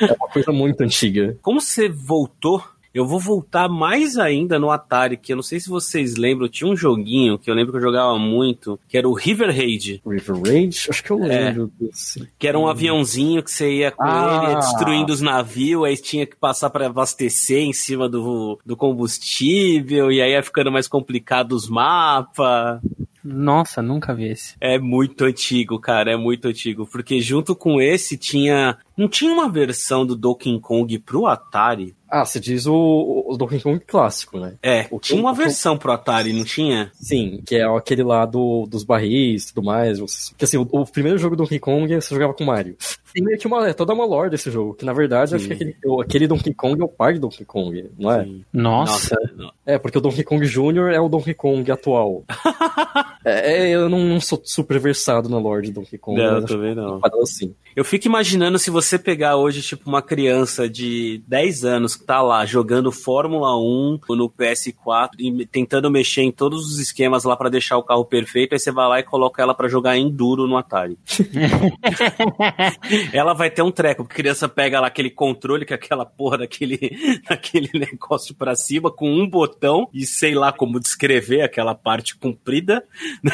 é 0.00 0.12
uma 0.12 0.28
coisa 0.28 0.52
muito 0.52 0.80
antiga. 0.82 1.36
Como 1.42 1.60
você 1.60 1.88
voltou 1.88 2.62
eu 2.94 3.06
vou 3.06 3.18
voltar 3.18 3.68
mais 3.68 4.18
ainda 4.18 4.58
no 4.58 4.70
Atari, 4.70 5.16
que 5.16 5.32
eu 5.32 5.36
não 5.36 5.42
sei 5.42 5.58
se 5.60 5.68
vocês 5.68 6.16
lembram, 6.16 6.48
tinha 6.48 6.70
um 6.70 6.76
joguinho 6.76 7.38
que 7.38 7.50
eu 7.50 7.54
lembro 7.54 7.72
que 7.72 7.78
eu 7.78 7.82
jogava 7.82 8.18
muito, 8.18 8.78
que 8.88 8.98
era 8.98 9.08
o 9.08 9.14
River 9.14 9.48
Raid. 9.48 10.02
River 10.06 10.42
Raid? 10.42 10.86
Acho 10.88 11.02
que 11.02 11.10
eu 11.10 11.24
é. 11.24 11.28
lembro 11.28 11.72
é, 11.80 11.84
desse. 11.84 12.28
Que 12.38 12.46
era 12.46 12.58
um 12.58 12.68
aviãozinho 12.68 13.42
que 13.42 13.50
você 13.50 13.72
ia 13.72 13.90
com 13.90 14.04
ah. 14.04 14.44
ele, 14.44 14.56
destruindo 14.56 15.12
os 15.12 15.20
navios, 15.20 15.84
aí 15.84 15.96
tinha 15.96 16.26
que 16.26 16.36
passar 16.36 16.70
para 16.70 16.86
abastecer 16.86 17.60
em 17.60 17.72
cima 17.72 18.08
do, 18.08 18.58
do 18.64 18.76
combustível, 18.76 20.10
e 20.10 20.20
aí 20.20 20.32
ia 20.32 20.42
ficando 20.42 20.70
mais 20.70 20.86
complicado 20.88 21.52
os 21.52 21.68
mapas. 21.68 22.80
Nossa, 23.24 23.80
nunca 23.80 24.14
vi 24.14 24.30
esse. 24.30 24.56
É 24.60 24.78
muito 24.78 25.24
antigo, 25.24 25.78
cara, 25.78 26.12
é 26.12 26.16
muito 26.16 26.48
antigo. 26.48 26.86
Porque 26.86 27.20
junto 27.20 27.54
com 27.54 27.80
esse 27.80 28.16
tinha. 28.16 28.76
Não 28.96 29.08
tinha 29.08 29.32
uma 29.32 29.48
versão 29.48 30.04
do 30.04 30.14
Donkey 30.14 30.58
Kong 30.60 30.98
pro 30.98 31.26
Atari? 31.26 31.94
Ah, 32.14 32.26
você 32.26 32.38
diz 32.38 32.66
o, 32.66 33.24
o 33.26 33.36
Donkey 33.38 33.58
Kong 33.58 33.80
clássico, 33.80 34.38
né? 34.38 34.56
É, 34.62 34.86
o 34.90 35.00
tinha 35.00 35.18
uma 35.18 35.32
versão 35.32 35.78
pro 35.78 35.92
Atari, 35.92 36.34
não 36.34 36.44
tinha? 36.44 36.92
Sim, 36.92 37.42
que 37.46 37.56
é 37.56 37.64
aquele 37.64 38.02
lá 38.02 38.26
do, 38.26 38.66
dos 38.66 38.84
barris 38.84 39.44
e 39.44 39.54
tudo 39.54 39.64
mais. 39.64 39.98
Que 40.36 40.44
assim, 40.44 40.58
o, 40.58 40.68
o, 40.70 40.84
primeiro 40.84 41.16
jogo 41.16 41.34
do 41.34 41.44
Donkey 41.44 41.58
Kong 41.58 41.94
você 41.94 42.14
jogava 42.14 42.34
com 42.34 42.44
o 42.44 42.46
Mario. 42.46 42.76
Tem 43.14 43.24
meio 43.24 43.38
que 43.38 43.46
uma, 43.46 43.66
é 43.66 43.72
toda 43.72 43.94
uma 43.94 44.04
lore 44.04 44.28
desse 44.28 44.50
jogo, 44.50 44.74
que 44.74 44.84
na 44.84 44.92
verdade 44.92 45.34
acho 45.34 45.46
que 45.46 45.54
aquele, 45.54 45.76
aquele 46.02 46.26
Donkey 46.26 46.52
Kong 46.52 46.82
é 46.82 46.84
o 46.84 46.88
pai 46.88 47.14
do 47.14 47.20
Donkey 47.20 47.46
Kong, 47.46 47.90
não 47.98 48.12
é? 48.12 48.24
Sim. 48.24 48.44
Nossa. 48.52 49.16
É, 49.64 49.78
porque 49.78 49.96
o 49.96 50.00
Donkey 50.00 50.22
Kong 50.22 50.46
Jr. 50.46 50.92
é 50.92 51.00
o 51.00 51.08
Donkey 51.08 51.32
Kong 51.32 51.70
atual. 51.72 52.24
é, 53.24 53.70
eu 53.70 53.88
não 53.88 54.20
sou 54.20 54.38
super 54.44 54.78
versado 54.78 55.30
na 55.30 55.38
lore 55.38 55.66
de 55.66 55.72
Donkey 55.72 55.96
Kong. 55.96 56.20
Não, 56.20 56.44
também 56.44 56.74
não. 56.74 57.00
Assim. 57.22 57.54
Eu 57.74 57.86
fico 57.86 58.06
imaginando 58.06 58.58
se 58.58 58.70
você 58.70 58.81
pegar 58.98 59.36
hoje, 59.36 59.62
tipo, 59.62 59.88
uma 59.88 60.02
criança 60.02 60.68
de 60.68 61.22
10 61.26 61.64
anos 61.64 61.96
que 61.96 62.04
tá 62.04 62.22
lá 62.22 62.44
jogando 62.46 62.92
Fórmula 62.92 63.56
1 63.58 64.00
no 64.10 64.30
PS4 64.30 65.10
e 65.18 65.46
tentando 65.46 65.90
mexer 65.90 66.22
em 66.22 66.32
todos 66.32 66.66
os 66.66 66.78
esquemas 66.78 67.24
lá 67.24 67.36
para 67.36 67.50
deixar 67.50 67.76
o 67.76 67.82
carro 67.82 68.04
perfeito, 68.04 68.52
aí 68.52 68.58
você 68.58 68.70
vai 68.70 68.88
lá 68.88 69.00
e 69.00 69.02
coloca 69.02 69.42
ela 69.42 69.54
para 69.54 69.68
jogar 69.68 69.96
Enduro 69.96 70.46
no 70.46 70.56
Atari. 70.56 70.98
ela 73.12 73.34
vai 73.34 73.50
ter 73.50 73.62
um 73.62 73.70
treco, 73.70 74.04
porque 74.04 74.20
a 74.20 74.22
criança 74.22 74.48
pega 74.48 74.80
lá 74.80 74.86
aquele 74.86 75.10
controle, 75.10 75.64
que 75.64 75.72
é 75.72 75.76
aquela 75.76 76.04
porra 76.04 76.38
daquele, 76.38 76.78
daquele 77.28 77.70
negócio 77.74 78.34
para 78.34 78.54
cima, 78.54 78.90
com 78.90 79.10
um 79.10 79.28
botão 79.28 79.88
e 79.92 80.06
sei 80.06 80.34
lá 80.34 80.52
como 80.52 80.80
descrever 80.80 81.42
aquela 81.42 81.74
parte 81.74 82.16
comprida, 82.16 82.84
né? 83.22 83.32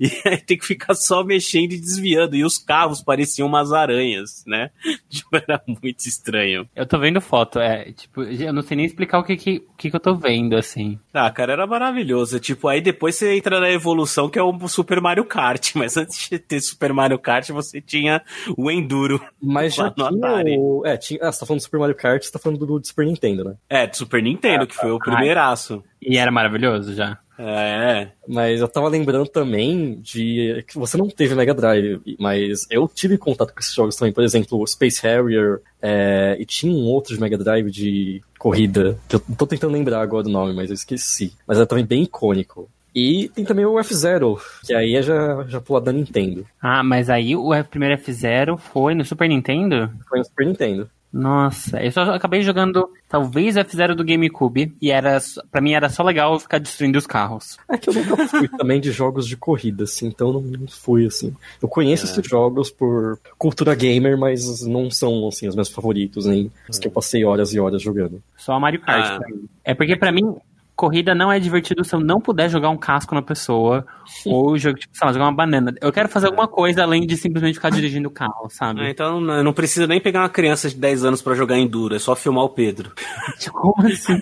e 0.00 0.28
aí 0.28 0.38
tem 0.38 0.58
que 0.58 0.66
ficar 0.66 0.94
só 0.94 1.24
mexendo 1.24 1.72
e 1.72 1.80
desviando, 1.80 2.36
e 2.36 2.44
os 2.44 2.58
carros 2.58 3.02
pareciam 3.02 3.48
umas 3.48 3.72
aranhas, 3.72 4.44
né? 4.56 4.70
Tipo, 5.08 5.36
era 5.36 5.62
muito 5.66 6.06
estranho. 6.06 6.68
Eu 6.74 6.86
tô 6.86 6.98
vendo 6.98 7.20
foto, 7.20 7.58
é, 7.58 7.92
tipo, 7.92 8.22
eu 8.22 8.52
não 8.52 8.62
sei 8.62 8.76
nem 8.76 8.86
explicar 8.86 9.18
o 9.18 9.24
que 9.24 9.36
que, 9.36 9.64
o 9.68 9.76
que, 9.76 9.90
que 9.90 9.96
eu 9.96 10.00
tô 10.00 10.14
vendo, 10.14 10.56
assim. 10.56 10.98
Ah, 11.12 11.30
cara, 11.30 11.52
era 11.52 11.66
maravilhoso. 11.66 12.38
Tipo, 12.38 12.68
aí 12.68 12.80
depois 12.80 13.16
você 13.16 13.36
entra 13.36 13.60
na 13.60 13.70
evolução 13.70 14.28
que 14.28 14.38
é 14.38 14.42
o 14.42 14.68
Super 14.68 15.00
Mario 15.00 15.24
Kart, 15.24 15.72
mas 15.76 15.96
antes 15.96 16.28
de 16.28 16.38
ter 16.38 16.60
Super 16.60 16.92
Mario 16.92 17.18
Kart, 17.18 17.48
você 17.50 17.80
tinha 17.80 18.22
o 18.56 18.70
Enduro. 18.70 19.20
Mas 19.42 19.74
já 19.76 19.90
tinha 19.90 20.10
o... 20.58 20.82
É, 20.86 20.96
tinha... 20.96 21.20
Ah, 21.22 21.32
você 21.32 21.40
tá 21.40 21.46
falando 21.46 21.60
do 21.60 21.64
Super 21.64 21.80
Mario 21.80 21.96
Kart, 21.96 22.22
você 22.22 22.32
tá 22.32 22.38
falando 22.38 22.58
do, 22.58 22.78
do 22.78 22.86
Super 22.86 23.06
Nintendo, 23.06 23.44
né? 23.44 23.54
É, 23.68 23.86
do 23.86 23.96
Super 23.96 24.22
Nintendo, 24.22 24.64
ah, 24.64 24.66
que 24.66 24.74
foi 24.74 24.90
o 24.90 24.98
primeiraço. 24.98 25.82
E 26.00 26.16
era 26.16 26.30
maravilhoso 26.30 26.94
já. 26.94 27.18
É. 27.38 28.08
Mas 28.26 28.60
eu 28.60 28.68
tava 28.68 28.88
lembrando 28.88 29.28
também 29.28 29.98
de 30.00 30.64
que 30.66 30.78
você 30.78 30.96
não 30.96 31.08
teve 31.08 31.34
Mega 31.34 31.54
Drive, 31.54 32.00
mas 32.18 32.66
eu 32.70 32.88
tive 32.88 33.18
contato 33.18 33.52
com 33.52 33.60
esses 33.60 33.74
jogos 33.74 33.96
também. 33.96 34.12
Por 34.12 34.24
exemplo, 34.24 34.66
Space 34.66 35.02
Harrier, 35.02 35.60
é, 35.80 36.36
e 36.38 36.46
tinha 36.46 36.72
um 36.72 36.84
outro 36.86 37.14
de 37.14 37.20
Mega 37.20 37.36
Drive 37.36 37.70
de 37.70 38.22
corrida, 38.38 38.98
que 39.08 39.16
eu 39.16 39.22
tô 39.36 39.46
tentando 39.46 39.72
lembrar 39.72 40.00
agora 40.00 40.24
do 40.24 40.30
nome, 40.30 40.54
mas 40.54 40.70
eu 40.70 40.74
esqueci. 40.74 41.32
Mas 41.46 41.58
era 41.58 41.66
também 41.66 41.84
bem 41.84 42.02
icônico. 42.04 42.68
E 42.94 43.28
tem 43.34 43.44
também 43.44 43.66
o 43.66 43.78
F-Zero, 43.78 44.40
que 44.64 44.72
aí 44.72 44.96
é 44.96 45.02
já, 45.02 45.44
já 45.46 45.60
pulado 45.60 45.84
da 45.84 45.92
Nintendo. 45.92 46.46
Ah, 46.62 46.82
mas 46.82 47.10
aí 47.10 47.36
o 47.36 47.50
primeiro 47.64 47.94
F-Zero 47.96 48.56
foi 48.56 48.94
no 48.94 49.04
Super 49.04 49.28
Nintendo? 49.28 49.90
Foi 50.08 50.18
no 50.18 50.24
Super 50.24 50.46
Nintendo. 50.46 50.90
Nossa, 51.16 51.82
eu 51.82 51.90
só 51.90 52.02
acabei 52.02 52.42
jogando 52.42 52.90
talvez 53.08 53.56
F-Zero 53.56 53.96
do 53.96 54.04
GameCube 54.04 54.76
e 54.82 54.90
era 54.90 55.18
para 55.50 55.62
mim 55.62 55.72
era 55.72 55.88
só 55.88 56.02
legal 56.02 56.38
ficar 56.38 56.58
destruindo 56.58 56.98
os 56.98 57.06
carros. 57.06 57.56
É 57.70 57.78
que 57.78 57.88
eu 57.88 57.94
nunca 57.94 58.28
fui 58.28 58.46
também 58.48 58.78
de 58.78 58.92
jogos 58.92 59.26
de 59.26 59.34
corrida, 59.34 59.84
assim, 59.84 60.08
então 60.08 60.30
não, 60.30 60.42
não 60.42 60.68
fui 60.68 61.06
assim. 61.06 61.34
Eu 61.62 61.68
conheço 61.68 62.04
é. 62.04 62.10
esses 62.10 62.28
jogos 62.28 62.70
por 62.70 63.18
cultura 63.38 63.74
gamer, 63.74 64.18
mas 64.18 64.66
não 64.66 64.90
são 64.90 65.26
assim 65.26 65.48
os 65.48 65.56
meus 65.56 65.70
favoritos, 65.70 66.26
nem 66.26 66.52
os 66.68 66.78
que 66.78 66.86
eu 66.86 66.92
passei 66.92 67.24
horas 67.24 67.54
e 67.54 67.58
horas 67.58 67.80
jogando. 67.80 68.22
Só 68.36 68.60
Mario 68.60 68.82
Kart. 68.82 69.18
Ah. 69.18 69.26
É 69.64 69.74
porque 69.74 69.96
para 69.96 70.12
mim 70.12 70.36
corrida 70.76 71.14
não 71.14 71.32
é 71.32 71.40
divertido 71.40 71.82
se 71.82 71.94
eu 71.94 72.00
não 72.00 72.20
puder 72.20 72.50
jogar 72.50 72.68
um 72.68 72.76
casco 72.76 73.14
na 73.14 73.22
pessoa 73.22 73.86
ou 74.26 74.56
jogo, 74.58 74.78
tipo, 74.78 74.96
sei 74.96 75.06
lá, 75.06 75.12
jogar 75.12 75.24
uma 75.24 75.32
banana. 75.32 75.74
Eu 75.80 75.90
quero 75.90 76.08
fazer 76.08 76.26
alguma 76.26 76.46
coisa 76.46 76.82
além 76.82 77.06
de 77.06 77.16
simplesmente 77.16 77.54
ficar 77.54 77.70
dirigindo 77.70 78.08
o 78.08 78.12
carro, 78.12 78.48
sabe? 78.50 78.82
É, 78.82 78.90
então 78.90 79.20
não 79.20 79.52
precisa 79.52 79.86
nem 79.86 80.00
pegar 80.00 80.20
uma 80.20 80.28
criança 80.28 80.68
de 80.68 80.76
10 80.76 81.04
anos 81.04 81.22
para 81.22 81.34
jogar 81.34 81.58
Enduro, 81.58 81.96
é 81.96 81.98
só 81.98 82.14
filmar 82.14 82.44
o 82.44 82.50
Pedro. 82.50 82.92
Como 83.50 83.86
assim? 83.86 84.20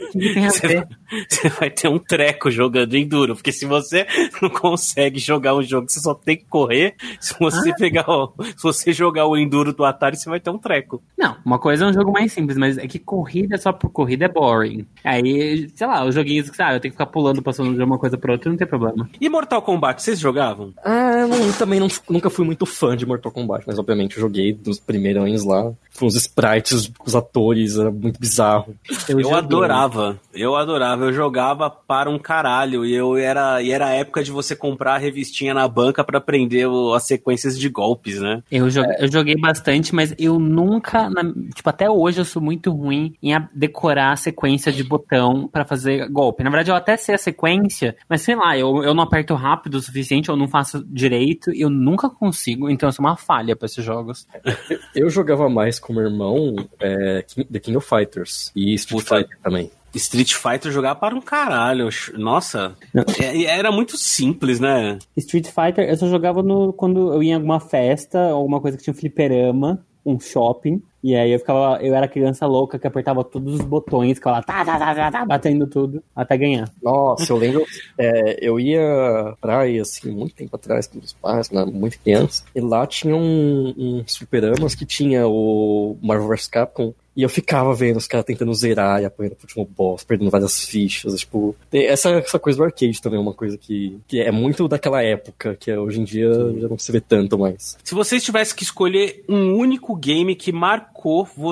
Você 1.29 1.49
vai 1.49 1.71
ter 1.71 1.89
um 1.89 1.99
treco 1.99 2.51
jogando 2.51 2.95
Enduro, 2.95 3.35
porque 3.35 3.53
se 3.53 3.67
você 3.67 4.07
não 4.41 4.49
consegue 4.49 5.19
jogar 5.19 5.55
um 5.55 5.63
jogo, 5.63 5.91
você 5.91 6.01
só 6.01 6.15
tem 6.15 6.37
que 6.37 6.45
correr, 6.45 6.95
se 7.19 7.35
você 7.39 7.71
ah. 7.71 7.75
pegar 7.75 8.09
o, 8.09 8.33
se 8.39 8.63
você 8.63 8.93
jogar 8.93 9.27
o 9.27 9.37
Enduro 9.37 9.73
do 9.73 9.85
Atari, 9.85 10.17
você 10.17 10.31
vai 10.31 10.39
ter 10.39 10.51
um 10.51 10.59
treco. 10.59 11.03
Não, 11.19 11.37
uma 11.45 11.59
coisa 11.59 11.85
é 11.85 11.89
um 11.89 11.93
jogo 11.93 12.13
mais 12.13 12.33
simples, 12.33 12.57
mas 12.57 12.79
é 12.79 12.87
que 12.87 12.99
corrida 12.99 13.59
só 13.59 13.73
por 13.73 13.91
corrida 13.91 14.27
é 14.27 14.29
boring. 14.29 14.87
Aí, 15.03 15.69
sei 15.75 15.87
lá, 15.87 16.05
os 16.05 16.15
joguinhos 16.15 16.44
que, 16.51 16.57
sabe, 16.57 16.77
eu 16.77 16.81
tenho 16.81 16.93
que 16.93 16.99
ficar 16.99 17.11
pulando, 17.11 17.43
passando 17.43 17.75
de 17.75 17.83
uma 17.83 17.99
coisa 17.99 18.19
pra 18.19 18.33
outra, 18.33 18.51
não 18.51 18.57
tem 18.57 18.67
problema. 18.67 19.09
E 19.21 19.29
Mortal 19.29 19.63
Kombat, 19.63 20.03
vocês 20.03 20.19
jogavam? 20.19 20.73
Ah, 20.85 21.27
eu 21.29 21.53
também 21.59 21.81
não, 21.81 21.89
nunca 22.09 22.29
fui 22.29 22.45
muito 22.45 22.67
fã 22.67 22.97
de 22.97 23.07
Mortal 23.07 23.33
Kombat, 23.33 23.65
mas 23.67 23.79
obviamente 23.79 24.17
eu 24.17 24.21
joguei 24.21 24.53
dos 24.53 24.79
primeiros 24.79 25.45
lá. 25.45 25.73
Com 25.99 26.07
os 26.07 26.17
sprites, 26.17 26.91
os 27.05 27.15
atores, 27.15 27.79
era 27.79 27.91
muito 27.91 28.19
bizarro. 28.19 28.75
Eu, 29.09 29.21
eu 29.21 29.35
adorava, 29.35 30.19
eu 30.35 30.57
adorava, 30.57 31.05
eu 31.05 31.13
jogava 31.13 31.71
para 31.71 32.11
um 32.11 32.19
caralho. 32.19 32.85
E 32.85 32.93
eu 32.93 33.17
era, 33.17 33.63
e 33.63 33.71
era 33.71 33.87
a 33.87 33.91
época 33.91 34.25
de 34.25 34.33
você 34.33 34.57
comprar 34.57 34.95
a 34.95 34.99
revistinha 34.99 35.55
na 35.55 35.69
banca 35.69 36.03
para 36.03 36.19
aprender 36.19 36.67
o, 36.67 36.95
as 36.95 37.05
sequências 37.05 37.59
de 37.59 37.69
golpes, 37.69 38.21
né? 38.21 38.43
Eu 38.51 38.69
joguei, 38.69 38.97
é. 38.97 39.05
eu 39.05 39.13
joguei 39.13 39.37
bastante, 39.37 39.95
mas 39.95 40.13
eu 40.19 40.39
nunca, 40.39 41.09
na, 41.09 41.23
tipo, 41.55 41.69
até 41.69 41.89
hoje 41.89 42.21
eu 42.21 42.25
sou 42.25 42.43
muito 42.43 42.73
ruim 42.73 43.15
em 43.23 43.33
decorar 43.55 44.13
a 44.13 44.17
sequência 44.17 44.73
de 44.73 44.83
botão 44.83 45.49
para 45.49 45.65
fazer 45.65 46.09
golpe. 46.09 46.34
Na 46.39 46.51
verdade, 46.51 46.71
eu 46.71 46.75
até 46.75 46.97
sei 46.97 47.15
a 47.15 47.19
sequência, 47.19 47.97
mas 48.09 48.23
sei 48.23 48.35
lá, 48.35 48.57
eu, 48.57 48.83
eu 48.83 48.95
não 48.95 49.05
aperto 49.05 49.35
rápido 49.35 49.77
o 49.77 49.81
suficiente, 49.81 50.29
eu 50.29 50.37
não 50.37 50.49
faço 50.49 50.85
direito, 50.87 51.51
eu 51.53 51.71
nunca 51.71 52.09
consigo, 52.09 52.69
então 52.69 52.89
eu 52.89 52.93
sou 52.93 53.05
uma 53.05 53.17
falha 53.17 53.55
para 53.55 53.67
esses 53.67 53.85
jogos. 53.85 54.27
Eu 54.95 55.11
jogava 55.11 55.49
mais 55.49 55.79
com 55.79 55.93
meu 55.93 56.05
irmão 56.05 56.55
é, 56.81 57.25
The 57.51 57.59
King 57.59 57.77
of 57.77 57.89
Fighters 57.89 58.53
e 58.55 58.75
Street 58.75 59.03
Puta. 59.03 59.17
Fighter 59.17 59.39
também. 59.43 59.71
Street 59.95 60.35
Fighter 60.35 60.73
jogava 60.73 60.99
para 60.99 61.15
um 61.15 61.21
caralho. 61.21 61.89
Nossa, 62.15 62.77
é, 63.21 63.45
era 63.45 63.71
muito 63.71 63.97
simples, 63.97 64.59
né? 64.61 64.99
Street 65.17 65.47
Fighter 65.47 65.89
eu 65.89 65.97
só 65.97 66.09
jogava 66.09 66.43
no, 66.43 66.73
quando 66.73 67.13
eu 67.13 67.23
ia 67.23 67.33
em 67.33 67.35
alguma 67.35 67.61
festa, 67.61 68.31
alguma 68.31 68.61
coisa 68.61 68.77
que 68.77 68.83
tinha 68.83 68.95
um 68.95 68.97
fliperama, 68.97 69.85
um 70.05 70.19
shopping. 70.19 70.83
E 71.05 71.15
aí 71.15 71.33
eu 71.33 71.39
ficava, 71.39 71.83
eu 71.83 71.95
era 71.95 72.09
criança 72.09 72.47
louca 72.47 72.79
que 72.79 72.87
apertava 72.87 73.23
todos 73.23 73.57
os 73.57 73.61
botões, 73.61 74.15
ficava 74.15 74.39
lá, 74.39 74.43
tá, 74.43 74.65
tá, 74.65 74.79
tá, 74.79 74.95
tá, 74.95 75.11
tá, 75.11 75.25
batendo 75.27 75.67
tudo 75.67 76.03
até 76.17 76.35
ganhar. 76.35 76.73
Nossa, 76.83 77.31
eu 77.31 77.37
lembro, 77.37 77.67
é, 77.99 78.39
eu 78.41 78.59
ia 78.59 79.37
praia, 79.39 79.83
assim, 79.83 80.11
muito 80.11 80.35
tempo 80.35 80.57
atrás 80.57 80.87
com 80.87 80.99
os 80.99 81.13
pais, 81.13 81.53
era 81.53 81.67
muito 81.67 82.01
criança, 82.01 82.43
e 82.55 82.61
lá 82.63 82.87
tinha 82.87 83.15
um, 83.15 83.75
uns 83.77 84.17
fliperamas 84.17 84.75
que 84.75 84.87
tinha 84.87 85.29
o 85.29 85.99
Marvel 86.01 86.27
vs 86.29 86.49
Capcom, 86.49 86.95
e 87.17 87.23
eu 87.23 87.29
ficava 87.29 87.73
vendo 87.75 87.97
os 87.97 88.09
caras 88.09 88.27
tentando 88.27 88.53
zerar 88.55 89.01
e 89.01 89.05
apanhando 89.05 89.37
pro 89.37 89.45
último 89.45 89.65
boss, 89.65 90.03
perdendo 90.03 90.31
várias 90.31 90.65
fichas. 90.65 91.15
Tipo, 91.21 91.55
essa, 91.73 92.11
essa 92.11 92.39
coisa 92.41 92.59
do 92.59 92.65
arcade 92.65 93.01
também 93.01 93.19
é 93.19 93.23
uma 93.23 93.33
coisa 93.33 93.57
que, 93.57 94.01
que 94.09 94.21
é 94.21 94.33
muito 94.33 94.67
daquela 94.67 95.01
época, 95.01 95.55
que 95.55 95.73
hoje 95.73 96.01
em 96.01 96.05
dia 96.05 96.29
já 96.59 96.69
não 96.69 96.77
se 96.77 96.91
vê 96.91 97.01
tanto 97.01 97.39
mais. 97.39 97.79
Se 97.85 97.95
vocês 97.95 98.23
tivessem 98.23 98.57
que 98.57 98.65
escolher 98.65 99.25
um 99.29 99.55
único 99.55 99.95
game 99.95 100.35
que 100.35 100.51
marcou 100.51 100.94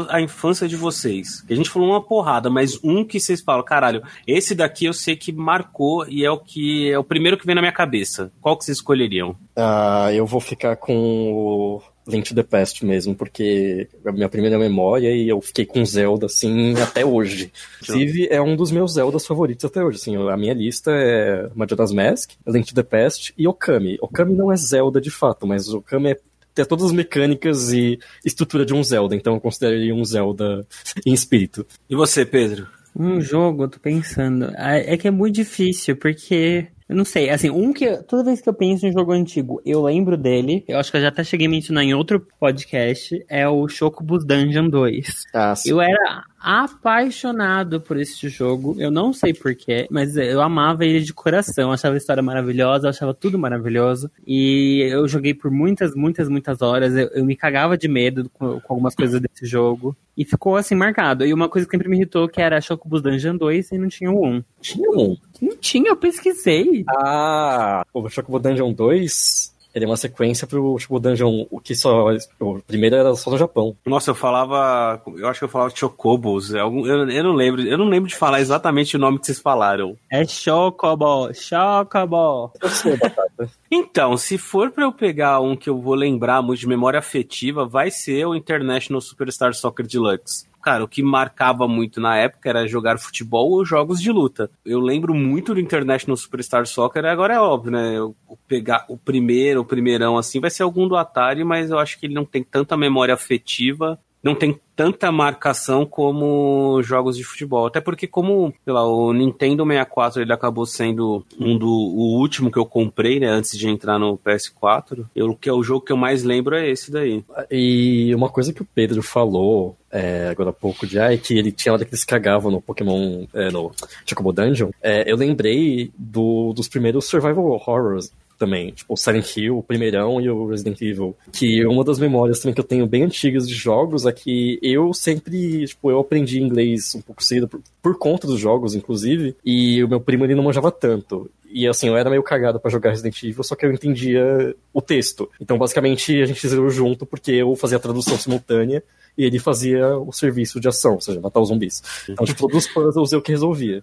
a 0.09 0.21
infância 0.21 0.69
de 0.69 0.77
vocês, 0.77 1.45
a 1.51 1.55
gente 1.55 1.69
falou 1.69 1.89
uma 1.89 2.03
porrada, 2.03 2.49
mas 2.49 2.79
um 2.83 3.05
que 3.05 3.21
vocês 3.21 3.41
falam, 3.41 3.65
caralho, 3.65 4.03
esse 4.27 4.55
daqui 4.55 4.87
eu 4.87 4.93
sei 4.93 5.17
que 5.17 5.33
marcou 5.33 6.07
e 6.09 6.25
é 6.25 6.31
o 6.31 6.39
que 6.39 6.91
é 6.91 6.99
o 6.99 7.05
primeiro 7.05 7.37
que 7.37 7.45
vem 7.45 7.55
na 7.55 7.61
minha 7.61 7.73
cabeça. 7.73 8.33
Qual 8.41 8.57
que 8.57 8.65
vocês 8.65 8.79
escolheriam? 8.79 9.37
Ah, 9.57 10.11
eu 10.13 10.25
vou 10.25 10.41
ficar 10.41 10.77
com 10.77 10.95
o 11.33 11.83
Link 12.07 12.29
to 12.29 12.35
the 12.35 12.43
Past 12.43 12.85
mesmo, 12.85 13.15
porque 13.15 13.89
é 14.05 14.09
a 14.09 14.13
minha 14.13 14.29
primeira 14.29 14.59
memória 14.59 15.15
e 15.15 15.29
eu 15.29 15.41
fiquei 15.41 15.65
com 15.65 15.85
Zelda, 15.85 16.27
assim, 16.27 16.75
até 16.81 17.05
hoje. 17.05 17.53
Inclusive, 17.83 18.29
é 18.31 18.41
um 18.41 18.57
dos 18.57 18.73
meus 18.73 18.95
Zeldas 18.95 19.27
favoritos 19.27 19.65
até 19.65 19.85
hoje, 19.85 19.99
assim, 19.99 20.17
a 20.17 20.37
minha 20.37 20.55
lista 20.55 20.91
é 20.93 21.49
Majora's 21.55 21.93
Mask, 21.93 22.33
Link 22.47 22.67
to 22.67 22.75
the 22.75 22.83
Past 22.83 23.33
e 23.37 23.47
Okami. 23.47 23.99
Okami 24.01 24.35
não 24.35 24.51
é 24.51 24.57
Zelda 24.57 25.01
de 25.01 25.11
fato, 25.11 25.47
mas 25.47 25.69
Okami 25.69 26.13
é 26.13 26.19
ter 26.55 26.67
todas 26.67 26.87
as 26.87 26.93
mecânicas 26.93 27.73
e 27.73 27.99
estrutura 28.25 28.65
de 28.65 28.75
um 28.75 28.83
Zelda, 28.83 29.15
então 29.15 29.35
eu 29.35 29.41
consideraria 29.41 29.95
um 29.95 30.05
Zelda 30.05 30.67
em 31.07 31.13
espírito. 31.13 31.67
E 31.89 31.95
você, 31.95 32.25
Pedro? 32.25 32.67
Um 32.95 33.21
jogo, 33.21 33.65
eu 33.65 33.69
tô 33.69 33.79
pensando. 33.79 34.53
É 34.57 34.97
que 34.99 35.09
é 35.09 35.11
muito 35.11 35.35
difícil, 35.35 35.97
porque 35.97 36.69
eu 36.93 36.97
não 36.97 37.07
sei, 37.07 37.31
assim, 37.31 37.49
um 37.49 37.73
que. 37.73 37.91
Toda 38.03 38.25
vez 38.25 38.43
que 38.43 38.49
eu 38.51 38.53
penso 38.53 38.87
em 38.87 38.93
jogo 38.93 39.13
antigo, 39.13 39.63
eu 39.65 39.83
lembro 39.83 40.15
dele. 40.15 40.63
Eu 40.69 40.79
acho 40.79 40.91
que 40.91 40.99
eu 40.99 41.01
já 41.01 41.09
até 41.09 41.25
cheguei 41.25 41.47
a 41.47 41.51
mencionar 41.51 41.85
em 41.85 41.95
outro 41.95 42.27
podcast. 42.39 43.25
É 43.31 43.49
o 43.49 43.67
Chocobus 43.67 44.27
Dungeon 44.27 44.69
2. 44.69 45.25
Ah, 45.33 45.55
eu 45.65 45.81
era 45.81 46.25
apaixonado 46.43 47.81
por 47.81 47.97
esse 47.97 48.29
jogo. 48.29 48.75
Eu 48.79 48.91
não 48.91 49.13
sei 49.13 49.33
porquê, 49.33 49.87
mas 49.91 50.17
eu 50.17 50.43
amava 50.43 50.85
ele 50.85 51.01
de 51.01 51.15
coração. 51.15 51.69
Eu 51.69 51.73
achava 51.73 51.95
a 51.95 51.99
história 51.99 52.23
maravilhosa, 52.23 52.89
achava 52.89 53.15
tudo 53.15 53.39
maravilhoso. 53.39 54.11
E 54.27 54.89
eu 54.91 55.07
joguei 55.07 55.33
por 55.33 55.51
muitas, 55.51 55.95
muitas, 55.95 56.29
muitas 56.29 56.61
horas. 56.61 56.97
Eu, 56.97 57.09
eu 57.09 57.25
me 57.25 57.37
cagava 57.37 57.79
de 57.79 57.87
medo 57.87 58.29
com, 58.31 58.61
com, 58.61 58.73
algumas 58.73 58.95
coisas 58.95 59.21
desse 59.21 59.47
jogo. 59.47 59.97
E 60.17 60.25
ficou 60.25 60.57
assim 60.57 60.75
marcado. 60.75 61.25
E 61.25 61.33
uma 61.33 61.49
coisa 61.49 61.67
que 61.67 61.71
sempre 61.71 61.89
me 61.89 61.97
irritou 61.97 62.29
que 62.29 62.41
era 62.41 62.61
Chocobus 62.61 63.01
Dungeon 63.01 63.37
2 63.37 63.73
e 63.73 63.79
não 63.79 63.89
tinha 63.89 64.11
o 64.11 64.27
1. 64.27 64.45
Tinha 64.61 64.91
um. 64.91 65.17
Não 65.41 65.57
tinha, 65.57 65.91
eu 65.91 65.97
pesquisei. 65.97 66.85
Ah, 66.89 67.85
o 67.93 68.09
Chocobo 68.09 68.39
Dungeon 68.39 68.73
2, 68.73 69.52
ele 69.75 69.85
é 69.85 69.89
uma 69.89 69.97
sequência 69.97 70.47
pro 70.47 70.79
Chocobo 70.79 71.01
Dungeon, 71.01 71.47
o 71.51 71.61
que 71.61 71.75
só. 71.75 72.09
O 72.39 72.61
primeiro 72.63 72.97
era 72.97 73.15
só 73.15 73.31
no 73.31 73.39
Japão. 73.39 73.77
Nossa, 73.87 74.11
eu 74.11 74.15
falava. 74.15 75.03
Eu 75.17 75.29
acho 75.29 75.41
que 75.41 75.45
eu 75.45 75.49
falava 75.49 75.75
Chocobos. 75.75 76.55
É 76.55 76.61
eu, 76.61 76.87
eu 76.87 77.25
não 77.25 77.33
lembro. 77.33 77.63
Eu 77.63 77.79
não 77.79 77.89
lembro 77.89 78.09
de 78.09 78.17
falar 78.17 78.41
exatamente 78.41 78.97
o 78.97 78.99
nome 78.99 79.19
que 79.19 79.27
vocês 79.27 79.41
falaram. 79.41 79.97
É 80.11 80.25
Chocobo, 80.25 81.33
Chocobo. 81.35 82.53
Eu 82.61 82.69
sei, 82.69 82.97
Batata. 82.97 83.51
Então, 83.71 84.17
se 84.17 84.37
for 84.37 84.71
para 84.71 84.85
eu 84.85 84.93
pegar 84.93 85.41
um 85.41 85.57
que 85.57 85.71
eu 85.71 85.81
vou 85.81 85.95
lembrar 85.95 86.43
muito 86.43 86.61
de 86.61 86.69
memória 86.69 86.99
afetiva, 86.99 87.67
vai 87.67 87.91
ser 87.91 88.27
o 88.27 88.35
International 88.35 89.01
Superstar 89.01 89.55
Soccer 89.55 89.87
Deluxe 89.87 90.52
cara, 90.63 90.85
o 90.85 90.89
que 90.89 91.03
marcava 91.03 91.67
muito 91.67 92.01
na 92.01 92.17
época 92.17 92.49
era 92.49 92.67
jogar 92.67 92.99
futebol 92.99 93.51
ou 93.51 93.65
jogos 93.65 94.01
de 94.01 94.11
luta. 94.11 94.51
Eu 94.65 94.81
lembro 94.81 95.15
muito 95.15 95.55
do 95.55 95.61
International 95.61 96.17
Superstar 96.17 96.67
Soccer, 96.67 97.05
agora 97.05 97.35
é 97.35 97.41
óbvio, 97.41 97.73
né? 97.73 97.97
Eu 97.97 98.17
pegar 98.47 98.85
o 98.89 98.97
primeiro, 98.97 99.61
o 99.61 99.65
primeirão 99.65 100.17
assim, 100.17 100.41
vai 100.41 100.51
ser 100.51 100.63
algum 100.63 100.87
do 100.87 100.97
Atari, 100.97 101.45
mas 101.45 101.71
eu 101.71 101.79
acho 101.79 101.99
que 101.99 102.07
ele 102.07 102.15
não 102.15 102.25
tem 102.25 102.43
tanta 102.43 102.77
memória 102.77 103.15
afetiva 103.15 103.99
não 104.23 104.35
tem 104.35 104.59
tanta 104.75 105.13
marcação 105.13 105.85
como 105.85 106.83
jogos 106.83 107.17
de 107.17 107.25
futebol. 107.25 107.67
Até 107.67 107.81
porque, 107.81 108.07
como 108.07 108.55
sei 108.65 108.73
lá, 108.73 108.87
o 108.87 109.13
Nintendo 109.13 109.65
64 109.65 110.23
ele 110.23 110.33
acabou 110.33 110.65
sendo 110.65 111.25
um 111.39 111.59
do 111.59 111.69
o 111.69 112.19
último 112.19 112.51
que 112.51 112.59
eu 112.59 112.65
comprei, 112.65 113.21
né, 113.21 113.27
antes 113.27 113.59
de 113.59 113.69
entrar 113.69 113.99
no 113.99 114.17
PS4. 114.19 115.05
Eu, 115.15 115.35
que 115.35 115.49
é 115.49 115.53
o 115.53 115.63
jogo 115.63 115.85
que 115.85 115.93
eu 115.93 115.97
mais 115.97 116.23
lembro 116.23 116.57
é 116.57 116.69
esse 116.71 116.91
daí. 116.91 117.25
E 117.51 118.15
uma 118.15 118.29
coisa 118.29 118.53
que 118.53 118.63
o 118.63 118.69
Pedro 118.75 119.03
falou 119.03 119.77
é, 119.91 120.29
agora 120.31 120.51
há 120.51 120.55
pouco 120.55 120.87
ah, 120.99 121.13
é 121.13 121.19
que 121.19 121.37
ele 121.37 121.53
tinha 121.53 121.73
hora 121.75 121.85
que 121.85 121.91
eles 121.91 122.05
cagavam 122.05 122.51
no 122.51 122.63
Pokémon, 122.63 123.27
é, 123.35 123.51
no 123.51 123.71
Chocobo 124.07 124.33
Dungeon. 124.33 124.71
É, 124.83 125.11
eu 125.11 125.17
lembrei 125.17 125.93
do, 125.99 126.55
dos 126.55 126.67
primeiros 126.67 127.05
survival 127.05 127.45
horrors 127.45 128.11
também, 128.43 128.73
tipo 128.73 128.93
o 128.93 128.97
Silent 128.97 129.37
Hill, 129.37 129.59
o 129.59 129.63
primeirão 129.63 130.21
e 130.21 130.29
o 130.29 130.49
Resident 130.49 130.81
Evil. 130.83 131.17
Que 131.31 131.65
uma 131.65 131.85
das 131.85 132.01
memórias 132.01 132.41
também 132.41 132.53
que 132.53 132.61
eu 132.61 132.65
tenho 132.65 132.89
bem 132.89 133.05
antigas 133.05 133.49
de 133.49 133.55
jogos 133.55 134.05
é 134.05 134.11
que 134.11 134.59
eu 134.61 134.93
sempre, 134.93 135.65
tipo, 135.65 135.89
eu 135.89 136.01
aprendi 136.01 136.43
inglês 136.43 136.93
um 136.97 137.01
pouco 137.01 137.23
cedo, 137.23 137.47
por, 137.47 137.61
por 137.81 137.97
conta 137.97 138.27
dos 138.27 138.41
jogos, 138.41 138.75
inclusive, 138.75 139.37
e 139.45 139.83
o 139.85 139.89
meu 139.89 140.01
primo 140.01 140.25
ele 140.25 140.35
não 140.35 140.43
manjava 140.43 140.73
tanto. 140.73 141.31
E 141.49 141.69
assim, 141.69 141.87
eu 141.87 141.97
era 141.97 142.11
meio 142.11 142.23
cagado 142.23 142.59
para 142.59 142.71
jogar 142.71 142.91
Resident 142.91 143.23
Evil, 143.23 143.45
só 143.45 143.55
que 143.55 143.65
eu 143.65 143.73
entendia 143.73 144.57
o 144.73 144.83
texto. 144.83 145.31
Então, 145.41 145.57
basicamente, 145.57 146.21
a 146.21 146.27
gente 146.27 146.49
zerou 146.49 146.69
junto 146.69 147.07
porque 147.07 147.31
eu 147.31 147.55
fazia 147.55 147.77
a 147.77 147.81
tradução 147.81 148.19
simultânea 148.19 148.83
e 149.17 149.25
ele 149.25 149.39
fazia 149.39 149.97
o 149.99 150.11
serviço 150.13 150.59
de 150.59 150.67
ação, 150.67 150.95
ou 150.95 151.01
seja, 151.01 151.21
matar 151.21 151.41
os 151.41 151.49
zumbis. 151.49 151.81
Então, 152.09 152.27
tipo, 152.27 152.41
todos 152.41 152.65
os 152.65 152.73
puzzles 152.73 153.13
eu 153.13 153.23
que 153.23 153.31
resolvia. 153.31 153.83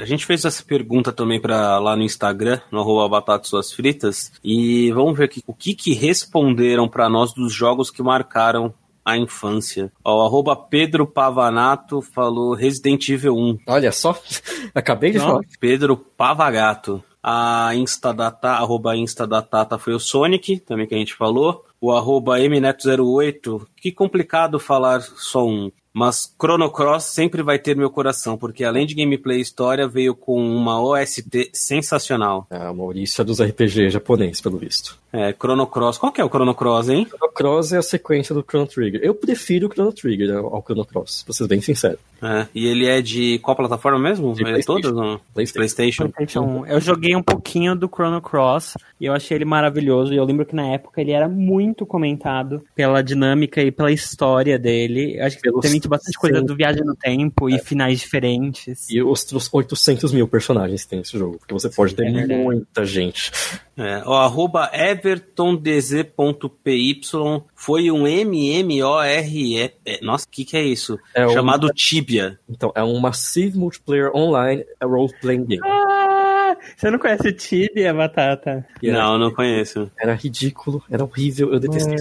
A 0.00 0.04
gente 0.04 0.26
fez 0.26 0.44
essa 0.44 0.62
pergunta 0.62 1.12
também 1.12 1.40
para 1.40 1.78
lá 1.78 1.96
no 1.96 2.02
Instagram, 2.02 2.60
no 2.70 2.80
arroba 2.80 3.08
Batata 3.08 3.46
Suas 3.46 3.72
Fritas, 3.72 4.32
e 4.42 4.90
vamos 4.92 5.16
ver 5.16 5.24
aqui 5.24 5.42
o 5.46 5.54
que, 5.54 5.74
que 5.74 5.94
responderam 5.94 6.88
para 6.88 7.08
nós 7.08 7.32
dos 7.32 7.52
jogos 7.52 7.90
que 7.90 8.02
marcaram 8.02 8.74
a 9.04 9.16
infância. 9.16 9.92
Ó, 10.02 10.18
o 10.18 10.26
arroba 10.26 10.56
Pedro 10.56 11.06
Pavanato 11.06 12.00
falou 12.00 12.54
Resident 12.54 13.08
Evil 13.08 13.36
1. 13.36 13.58
Olha 13.68 13.92
só, 13.92 14.18
acabei 14.74 15.12
de 15.12 15.18
Não, 15.18 15.26
falar. 15.26 15.40
Pedro 15.60 15.96
Pavagato. 15.96 17.02
A 17.22 17.74
Instadata, 17.74 18.50
arroba 18.50 18.94
Instadatata 18.96 19.78
foi 19.78 19.94
o 19.94 19.98
Sonic, 19.98 20.60
também 20.60 20.86
que 20.86 20.94
a 20.94 20.98
gente 20.98 21.14
falou. 21.14 21.64
O 21.80 21.90
arroba 21.92 22.38
Mneto08, 22.38 23.66
que 23.76 23.92
complicado 23.92 24.58
falar 24.58 25.00
só 25.00 25.46
um. 25.46 25.70
Mas 25.94 26.34
Chrono 26.36 26.68
Cross 26.72 27.04
sempre 27.04 27.40
vai 27.40 27.56
ter 27.56 27.76
meu 27.76 27.88
coração, 27.88 28.36
porque 28.36 28.64
além 28.64 28.84
de 28.84 28.96
gameplay 28.96 29.38
e 29.38 29.42
história, 29.42 29.86
veio 29.86 30.12
com 30.12 30.44
uma 30.44 30.82
OST 30.82 31.50
sensacional. 31.52 32.48
Ah, 32.50 32.72
Maurício 32.72 33.22
é 33.22 33.24
dos 33.24 33.40
RPG 33.40 33.90
japonês, 33.90 34.40
pelo 34.40 34.58
visto. 34.58 34.98
É, 35.14 35.32
Chrono 35.32 35.66
Cross. 35.68 35.98
Qual 35.98 36.10
que 36.10 36.20
é 36.20 36.24
o 36.24 36.28
Chrono 36.28 36.54
Cross, 36.54 36.88
hein? 36.88 37.06
Chrono 37.06 37.32
Cross 37.32 37.72
é 37.72 37.78
a 37.78 37.82
sequência 37.82 38.34
do 38.34 38.42
Chrono 38.42 38.66
Trigger. 38.66 39.00
Eu 39.00 39.14
prefiro 39.14 39.68
o 39.68 39.70
Chrono 39.70 39.92
Trigger 39.92 40.38
ao 40.38 40.60
Chrono 40.60 40.84
Cross, 40.84 41.22
pra 41.22 41.32
ser 41.32 41.46
bem 41.46 41.60
sincero. 41.60 41.98
É, 42.20 42.46
e 42.54 42.66
ele 42.66 42.86
é 42.86 43.00
de 43.00 43.38
qual 43.38 43.54
plataforma 43.54 43.98
mesmo? 43.98 44.34
De 44.34 44.44
é 44.44 44.60
todas? 44.60 44.92
Não? 44.92 45.20
PlayStation. 45.32 46.08
PlayStation. 46.08 46.64
Eu 46.66 46.80
joguei 46.80 47.14
um 47.14 47.22
pouquinho 47.22 47.76
do 47.76 47.86
Chrono 47.86 48.20
Cross 48.20 48.74
e 48.98 49.06
eu 49.06 49.12
achei 49.12 49.36
ele 49.36 49.44
maravilhoso. 49.44 50.12
E 50.12 50.16
eu 50.16 50.24
lembro 50.24 50.44
que 50.44 50.56
na 50.56 50.66
época 50.66 51.00
ele 51.00 51.12
era 51.12 51.28
muito 51.28 51.86
comentado 51.86 52.64
pela 52.74 53.02
dinâmica 53.02 53.62
e 53.62 53.70
pela 53.70 53.92
história 53.92 54.58
dele. 54.58 55.18
Eu 55.18 55.26
acho 55.26 55.36
que 55.36 55.42
Pelos 55.42 55.60
também 55.60 55.78
tinha 55.78 55.90
bastante 55.90 56.18
coisa 56.18 56.42
do 56.42 56.56
Viagem 56.56 56.82
no 56.82 56.96
Tempo 56.96 57.48
é. 57.48 57.54
e 57.54 57.58
finais 57.58 58.00
diferentes. 58.00 58.88
E 58.90 59.02
os 59.02 59.24
800 59.52 60.12
mil 60.12 60.26
personagens 60.26 60.86
tem 60.86 61.00
esse 61.00 61.16
jogo, 61.16 61.38
porque 61.38 61.52
você 61.52 61.68
pode 61.68 61.94
ter 61.94 62.06
é 62.06 62.26
muita 62.26 62.84
gente. 62.84 63.30
É, 63.76 64.04
o 64.06 64.12
arroba 64.12 64.70
evertondz.py 64.72 67.00
foi 67.54 67.90
um 67.90 68.06
MMORE. 68.06 69.72
É, 69.84 70.00
nossa, 70.00 70.26
o 70.26 70.30
que, 70.30 70.44
que 70.44 70.56
é 70.56 70.62
isso? 70.62 70.96
É 71.14 71.28
chamado 71.28 71.66
um, 71.66 71.70
Tibia. 71.74 72.38
Então, 72.48 72.72
é 72.74 72.84
um 72.84 72.98
Massive 73.00 73.58
Multiplayer 73.58 74.14
Online 74.14 74.64
Role-Playing 74.82 75.44
Game. 75.44 75.62
Ah, 75.64 75.93
Você 76.76 76.90
não 76.90 76.98
conhece 76.98 77.28
o 77.28 77.32
Tibia, 77.32 77.92
Batata? 77.92 78.66
Não, 78.82 79.18
não 79.18 79.30
conheço. 79.32 79.90
Era 79.98 80.14
ridículo, 80.14 80.82
era 80.90 81.04
horrível, 81.04 81.52
eu 81.52 81.60
detestei. 81.60 81.94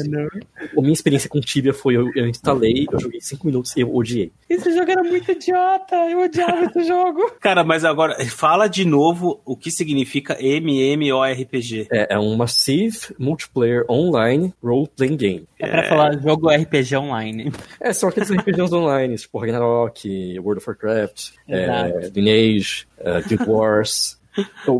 A 0.78 0.82
minha 0.82 0.94
experiência 0.94 1.30
com 1.30 1.40
Tibia 1.40 1.74
foi, 1.74 1.96
eu, 1.96 2.12
eu 2.16 2.28
instalei, 2.28 2.88
eu 2.92 3.00
joguei 3.00 3.22
5 3.22 3.46
minutos 3.46 3.76
e 3.76 3.82
eu 3.82 3.94
odiei. 3.94 4.32
Esse 4.50 4.72
jogo 4.76 4.92
era 4.92 5.04
muito 5.04 5.32
idiota, 5.32 5.96
eu 6.10 6.22
odiava 6.24 6.66
esse 6.66 6.84
jogo. 6.88 7.32
Cara, 7.40 7.64
mas 7.64 7.86
agora, 7.86 8.24
fala 8.26 8.68
de 8.68 8.86
novo 8.86 9.42
o 9.46 9.56
que 9.56 9.72
significa 9.72 10.38
MMORPG. 10.40 11.88
É, 11.92 12.16
é 12.16 12.20
um 12.20 12.36
Massive 12.36 12.98
Multiplayer 13.18 13.86
Online 13.90 14.54
Role-Playing 14.64 15.18
Game. 15.18 15.48
É 15.60 15.68
pra 15.68 15.84
falar 15.84 16.20
jogo 16.22 16.50
RPG 16.50 16.96
online. 16.98 17.52
É, 17.80 17.94
são 17.94 18.10
aqueles 18.10 18.32
RPGs 18.32 18.74
online, 18.76 19.16
tipo 19.16 19.40
Ragnarok, 19.40 20.40
World 20.40 20.60
of 20.60 20.70
Warcraft, 20.70 21.32
é. 21.48 22.10
Lineage, 22.14 22.88
é, 22.98 23.22
Guild 23.22 23.50
Wars. 23.50 24.22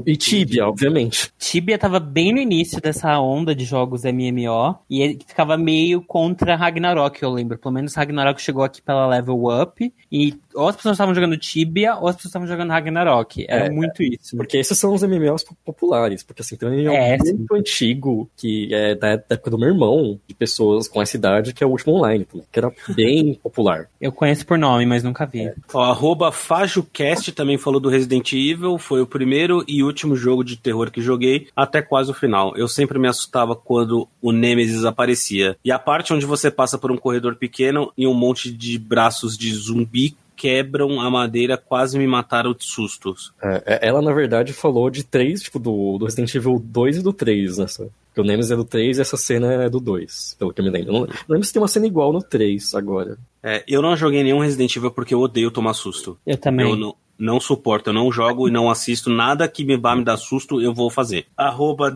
E 0.06 0.18
Tibia, 0.18 0.68
obviamente. 0.68 1.32
Tibia 1.38 1.78
tava 1.78 2.00
bem 2.00 2.34
no 2.34 2.40
início 2.40 2.82
dessa 2.82 3.20
onda 3.20 3.54
de 3.54 3.66
jogos 3.66 4.04
MMO 4.04 4.78
e 4.90 5.02
ele 5.02 5.20
ficava 5.26 5.58
meio 5.58 6.02
contra 6.02 6.56
Ragnarok, 6.56 7.22
eu 7.22 7.32
lembro. 7.32 7.58
Pelo 7.58 7.74
menos 7.74 7.96
Ragnarok 7.96 8.42
chegou 8.42 8.64
aqui 8.64 8.82
pela 8.82 9.08
Level 9.08 9.44
Up 9.46 9.94
e 10.12 10.34
ou 10.56 10.68
as 10.68 10.76
pessoas 10.76 10.94
estavam 10.96 11.14
jogando 11.16 11.38
Tibia 11.38 11.96
ou 11.96 12.08
as 12.08 12.16
pessoas 12.16 12.30
estavam 12.32 12.48
jogando 12.48 12.70
Ragnarok. 12.70 13.46
Era 13.48 13.66
É, 13.66 13.70
muito 13.70 14.02
isso. 14.04 14.36
Porque 14.38 14.58
esses 14.58 14.78
são 14.78 14.94
os 14.94 15.04
MMOs 15.04 15.44
po- 15.44 15.56
populares. 15.66 16.24
Porque 16.24 16.42
assim, 16.42 16.56
tem 16.56 16.70
um 16.70 16.72
MMO 16.74 16.92
É, 16.94 17.18
sim. 17.20 17.34
muito 17.34 17.56
antigo, 17.56 18.30
que 18.38 18.74
é 18.74 18.96
da, 18.96 19.10
época 19.30 19.50
do 19.52 19.58
meu 19.58 19.70
irmão, 19.70 20.20
de 20.28 20.34
pessoas 20.36 20.88
com 20.88 21.02
essa 21.02 21.16
idade, 21.18 21.54
que 21.54 21.64
é 21.64 21.68
o 21.68 21.70
último 21.70 21.94
online, 21.96 22.26
que 22.52 22.60
era 22.60 22.72
bem 22.96 23.34
popular. 23.42 23.88
Eu 24.00 24.12
conheço 24.12 24.46
por 24.46 24.58
nome, 24.58 24.86
mas 24.86 25.04
nunca 25.04 25.26
vi. 25.26 25.52
Ó, 25.74 25.82
arroba 25.82 26.32
FajoCast 26.32 27.32
também 27.34 27.58
falou 27.58 27.80
do 27.80 27.90
Resident 27.90 28.32
Evil, 28.34 28.78
foi 28.78 29.02
o 29.02 29.08
primeiro 29.08 29.64
e 29.68 29.84
último 29.84 30.16
jogo 30.16 30.44
de 30.44 30.58
terror 30.58 30.90
que 30.92 31.02
joguei, 31.02 31.48
até 31.56 31.82
quase 31.82 32.12
o 32.12 32.14
final. 32.14 32.56
Eu 32.56 32.68
sempre 32.68 32.98
me 33.00 33.08
assustava 33.08 33.56
quando 33.56 34.08
o 34.22 34.32
Nemesis 34.32 34.86
aparecia. 34.86 35.58
E 35.64 35.72
a 35.72 35.80
parte 35.80 36.14
onde 36.14 36.26
você 36.26 36.50
passa 36.52 36.78
por 36.78 36.92
um 36.92 36.98
corredor 36.98 37.36
pequeno 37.36 37.92
e 37.98 38.08
um 38.08 38.14
monte 38.14 38.52
de 38.52 38.78
braços 38.78 39.38
de 39.38 39.54
zumbi 39.54 40.16
quebram 40.36 41.00
a 41.00 41.10
madeira, 41.10 41.58
quase 41.58 41.98
me 41.98 42.08
mataram 42.08 42.54
de 42.54 42.66
sustos. 42.66 43.34
É, 43.42 43.64
é, 43.66 43.88
ela, 43.88 44.02
na 44.02 44.14
verdade, 44.14 44.54
falou 44.54 44.90
de 44.90 45.04
três, 45.04 45.42
tipo, 45.42 45.60
do, 45.60 45.98
do 45.98 46.06
Resident 46.06 46.34
Evil 46.36 46.60
2 46.60 46.98
e 46.98 47.02
do 47.02 47.14
3, 47.14 47.58
nessa. 47.58 47.90
Porque 48.08 48.22
o 48.22 48.24
Nemesis 48.24 48.52
é 48.52 48.56
do 48.56 48.64
3 48.64 48.98
e 48.98 49.02
essa 49.02 49.18
cena 49.18 49.52
é 49.64 49.70
do 49.70 49.80
2, 49.80 50.36
pelo 50.38 50.54
que 50.54 50.62
eu 50.62 50.66
me 50.66 50.72
lembro. 50.72 50.90
Eu 50.90 50.94
não 50.94 51.02
lembro, 51.02 51.18
não 51.28 51.34
lembro 51.34 51.48
se 51.48 51.54
tem 51.54 51.62
uma 51.62 51.68
cena 51.68 51.88
igual 51.88 52.14
no 52.14 52.22
3 52.22 52.76
agora. 52.76 53.18
É, 53.42 53.64
eu 53.68 53.82
não 53.82 53.98
joguei 53.98 54.24
nenhum 54.24 54.40
Resident 54.40 54.76
Evil 54.76 54.92
porque 54.92 55.14
eu 55.16 55.20
odeio 55.20 55.50
tomar 55.50 55.74
susto. 55.74 56.18
Eu 56.26 56.38
também. 56.38 56.70
Eu 56.70 56.76
não, 56.76 56.96
não 57.18 57.40
suporto, 57.40 57.90
eu 57.90 57.94
não 57.94 58.12
jogo 58.12 58.48
e 58.48 58.52
não 58.52 58.70
assisto 58.70 59.10
nada 59.10 59.48
que 59.48 59.64
me 59.64 59.78
vá 59.78 59.96
me 59.96 60.04
dar 60.04 60.18
susto, 60.18 60.62
eu 60.62 60.74
vou 60.74 60.90
fazer. 60.90 61.26
Arroba 61.38 61.90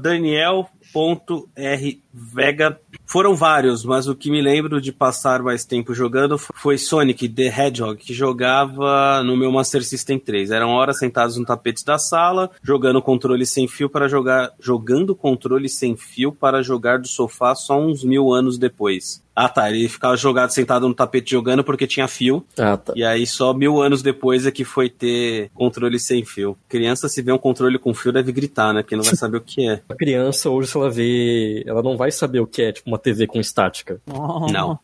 Daniel.rvega. 0.93 2.79
Foram 3.05 3.35
vários, 3.35 3.85
mas 3.85 4.07
o 4.07 4.15
que 4.15 4.29
me 4.29 4.41
lembro 4.41 4.81
de 4.81 4.91
passar 4.91 5.41
mais 5.41 5.63
tempo 5.63 5.93
jogando 5.93 6.37
foi 6.37 6.77
Sonic 6.77 7.29
the 7.29 7.47
Hedgehog, 7.47 7.97
que 7.97 8.13
jogava 8.13 9.23
no 9.23 9.37
meu 9.37 9.51
Master 9.51 9.83
System 9.83 10.19
3. 10.19 10.51
Eram 10.51 10.71
horas 10.71 10.99
sentados 10.99 11.37
no 11.37 11.45
tapete 11.45 11.85
da 11.85 11.97
sala, 11.97 12.51
jogando 12.61 13.01
controle 13.01 13.45
sem 13.45 13.67
fio 13.67 13.89
para 13.89 14.07
jogar. 14.07 14.51
Jogando 14.59 15.15
controle 15.15 15.69
sem 15.69 15.95
fio 15.95 16.31
para 16.33 16.61
jogar 16.61 16.99
do 16.99 17.07
sofá 17.07 17.55
só 17.55 17.79
uns 17.79 18.03
mil 18.03 18.33
anos 18.33 18.57
depois. 18.57 19.23
Ah 19.39 19.47
tá, 19.47 19.69
ele 19.69 19.87
ficava 19.87 20.17
jogado 20.17 20.49
sentado 20.49 20.87
no 20.87 20.95
tapete 20.95 21.29
jogando 21.29 21.63
porque 21.63 21.85
tinha 21.85 22.07
fio. 22.07 22.43
Ah, 22.57 22.75
tá. 22.75 22.91
E 22.95 23.03
aí 23.03 23.27
só 23.27 23.53
mil 23.53 23.79
anos 23.79 24.01
depois 24.01 24.47
é 24.47 24.51
que 24.51 24.65
foi 24.65 24.89
ter 24.89 25.51
controle 25.53 25.99
sem 25.99 26.25
fio. 26.25 26.57
Criança, 26.67 27.07
se 27.07 27.21
vê 27.21 27.31
um 27.31 27.37
controle 27.37 27.77
com 27.77 27.93
fio, 27.93 28.11
deve 28.11 28.31
gritar, 28.31 28.73
né? 28.73 28.81
Porque 28.81 28.95
não 28.95 29.03
vai 29.03 29.13
saber 29.15 29.37
o 29.37 29.41
que 29.41 29.69
é. 29.69 29.79
A 29.87 29.93
criança, 29.93 30.49
hoje, 30.49 30.71
se 30.71 30.75
ela 30.75 30.89
vê. 30.89 31.63
Ela 31.67 31.83
não 31.83 31.95
vai 31.95 32.09
saber 32.09 32.39
o 32.39 32.47
que 32.47 32.63
é, 32.63 32.71
tipo, 32.71 32.89
uma 32.89 32.97
TV 32.97 33.27
com 33.27 33.39
estática. 33.39 34.01
Oh. 34.11 34.51
Não. 34.51 34.79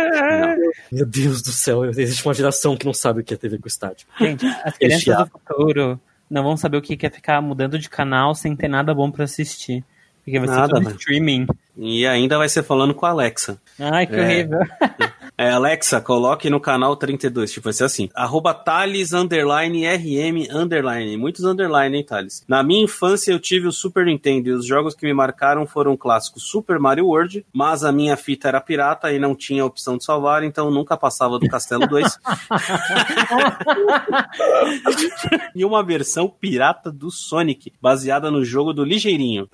Meu 0.90 1.04
Deus 1.04 1.42
do 1.42 1.50
céu, 1.50 1.84
existe 1.84 2.24
uma 2.24 2.32
geração 2.32 2.74
que 2.74 2.86
não 2.86 2.94
sabe 2.94 3.20
o 3.20 3.24
que 3.24 3.34
é 3.34 3.36
TV 3.36 3.58
com 3.58 3.68
estática. 3.68 4.10
Gente, 4.18 4.46
as 4.46 4.78
crianças 4.78 5.14
do 5.14 5.26
futuro 5.26 6.00
não 6.30 6.42
vão 6.42 6.56
saber 6.56 6.78
o 6.78 6.82
que 6.82 7.04
é 7.04 7.10
ficar 7.10 7.42
mudando 7.42 7.78
de 7.78 7.90
canal 7.90 8.34
sem 8.34 8.56
ter 8.56 8.68
nada 8.68 8.94
bom 8.94 9.10
pra 9.10 9.24
assistir. 9.24 9.84
Porque 10.28 10.38
vai 10.40 10.48
ser 10.48 10.54
Nada, 10.54 10.74
tudo 10.74 10.84
velho. 10.84 10.96
streaming. 10.96 11.46
E 11.76 12.06
ainda 12.06 12.36
vai 12.38 12.48
ser 12.48 12.62
falando 12.62 12.94
com 12.94 13.06
a 13.06 13.10
Alexa. 13.10 13.60
Ai, 13.78 14.06
que 14.06 14.14
É. 14.16 14.20
horrível. 14.24 14.58
É, 15.40 15.50
Alexa, 15.50 16.00
coloque 16.00 16.50
no 16.50 16.58
canal 16.58 16.96
32. 16.96 17.52
Tipo, 17.52 17.64
vai 17.64 17.72
ser 17.72 17.84
assim. 17.84 18.08
Arroba 18.12 18.52
Thales, 18.52 19.12
underline, 19.12 19.86
RM, 19.86 20.48
underline. 20.52 21.16
Muitos 21.16 21.44
underline, 21.44 21.96
hein, 21.96 22.04
Thales? 22.04 22.42
Na 22.48 22.60
minha 22.64 22.82
infância 22.82 23.30
eu 23.30 23.38
tive 23.38 23.68
o 23.68 23.72
Super 23.72 24.04
Nintendo 24.06 24.48
e 24.48 24.52
os 24.52 24.66
jogos 24.66 24.96
que 24.96 25.06
me 25.06 25.14
marcaram 25.14 25.64
foram 25.64 25.92
o 25.92 25.98
clássico 25.98 26.40
Super 26.40 26.80
Mario 26.80 27.06
World, 27.06 27.46
mas 27.52 27.84
a 27.84 27.92
minha 27.92 28.16
fita 28.16 28.48
era 28.48 28.60
pirata 28.60 29.12
e 29.12 29.18
não 29.20 29.32
tinha 29.32 29.64
opção 29.64 29.96
de 29.96 30.04
salvar, 30.04 30.42
então 30.42 30.72
nunca 30.72 30.96
passava 30.96 31.38
do 31.38 31.46
Castelo 31.48 31.86
2. 31.86 32.18
e 35.54 35.64
uma 35.64 35.84
versão 35.84 36.28
pirata 36.28 36.90
do 36.90 37.10
Sonic, 37.12 37.72
baseada 37.80 38.28
no 38.30 38.44
jogo 38.44 38.72
do 38.72 38.82
Ligeirinho. 38.84 39.48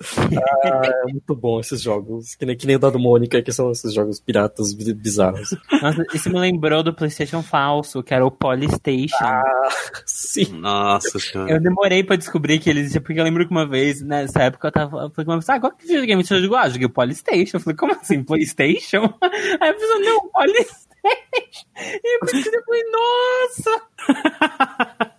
É 0.63 1.03
muito 1.11 1.35
bom 1.35 1.59
esses 1.59 1.79
jogos. 1.81 2.33
Que 2.33 2.45
nem, 2.45 2.57
que 2.57 2.65
nem 2.65 2.75
o 2.75 2.79
da 2.79 2.89
do 2.89 2.97
Mônica, 2.97 3.39
que 3.41 3.51
são 3.51 3.69
esses 3.71 3.93
jogos 3.93 4.19
piratas 4.19 4.73
bi- 4.73 4.93
bizarros. 4.93 5.49
Nossa, 5.81 6.03
isso 6.13 6.29
me 6.29 6.39
lembrou 6.39 6.83
do 6.83 6.93
PlayStation 6.93 7.41
falso, 7.41 8.03
que 8.03 8.13
era 8.13 8.25
o 8.25 8.31
Polystation. 8.31 9.15
Sim. 10.05 10.59
Nossa 10.59 11.19
senhora. 11.19 11.51
Eu 11.51 11.61
demorei 11.61 12.03
pra 12.03 12.15
descobrir 12.15 12.59
que 12.59 12.69
ele 12.69 12.81
existia, 12.81 13.01
porque 13.01 13.19
eu 13.19 13.23
lembro 13.23 13.45
que 13.45 13.51
uma 13.51 13.67
vez, 13.67 14.01
nessa 14.01 14.43
época, 14.43 14.67
eu 14.67 14.71
tava. 14.71 14.97
Eu 15.03 15.09
falei 15.09 15.25
com 15.25 15.31
uma 15.31 15.39
pessoa, 15.39 15.57
ah, 15.57 15.59
qual 15.59 15.71
que 15.71 15.87
videogame 15.87 16.23
você 16.23 16.41
jogou? 16.41 16.57
Ah, 16.57 16.69
joguei 16.69 16.87
o 16.87 16.89
Polystation. 16.89 17.57
Eu 17.57 17.61
falei, 17.61 17.77
como 17.77 17.93
assim, 17.93 18.23
Playstation? 18.23 19.13
Aí 19.59 19.69
a 19.69 19.73
pessoa, 19.73 19.99
não, 19.99 20.29
Polystation. 20.29 20.85
E 21.77 22.15
eu 22.15 22.19
eu 22.23 22.63
falei, 22.65 22.83
nossa! 22.91 23.81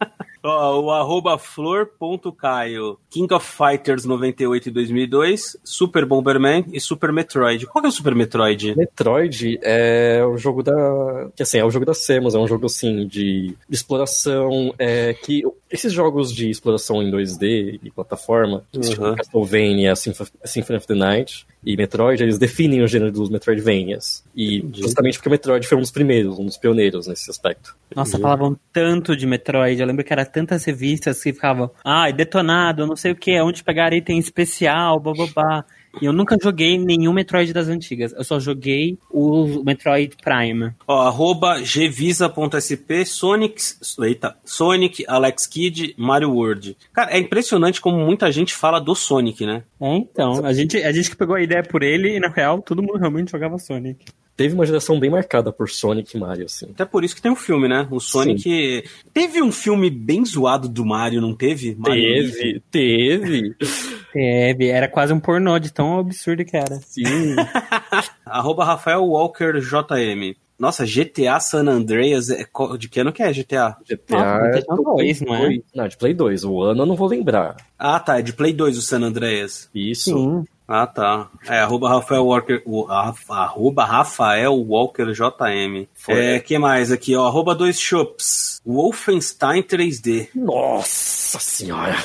Ó, 0.49 0.81
o 0.81 0.91
arroba 0.91 1.37
flor.caio, 1.39 2.99
King 3.11 3.33
of 3.35 3.47
Fighters 3.47 4.05
98 4.05 4.69
e 4.69 4.73
2002, 4.73 5.57
Super 5.65 6.05
Bomberman 6.05 6.65
e 6.73 6.81
Super 6.81 7.13
Metroid. 7.13 7.67
Qual 7.67 7.83
que 7.83 7.87
é 7.87 7.89
o 7.89 7.93
Super 7.93 8.15
Metroid? 8.15 8.75
Metroid 8.77 9.59
é 9.63 10.23
o 10.25 10.37
jogo 10.37 10.63
da. 10.63 11.29
Que 11.35 11.43
assim, 11.43 11.59
é 11.59 11.65
o 11.65 11.71
jogo 11.71 11.85
da 11.85 11.95
Samus, 11.95 12.35
é 12.35 12.39
um 12.39 12.47
jogo 12.49 12.67
assim 12.67 13.07
de, 13.07 13.49
de 13.69 13.77
exploração. 13.77 14.75
É, 14.79 15.15
que 15.15 15.43
esses 15.71 15.93
jogos 15.93 16.33
de 16.33 16.49
exploração 16.49 17.03
em 17.03 17.11
2D 17.11 17.81
e 17.83 17.91
plataforma, 17.91 18.63
tipo 18.73 18.87
Uhum. 19.07 19.15
Castlevania, 19.17 19.95
Symph- 19.97 20.31
Symphony 20.45 20.79
of 20.79 20.87
the 20.87 20.95
Night 20.95 21.47
e 21.65 21.77
Metroid, 21.77 22.23
eles 22.23 22.39
definem 22.39 22.83
o 22.83 22.87
gênero 22.87 23.11
dos 23.11 23.29
Metroidvanias. 23.29 24.25
E 24.35 24.65
justamente 24.73 25.19
porque 25.19 25.29
o 25.29 25.33
Metroid 25.33 25.67
foi 25.67 25.77
um 25.77 25.81
dos 25.81 25.91
primeiros, 25.91 26.39
um 26.39 26.45
dos 26.47 26.57
pioneiros 26.57 27.07
nesse 27.09 27.29
aspecto. 27.31 27.75
Nossa, 27.95 28.19
falavam 28.19 28.57
tanto 28.73 29.17
de 29.17 29.27
Metroid. 29.27 29.81
Eu 29.81 29.87
lembro 29.87 30.05
que 30.05 30.13
era 30.13 30.25
tantas 30.37 30.67
revistas 30.67 31.23
que 31.23 31.33
ficavam, 31.33 31.71
ai, 31.83 32.13
detonado, 32.13 32.87
não 32.87 32.95
sei 32.95 33.13
o 33.13 33.17
que, 33.17 33.41
onde 33.41 33.65
pegar 33.65 33.95
item 33.95 34.19
especial, 34.19 35.01
bababá. 35.01 35.65
E 35.99 36.05
eu 36.05 36.13
nunca 36.13 36.37
joguei 36.41 36.77
nenhum 36.77 37.11
Metroid 37.11 37.55
das 37.55 37.69
antigas. 37.69 38.13
Eu 38.13 38.23
só 38.23 38.39
joguei 38.39 38.99
o 39.11 39.63
Metroid 39.65 40.15
Prime. 40.23 40.75
Ó, 40.87 41.01
arroba 41.01 41.59
gvisa.sp, 41.61 43.07
Sonic, 43.07 43.63
eita, 44.03 44.37
Sonic, 44.45 45.07
Alex 45.09 45.47
Kidd, 45.47 45.95
Mario 45.97 46.33
World. 46.33 46.77
Cara, 46.93 47.13
é 47.13 47.19
impressionante 47.19 47.81
como 47.81 47.97
muita 47.97 48.31
gente 48.31 48.55
fala 48.55 48.79
do 48.79 48.95
Sonic, 48.95 49.47
né? 49.47 49.63
É, 49.81 49.97
então. 49.97 50.45
A 50.45 50.53
gente, 50.53 50.77
a 50.77 50.93
gente 50.93 51.09
que 51.09 51.17
pegou 51.17 51.35
a 51.35 51.43
ideia 51.43 51.63
por 51.63 51.83
ele 51.83 52.15
e, 52.15 52.21
na 52.21 52.29
real, 52.29 52.61
todo 52.61 52.83
mundo 52.83 52.99
realmente 52.99 53.33
jogava 53.33 53.57
Sonic. 53.57 54.05
Teve 54.37 54.55
uma 54.55 54.67
geração 54.67 55.01
bem 55.01 55.09
marcada 55.09 55.51
por 55.51 55.71
Sonic 55.71 56.15
e 56.15 56.21
Mario, 56.21 56.45
assim. 56.45 56.67
Até 56.71 56.85
por 56.85 57.03
isso 57.03 57.15
que 57.15 57.23
tem 57.23 57.33
um 57.33 57.37
filme, 57.37 57.67
né? 57.69 57.89
O 57.91 57.99
Sonic. 57.99 58.85
Teve 59.13 59.43
um 59.43 59.51
filme 59.51 59.89
bem 59.89 60.25
zoado 60.25 60.69
do 60.69 60.85
Mario, 60.85 61.23
não 61.23 61.35
teve? 61.35 61.75
Mario 61.75 62.31
Teve, 62.31 62.63
teve. 62.71 63.57
Teve, 64.13 64.69
era 64.69 64.89
quase 64.89 65.13
um 65.13 65.21
pornô 65.21 65.59
de 65.59 65.71
tão 65.71 65.99
absurdo 65.99 66.43
que 66.43 66.57
era. 66.57 66.77
Sim. 66.77 67.37
Arroba 68.25 68.65
Rafael 68.65 69.05
Walker 69.05 69.61
JM. 69.61 70.35
Nossa, 70.59 70.87
GTA 70.87 71.39
San 71.39 71.69
Andreas, 71.69 72.31
é 72.31 72.47
de 72.79 72.89
que 72.89 73.01
ano 73.01 73.13
que 73.13 73.23
é 73.23 73.31
GTA? 73.31 73.77
GTA 73.87 74.17
Nossa, 74.17 74.59
é 74.59 74.63
Play 74.63 74.85
2, 74.85 75.21
não 75.21 75.35
é? 75.35 75.41
2. 75.41 75.61
Não, 75.75 75.89
de 75.89 75.97
Play 75.99 76.15
2. 76.15 76.45
O 76.45 76.63
ano 76.63 76.83
eu 76.83 76.87
não 76.87 76.97
vou 76.97 77.09
lembrar. 77.09 77.57
Ah, 77.79 78.01
tá, 78.01 78.19
é 78.19 78.23
de 78.23 78.33
Play 78.33 78.55
2 78.55 78.79
o 78.79 78.83
San 78.83 79.03
Andreas. 79.03 79.69
Isso. 79.75 80.17
Sim. 80.17 80.45
Ah, 80.69 80.87
tá. 80.87 81.29
É, 81.47 81.61
arroba 81.61 81.89
Rafael 81.89 82.25
Walker, 82.25 82.63
o, 82.67 82.87
arroba 82.89 83.85
Rafael 83.85 84.55
Walker 84.55 85.13
JM. 85.13 85.87
Foi. 85.95 86.15
É, 86.15 86.41
que 86.41 86.59
mais 86.59 86.91
aqui, 86.91 87.15
ó, 87.15 87.27
arroba 87.27 87.55
dois 87.55 87.81
shops. 87.81 88.61
Wolfenstein 88.67 89.63
3D. 89.63 90.29
Nossa 90.35 91.26
senhora. 91.41 91.97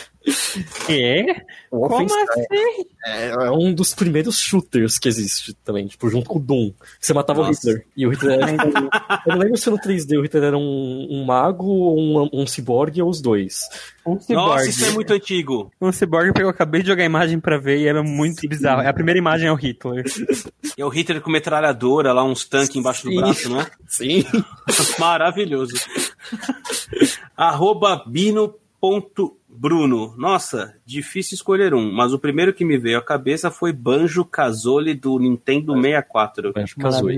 Quê? 0.86 1.26
O 1.72 1.88
Como 1.88 2.06
assim? 2.06 2.86
é, 3.06 3.30
é 3.30 3.52
um 3.52 3.74
dos 3.74 3.94
primeiros 3.96 4.40
shooters 4.40 5.00
que 5.00 5.08
existe 5.08 5.54
também, 5.64 5.88
tipo, 5.88 6.10
junto 6.10 6.30
com 6.30 6.38
o 6.38 6.42
Doom. 6.42 6.72
Você 7.00 7.12
matava 7.14 7.42
Nossa. 7.42 7.50
o 7.50 7.72
Hitler. 7.72 7.88
E 7.98 8.06
o 8.06 8.10
Hitler 8.12 8.40
era. 8.40 8.52
eu 9.26 9.34
não 9.34 9.38
lembro 9.40 9.58
se 9.58 9.70
no 9.70 9.80
3D 9.80 10.20
o 10.20 10.22
Hitler 10.22 10.44
era 10.44 10.58
um, 10.58 11.08
um 11.10 11.26
mago, 11.26 11.66
ou 11.66 12.00
um, 12.00 12.30
um 12.34 12.46
ciborgue 12.46 13.02
ou 13.02 13.10
os 13.10 13.20
dois. 13.20 13.62
Um 14.06 14.14
Nossa, 14.14 14.26
ciborgue. 14.26 14.70
isso 14.70 14.86
é 14.86 14.90
muito 14.92 15.14
antigo. 15.14 15.72
Um 15.82 15.92
ciborgue 15.92 16.32
porque 16.32 16.44
eu 16.44 16.50
acabei 16.50 16.82
de 16.82 16.90
jogar 16.90 17.02
a 17.04 17.08
imagem 17.08 17.40
pra 17.40 17.58
ver 17.58 17.80
e 17.80 17.88
era 17.88 18.04
muito 18.04 18.48
bizarro. 18.48 18.88
A 18.88 18.94
primeira 18.94 19.18
imagem 19.18 19.48
é 19.48 19.52
o 19.52 19.56
Hitler. 19.56 20.04
É 20.78 20.86
o 20.86 20.90
Hitler 20.90 21.22
com 21.22 21.30
metralhadora 21.30 22.14
lá, 22.14 22.24
uns 22.24 22.46
tanques 22.46 22.76
embaixo 22.76 23.04
do 23.04 23.10
Sim. 23.10 23.18
braço, 23.18 23.50
não 23.50 23.60
é? 23.60 23.68
Sim. 23.88 24.24
Maravilhoso. 24.98 25.76
Arroba 27.36 28.04
bino.bruno. 28.82 30.14
Nossa, 30.18 30.74
difícil 30.86 31.36
escolher 31.36 31.74
um, 31.74 31.92
mas 31.92 32.14
o 32.14 32.20
primeiro 32.20 32.54
que 32.54 32.66
me 32.66 32.78
veio 32.78 32.98
à 32.98 33.02
cabeça 33.02 33.52
foi 33.52 33.72
Banjo 33.72 34.26
Kazooie 34.26 34.94
do 34.94 35.20
Nintendo 35.20 35.74
64. 35.74 36.54
Banjo 36.54 36.76
Kazooie. 36.78 37.18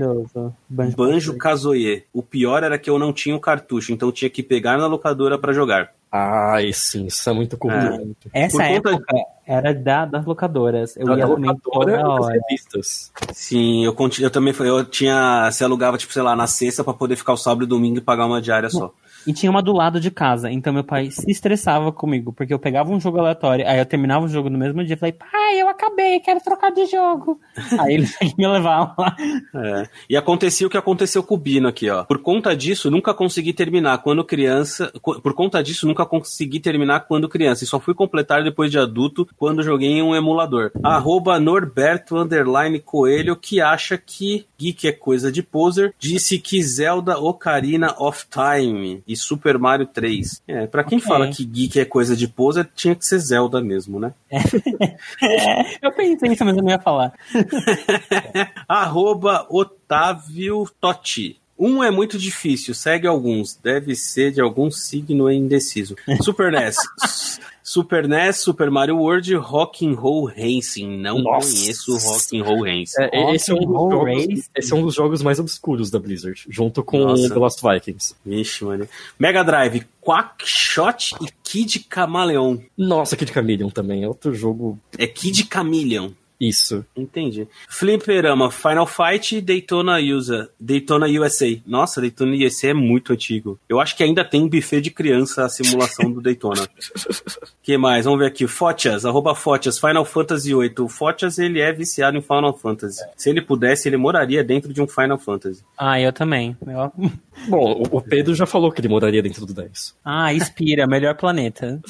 Banjo, 0.68 0.96
Banjo 0.96 1.36
Kazooie. 1.36 2.04
O 2.12 2.22
pior 2.22 2.62
era 2.62 2.78
que 2.78 2.90
eu 2.90 2.98
não 2.98 3.12
tinha 3.12 3.34
o 3.34 3.40
cartucho, 3.40 3.92
então 3.92 4.12
tinha 4.12 4.30
que 4.30 4.42
pegar 4.42 4.76
na 4.78 4.86
locadora 4.86 5.38
pra 5.38 5.52
jogar. 5.52 5.90
Ai, 6.16 6.72
sim, 6.72 7.06
isso 7.06 7.28
é 7.28 7.32
muito 7.32 7.56
comum. 7.58 8.14
Essa 8.32 8.56
Por 8.58 8.62
conta- 8.68 8.90
época 8.90 9.16
era 9.44 9.74
da, 9.74 10.04
das 10.04 10.24
locadoras. 10.24 10.96
Eu 10.96 11.06
Da 11.06 11.16
ia 11.18 11.26
locadora 11.26 12.02
toda 12.04 12.36
e 12.36 12.38
revistas. 12.38 13.10
Sim, 13.32 13.84
eu, 13.84 13.92
conti- 13.92 14.22
eu 14.22 14.30
também 14.30 14.52
fui- 14.52 14.68
eu 14.68 14.84
tinha. 14.84 15.50
Você 15.50 15.64
alugava, 15.64 15.98
tipo, 15.98 16.12
sei 16.12 16.22
lá, 16.22 16.36
na 16.36 16.46
sexta 16.46 16.84
pra 16.84 16.94
poder 16.94 17.16
ficar 17.16 17.32
o 17.32 17.36
sábado 17.36 17.64
e 17.64 17.66
domingo 17.66 17.98
e 17.98 18.00
pagar 18.00 18.26
uma 18.26 18.40
diária 18.40 18.70
só. 18.70 18.92
E 19.26 19.32
tinha 19.32 19.50
uma 19.50 19.62
do 19.62 19.72
lado 19.72 20.00
de 20.00 20.10
casa, 20.10 20.50
então 20.50 20.72
meu 20.72 20.84
pai 20.84 21.10
se 21.10 21.30
estressava 21.30 21.92
comigo, 21.92 22.32
porque 22.32 22.52
eu 22.52 22.58
pegava 22.58 22.92
um 22.92 23.00
jogo 23.00 23.18
aleatório, 23.18 23.66
aí 23.66 23.78
eu 23.78 23.86
terminava 23.86 24.24
o 24.26 24.28
jogo 24.28 24.50
no 24.50 24.58
mesmo 24.58 24.84
dia 24.84 24.94
e 24.94 24.98
falei, 24.98 25.12
pai, 25.12 25.60
eu 25.60 25.68
acabei, 25.68 26.20
quero 26.20 26.40
trocar 26.40 26.70
de 26.70 26.86
jogo. 26.86 27.40
aí 27.80 27.94
ele 27.94 28.06
tinha 28.06 28.30
que 28.30 28.36
me 28.36 28.46
levar 28.46 28.94
lá. 28.98 29.16
É. 29.54 29.88
E 30.08 30.16
acontecia 30.16 30.66
o 30.66 30.70
que 30.70 30.76
aconteceu 30.76 31.22
com 31.22 31.34
o 31.34 31.38
Bino 31.38 31.68
aqui, 31.68 31.88
ó. 31.88 32.04
Por 32.04 32.18
conta 32.18 32.54
disso, 32.54 32.90
nunca 32.90 33.14
consegui 33.14 33.52
terminar 33.52 33.98
quando 33.98 34.24
criança. 34.24 34.92
Por 35.02 35.34
conta 35.34 35.62
disso, 35.62 35.86
nunca 35.86 36.04
consegui 36.04 36.60
terminar 36.60 37.00
quando 37.00 37.28
criança. 37.28 37.64
E 37.64 37.66
só 37.66 37.80
fui 37.80 37.94
completar 37.94 38.42
depois 38.42 38.70
de 38.70 38.78
adulto, 38.78 39.26
quando 39.36 39.62
joguei 39.62 39.90
em 39.90 40.02
um 40.02 40.14
emulador. 40.14 40.70
Arroba 40.82 41.38
Norberto 41.38 42.16
Underline 42.16 42.80
Coelho, 42.80 43.36
que 43.36 43.60
acha 43.60 43.96
que 43.96 44.46
Geek 44.58 44.88
é 44.88 44.92
coisa 44.92 45.30
de 45.30 45.42
poser, 45.42 45.94
disse 45.98 46.38
que 46.38 46.62
Zelda 46.62 47.18
Ocarina 47.18 47.94
of 47.98 48.24
Time 48.30 49.02
e 49.06 49.13
Super 49.16 49.58
Mario 49.58 49.86
3. 49.86 50.42
É, 50.46 50.66
pra 50.66 50.84
quem 50.84 50.98
Ok. 50.98 51.08
fala 51.08 51.28
que 51.28 51.44
Geek 51.44 51.80
é 51.80 51.84
coisa 51.84 52.16
de 52.16 52.26
poser, 52.28 52.68
tinha 52.74 52.94
que 52.94 53.04
ser 53.06 53.18
Zelda 53.18 53.60
mesmo, 53.60 53.98
né? 54.00 54.12
eu 55.82 55.92
pensei 55.92 56.32
isso, 56.32 56.44
mas 56.44 56.56
eu 56.56 56.62
não 56.62 56.70
ia 56.70 56.78
falar. 56.78 57.12
Arroba 58.68 59.46
Otávio 59.50 60.66
Totti. 60.80 61.38
Um 61.58 61.84
é 61.84 61.90
muito 61.90 62.18
difícil, 62.18 62.74
segue 62.74 63.06
alguns. 63.06 63.54
Deve 63.54 63.94
ser 63.94 64.32
de 64.32 64.40
algum 64.40 64.70
signo 64.70 65.30
indeciso. 65.30 65.94
Super 66.20 66.50
NES. 66.50 66.76
Super 67.66 68.06
NES, 68.06 68.36
Super 68.40 68.70
Mario 68.70 68.98
World, 68.98 69.34
Rock'n'Roll 69.36 70.26
Racing. 70.26 70.98
Não 70.98 71.18
Nossa. 71.22 71.50
conheço 71.50 71.96
Rock'n'Roll 71.96 72.62
Racing. 72.62 73.02
É, 73.10 73.34
esse, 73.34 73.50
é 73.50 73.54
um 73.54 73.62
jogos, 73.62 74.04
Race. 74.04 74.50
esse 74.54 74.72
é 74.72 74.76
um 74.76 74.82
dos 74.82 74.94
jogos 74.94 75.22
mais 75.22 75.40
obscuros 75.40 75.90
da 75.90 75.98
Blizzard, 75.98 76.44
junto 76.46 76.84
com 76.84 76.98
Nossa. 76.98 77.26
The 77.30 77.34
Lost 77.34 77.60
Vikings. 77.62 78.14
Vixe, 78.24 78.62
mano. 78.64 78.86
Mega 79.18 79.42
Drive, 79.42 79.86
Quackshot 80.02 81.14
e 81.22 81.28
Kid 81.42 81.86
Camaleon. 81.88 82.58
Nossa, 82.76 83.16
Kid 83.16 83.32
Chameleon 83.32 83.70
também, 83.70 84.04
é 84.04 84.08
outro 84.08 84.34
jogo. 84.34 84.78
É 84.98 85.06
Kid 85.06 85.48
Chameleon. 85.50 86.10
Isso. 86.40 86.84
Entendi. 86.96 87.46
Fliperama, 87.68 88.50
Final 88.50 88.86
Fight 88.86 89.36
e 89.36 89.40
Daytona 89.40 89.98
USA. 89.98 90.48
Daytona 90.58 91.06
USA. 91.06 91.46
Nossa, 91.66 92.00
Daytona 92.00 92.34
USA 92.36 92.68
é 92.68 92.74
muito 92.74 93.12
antigo. 93.12 93.58
Eu 93.68 93.80
acho 93.80 93.96
que 93.96 94.02
ainda 94.02 94.24
tem 94.24 94.46
buffet 94.48 94.80
de 94.80 94.90
criança 94.90 95.44
a 95.44 95.48
simulação 95.48 96.10
do 96.10 96.20
Daytona. 96.20 96.68
que 97.62 97.76
mais? 97.78 98.04
Vamos 98.04 98.20
ver 98.20 98.26
aqui. 98.26 98.46
Fotias, 98.46 99.04
arroba 99.04 99.34
Fotias, 99.34 99.78
Final 99.78 100.04
Fantasy 100.04 100.54
VIII. 100.54 100.74
O 100.80 100.88
Fotias, 100.88 101.38
ele 101.38 101.60
é 101.60 101.72
viciado 101.72 102.16
em 102.16 102.22
Final 102.22 102.56
Fantasy. 102.56 103.00
Se 103.16 103.30
ele 103.30 103.40
pudesse, 103.40 103.88
ele 103.88 103.96
moraria 103.96 104.42
dentro 104.44 104.72
de 104.72 104.82
um 104.82 104.86
Final 104.86 105.18
Fantasy. 105.18 105.62
Ah, 105.78 106.00
eu 106.00 106.12
também. 106.12 106.56
Eu- 106.66 106.92
Bom, 107.48 107.82
o- 107.90 108.00
Pedro 108.00 108.34
já 108.34 108.46
falou 108.46 108.70
que 108.70 108.80
ele 108.80 108.88
moraria 108.88 109.22
dentro 109.22 109.44
do 109.44 109.52
10. 109.52 109.94
Ah, 110.04 110.32
Inspira, 110.32 110.86
melhor 110.86 111.14
planeta. 111.16 111.80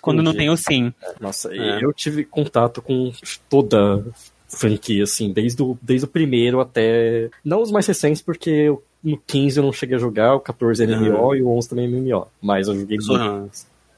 Quando 0.00 0.22
não 0.22 0.32
Entendi. 0.32 0.38
tem 0.46 0.50
o 0.50 0.56
sim. 0.56 0.92
Nossa, 1.20 1.54
É. 1.54 1.84
eu 1.84 1.92
tive 1.92 2.24
contato 2.24 2.80
com 2.80 3.12
toda 3.48 3.93
franquia, 4.48 5.02
assim, 5.04 5.32
desde 5.32 5.62
o, 5.62 5.76
desde 5.82 6.04
o 6.04 6.08
primeiro 6.08 6.60
até. 6.60 7.28
Não 7.44 7.60
os 7.62 7.70
mais 7.70 7.86
recentes, 7.86 8.22
porque 8.22 8.50
eu- 8.50 8.82
no 9.02 9.18
15 9.26 9.58
eu 9.58 9.64
não 9.64 9.72
cheguei 9.72 9.96
a 9.96 9.98
jogar, 9.98 10.34
o 10.34 10.40
14 10.40 10.82
é 10.82 10.86
MMO 10.86 11.34
e 11.34 11.42
o 11.42 11.48
11 11.48 11.68
também 11.68 11.84
é 11.84 11.88
MMO. 11.88 12.26
Mas 12.40 12.68
eu 12.68 12.78
joguei 12.78 12.96
Eu 12.96 13.02
só, 13.02 13.18
muito. 13.40 13.52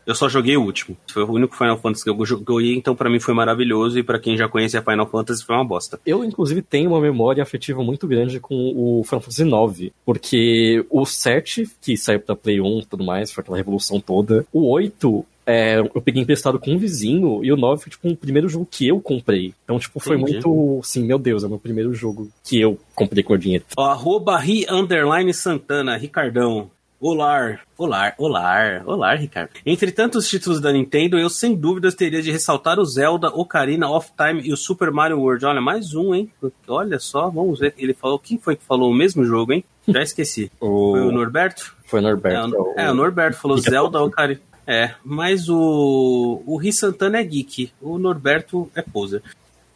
eu 0.06 0.14
só 0.16 0.28
joguei 0.28 0.56
o 0.56 0.62
último. 0.64 0.96
Foi 1.12 1.22
o 1.22 1.30
único 1.30 1.54
Final 1.56 1.78
Fantasy 1.78 2.02
que 2.02 2.10
eu 2.10 2.26
joguei, 2.26 2.74
então 2.74 2.96
pra 2.96 3.08
mim 3.08 3.20
foi 3.20 3.32
maravilhoso. 3.34 3.98
E 3.98 4.02
pra 4.02 4.18
quem 4.18 4.36
já 4.36 4.48
conhece 4.48 4.76
a 4.76 4.82
Final 4.82 5.06
Fantasy, 5.06 5.44
foi 5.44 5.54
uma 5.54 5.64
bosta. 5.64 6.00
Eu, 6.04 6.24
inclusive, 6.24 6.60
tenho 6.62 6.90
uma 6.90 7.00
memória 7.00 7.40
afetiva 7.42 7.82
muito 7.84 8.08
grande 8.08 8.40
com 8.40 8.54
o 8.74 9.04
Final 9.04 9.20
Fantasy 9.20 9.42
IX, 9.84 9.92
porque 10.04 10.84
o 10.90 11.04
7, 11.06 11.70
que 11.80 11.96
saiu 11.96 12.18
pra 12.20 12.34
Play 12.34 12.60
1 12.60 12.80
e 12.80 12.86
tudo 12.86 13.04
mais, 13.04 13.30
foi 13.30 13.42
aquela 13.42 13.56
revolução 13.58 14.00
toda, 14.00 14.44
o 14.52 14.68
8 14.70 15.24
é, 15.46 15.78
eu 15.78 16.02
peguei 16.02 16.20
emprestado 16.22 16.58
com 16.58 16.72
um 16.72 16.78
vizinho, 16.78 17.44
e 17.44 17.52
o 17.52 17.56
9 17.56 17.82
foi, 17.82 17.90
tipo, 17.90 18.08
o 18.08 18.16
primeiro 18.16 18.48
jogo 18.48 18.66
que 18.68 18.88
eu 18.88 19.00
comprei. 19.00 19.54
Então, 19.64 19.78
tipo, 19.78 20.00
foi 20.00 20.16
Entendi. 20.16 20.32
muito, 20.32 20.80
assim, 20.82 21.04
meu 21.04 21.18
Deus, 21.18 21.44
é 21.44 21.46
o 21.46 21.50
meu 21.50 21.58
primeiro 21.58 21.94
jogo 21.94 22.28
que 22.44 22.60
eu 22.60 22.78
comprei 22.94 23.22
com 23.22 23.34
o 23.34 23.38
dinheiro. 23.38 23.64
Ó, 23.76 23.84
arroba 23.84 24.36
Ri 24.38 24.66
Underline 24.68 25.32
Santana, 25.32 25.96
Ricardão. 25.96 26.70
Olá, 26.98 27.60
olá, 27.76 28.14
olá, 28.16 28.82
olá, 28.86 29.14
Ricardo. 29.14 29.50
Entre 29.66 29.92
tantos 29.92 30.26
títulos 30.30 30.62
da 30.62 30.72
Nintendo, 30.72 31.18
eu 31.18 31.28
sem 31.28 31.54
dúvidas 31.54 31.94
teria 31.94 32.22
de 32.22 32.32
ressaltar 32.32 32.80
o 32.80 32.84
Zelda, 32.86 33.28
Ocarina 33.28 33.90
of 33.90 34.10
Time 34.16 34.40
e 34.42 34.50
o 34.50 34.56
Super 34.56 34.90
Mario 34.90 35.20
World. 35.20 35.44
Olha, 35.44 35.60
mais 35.60 35.94
um, 35.94 36.14
hein? 36.14 36.30
Olha 36.66 36.98
só, 36.98 37.28
vamos 37.28 37.60
ver. 37.60 37.74
Ele 37.76 37.92
falou. 37.92 38.18
Quem 38.18 38.38
foi 38.38 38.56
que 38.56 38.64
falou 38.64 38.90
o 38.90 38.94
mesmo 38.94 39.26
jogo, 39.26 39.52
hein? 39.52 39.62
Já 39.86 40.02
esqueci. 40.02 40.50
Foi 40.58 40.68
o 40.68 41.08
O... 41.08 41.12
Norberto? 41.12 41.76
Foi 41.84 42.00
o 42.00 42.02
Norberto. 42.02 42.56
É, 42.56 42.58
o, 42.58 42.74
é, 42.76 42.90
o 42.90 42.94
Norberto 42.94 43.36
falou 43.38 43.58
Zelda, 43.58 44.02
Ocarina. 44.02 44.40
É, 44.66 44.94
mas 45.04 45.48
o, 45.48 46.42
o 46.44 46.56
Ri 46.56 46.72
Santana 46.72 47.18
é 47.18 47.24
geek, 47.24 47.70
o 47.80 47.98
Norberto 47.98 48.70
é 48.74 48.82
poser. 48.82 49.22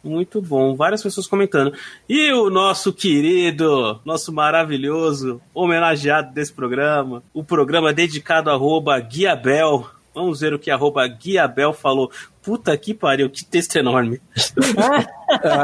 Muito 0.03 0.41
bom, 0.41 0.75
várias 0.75 1.03
pessoas 1.03 1.27
comentando. 1.27 1.73
E 2.09 2.31
o 2.33 2.49
nosso 2.49 2.91
querido, 2.91 3.99
nosso 4.03 4.33
maravilhoso 4.33 5.39
homenageado 5.53 6.33
desse 6.33 6.51
programa, 6.51 7.23
o 7.33 7.43
programa 7.43 7.93
dedicado 7.93 8.49
a 8.49 8.55
Guiabel. 8.99 9.87
Vamos 10.13 10.41
ver 10.41 10.53
o 10.53 10.59
que 10.59 10.69
arroba 10.69 11.07
Guiabel 11.07 11.73
falou. 11.73 12.11
Puta 12.41 12.75
que 12.75 12.93
pariu, 12.93 13.29
que 13.29 13.45
texto 13.45 13.75
enorme. 13.77 14.21
Ah, 15.33 15.63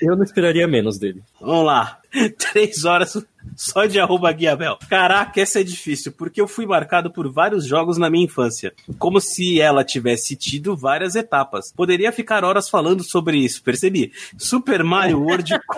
eu 0.00 0.14
não 0.14 0.22
esperaria 0.22 0.68
menos 0.68 0.96
dele. 0.96 1.20
Vamos 1.40 1.66
lá. 1.66 1.98
Três 2.38 2.84
horas 2.84 3.20
só 3.56 3.84
de 3.84 3.98
arroba 3.98 4.30
Guiabel. 4.30 4.78
Caraca, 4.88 5.40
essa 5.40 5.60
é 5.60 5.64
difícil, 5.64 6.12
porque 6.12 6.40
eu 6.40 6.46
fui 6.46 6.64
marcado 6.64 7.10
por 7.10 7.28
vários 7.28 7.66
jogos 7.66 7.98
na 7.98 8.08
minha 8.08 8.26
infância. 8.26 8.72
Como 8.96 9.20
se 9.20 9.60
ela 9.60 9.82
tivesse 9.82 10.36
tido 10.36 10.76
várias 10.76 11.16
etapas. 11.16 11.72
Poderia 11.72 12.12
ficar 12.12 12.44
horas 12.44 12.68
falando 12.68 13.02
sobre 13.02 13.38
isso, 13.38 13.60
percebi. 13.60 14.12
Super 14.38 14.84
Mario 14.84 15.20
World. 15.20 15.58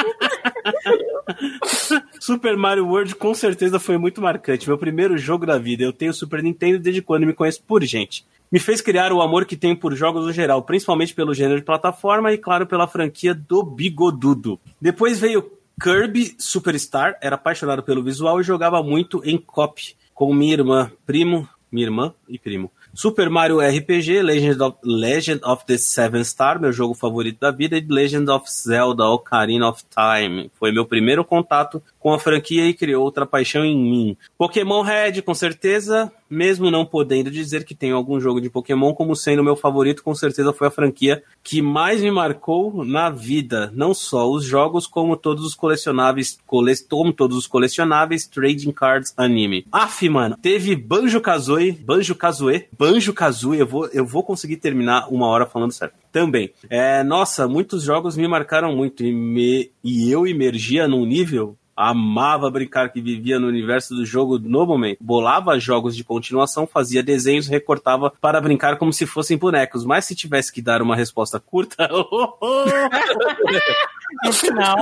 Super 2.20 2.56
Mario 2.56 2.86
World 2.86 3.14
com 3.14 3.34
certeza 3.34 3.78
foi 3.78 3.96
muito 3.98 4.20
marcante. 4.20 4.68
Meu 4.68 4.78
primeiro 4.78 5.16
jogo 5.18 5.46
da 5.46 5.58
vida. 5.58 5.82
Eu 5.82 5.92
tenho 5.92 6.12
Super 6.12 6.42
Nintendo 6.42 6.78
desde 6.78 7.02
quando 7.02 7.26
me 7.26 7.32
conheço 7.32 7.62
por 7.62 7.82
gente. 7.84 8.24
Me 8.50 8.58
fez 8.58 8.80
criar 8.80 9.12
o 9.12 9.22
amor 9.22 9.44
que 9.44 9.56
tenho 9.56 9.76
por 9.76 9.94
jogos 9.94 10.26
no 10.26 10.32
geral, 10.32 10.62
principalmente 10.62 11.14
pelo 11.14 11.32
gênero 11.32 11.60
de 11.60 11.64
plataforma 11.64 12.32
e, 12.32 12.38
claro, 12.38 12.66
pela 12.66 12.88
franquia 12.88 13.32
do 13.32 13.62
Bigodudo. 13.62 14.58
Depois 14.80 15.20
veio 15.20 15.52
Kirby 15.80 16.34
Superstar, 16.36 17.16
era 17.22 17.36
apaixonado 17.36 17.82
pelo 17.82 18.02
visual 18.02 18.40
e 18.40 18.44
jogava 18.44 18.82
muito 18.82 19.22
em 19.24 19.38
cop 19.38 19.94
com 20.12 20.34
minha 20.34 20.52
irmã, 20.52 20.90
primo, 21.06 21.48
minha 21.70 21.86
irmã 21.86 22.12
e 22.28 22.38
primo. 22.38 22.70
Super 22.92 23.30
Mario 23.30 23.60
RPG, 23.60 24.20
Legend 24.22 24.62
of, 24.62 24.76
Legend 24.82 25.40
of 25.44 25.64
the 25.64 25.78
Seven 25.78 26.24
Star, 26.24 26.60
meu 26.60 26.72
jogo 26.72 26.94
favorito 26.94 27.38
da 27.40 27.50
vida, 27.50 27.78
e 27.78 27.86
Legend 27.88 28.28
of 28.30 28.50
Zelda 28.50 29.04
Ocarina 29.04 29.68
of 29.68 29.84
Time. 29.84 30.50
Foi 30.58 30.72
meu 30.72 30.84
primeiro 30.84 31.24
contato 31.24 31.82
com 32.00 32.12
a 32.12 32.18
franquia 32.18 32.66
e 32.66 32.74
criou 32.74 33.04
outra 33.04 33.26
paixão 33.26 33.64
em 33.64 33.78
mim. 33.78 34.16
Pokémon 34.36 34.80
Red, 34.82 35.20
com 35.22 35.34
certeza, 35.34 36.10
mesmo 36.30 36.70
não 36.70 36.86
podendo 36.86 37.30
dizer 37.30 37.64
que 37.64 37.74
tenho 37.74 37.94
algum 37.94 38.18
jogo 38.18 38.40
de 38.40 38.48
Pokémon 38.48 38.94
como 38.94 39.14
sendo 39.14 39.44
meu 39.44 39.54
favorito, 39.54 40.02
com 40.02 40.14
certeza 40.14 40.52
foi 40.52 40.68
a 40.68 40.70
franquia 40.70 41.22
que 41.44 41.60
mais 41.60 42.00
me 42.00 42.10
marcou 42.10 42.84
na 42.84 43.10
vida. 43.10 43.70
Não 43.74 43.92
só 43.92 44.30
os 44.30 44.44
jogos, 44.44 44.86
como 44.86 45.16
todos 45.16 45.44
os 45.44 45.54
colecionáveis, 45.54 46.38
cole... 46.46 46.74
como 46.88 47.12
todos 47.12 47.36
os 47.36 47.46
colecionáveis, 47.46 48.26
trading 48.26 48.72
cards, 48.72 49.12
anime. 49.16 49.66
Aff, 49.70 50.08
mano, 50.08 50.38
teve 50.40 50.74
Banjo-Kazooie, 50.74 51.72
Banjo-Kazooie, 51.72 52.66
Banjo-Kazooie, 52.78 53.60
eu 53.60 53.66
vou, 53.66 53.88
eu 53.88 54.06
vou 54.06 54.22
conseguir 54.22 54.56
terminar 54.56 55.08
uma 55.10 55.26
hora 55.26 55.44
falando 55.44 55.72
certo. 55.72 55.94
Também. 56.12 56.50
É, 56.68 57.04
nossa, 57.04 57.46
muitos 57.46 57.84
jogos 57.84 58.16
me 58.16 58.26
marcaram 58.26 58.74
muito 58.74 59.04
e, 59.04 59.12
me... 59.12 59.70
e 59.82 60.10
eu 60.10 60.26
emergia 60.26 60.88
num 60.88 61.04
nível 61.04 61.56
amava 61.80 62.50
brincar 62.50 62.92
que 62.92 63.00
vivia 63.00 63.38
no 63.38 63.46
universo 63.46 63.94
do 63.94 64.04
jogo 64.04 64.38
no 64.38 64.66
momento. 64.66 64.98
Bolava 65.00 65.58
jogos 65.58 65.96
de 65.96 66.04
continuação, 66.04 66.66
fazia 66.66 67.02
desenhos, 67.02 67.48
recortava 67.48 68.12
para 68.20 68.40
brincar 68.40 68.76
como 68.76 68.92
se 68.92 69.06
fossem 69.06 69.38
bonecos. 69.38 69.84
Mas 69.84 70.04
se 70.04 70.14
tivesse 70.14 70.52
que 70.52 70.60
dar 70.60 70.82
uma 70.82 70.94
resposta 70.94 71.40
curta. 71.40 71.88
no 74.24 74.32
final. 74.32 74.76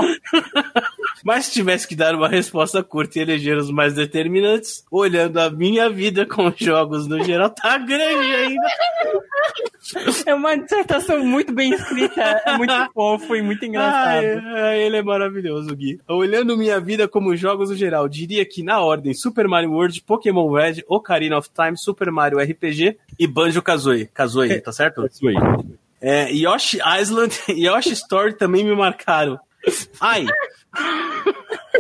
Mas 1.25 1.47
se 1.47 1.53
tivesse 1.53 1.87
que 1.87 1.95
dar 1.95 2.15
uma 2.15 2.29
resposta 2.29 2.83
curta 2.83 3.19
e 3.19 3.23
eleger 3.23 3.57
os 3.57 3.71
mais 3.71 3.95
determinantes, 3.95 4.85
olhando 4.91 5.39
a 5.39 5.51
minha 5.51 5.89
vida 5.91 6.27
com 6.27 6.53
jogos 6.57 7.07
no 7.07 7.23
geral, 7.25 7.51
tá 7.51 7.79
grande 7.79 8.35
ainda. 8.35 8.69
É 10.27 10.35
uma 10.35 10.57
dissertação 10.57 11.25
muito 11.25 11.53
bem 11.53 11.73
escrita, 11.73 12.21
é 12.45 12.57
muito 12.57 12.73
fofo 12.93 13.35
e 13.35 13.43
muito 13.43 13.65
engraçado. 13.65 14.25
Ai, 14.55 14.83
ele 14.83 14.97
é 14.97 15.03
maravilhoso, 15.03 15.75
Gui. 15.75 16.01
Olhando 16.07 16.57
minha 16.57 16.79
vida 16.81 17.09
como 17.09 17.37
jogos 17.37 17.71
no 17.71 17.77
geral, 17.77 18.09
diria 18.09 18.45
que 18.45 18.63
na 18.63 18.81
ordem 18.81 19.15
Super 19.15 19.49
Mario 19.49 19.73
World, 19.73 20.03
Pokémon 20.03 20.51
Red, 20.51 20.85
Ocarina 20.87 21.39
of 21.39 21.49
Time, 21.55 21.77
Super 21.77 22.11
Mario 22.11 22.39
RPG 22.39 22.99
e 23.19 23.27
Banjo-Kazooie. 23.27 24.07
Kazooie, 24.07 24.61
tá 24.61 24.73
certo? 24.73 25.03
Kazooie. 25.03 25.37
É, 26.01 26.33
Yoshi 26.33 26.79
Island 27.01 27.37
e 27.49 27.67
Yoshi 27.67 27.93
Story 27.93 28.35
também 28.35 28.65
me 28.65 28.75
marcaram. 28.75 29.39
Ai! 30.01 30.27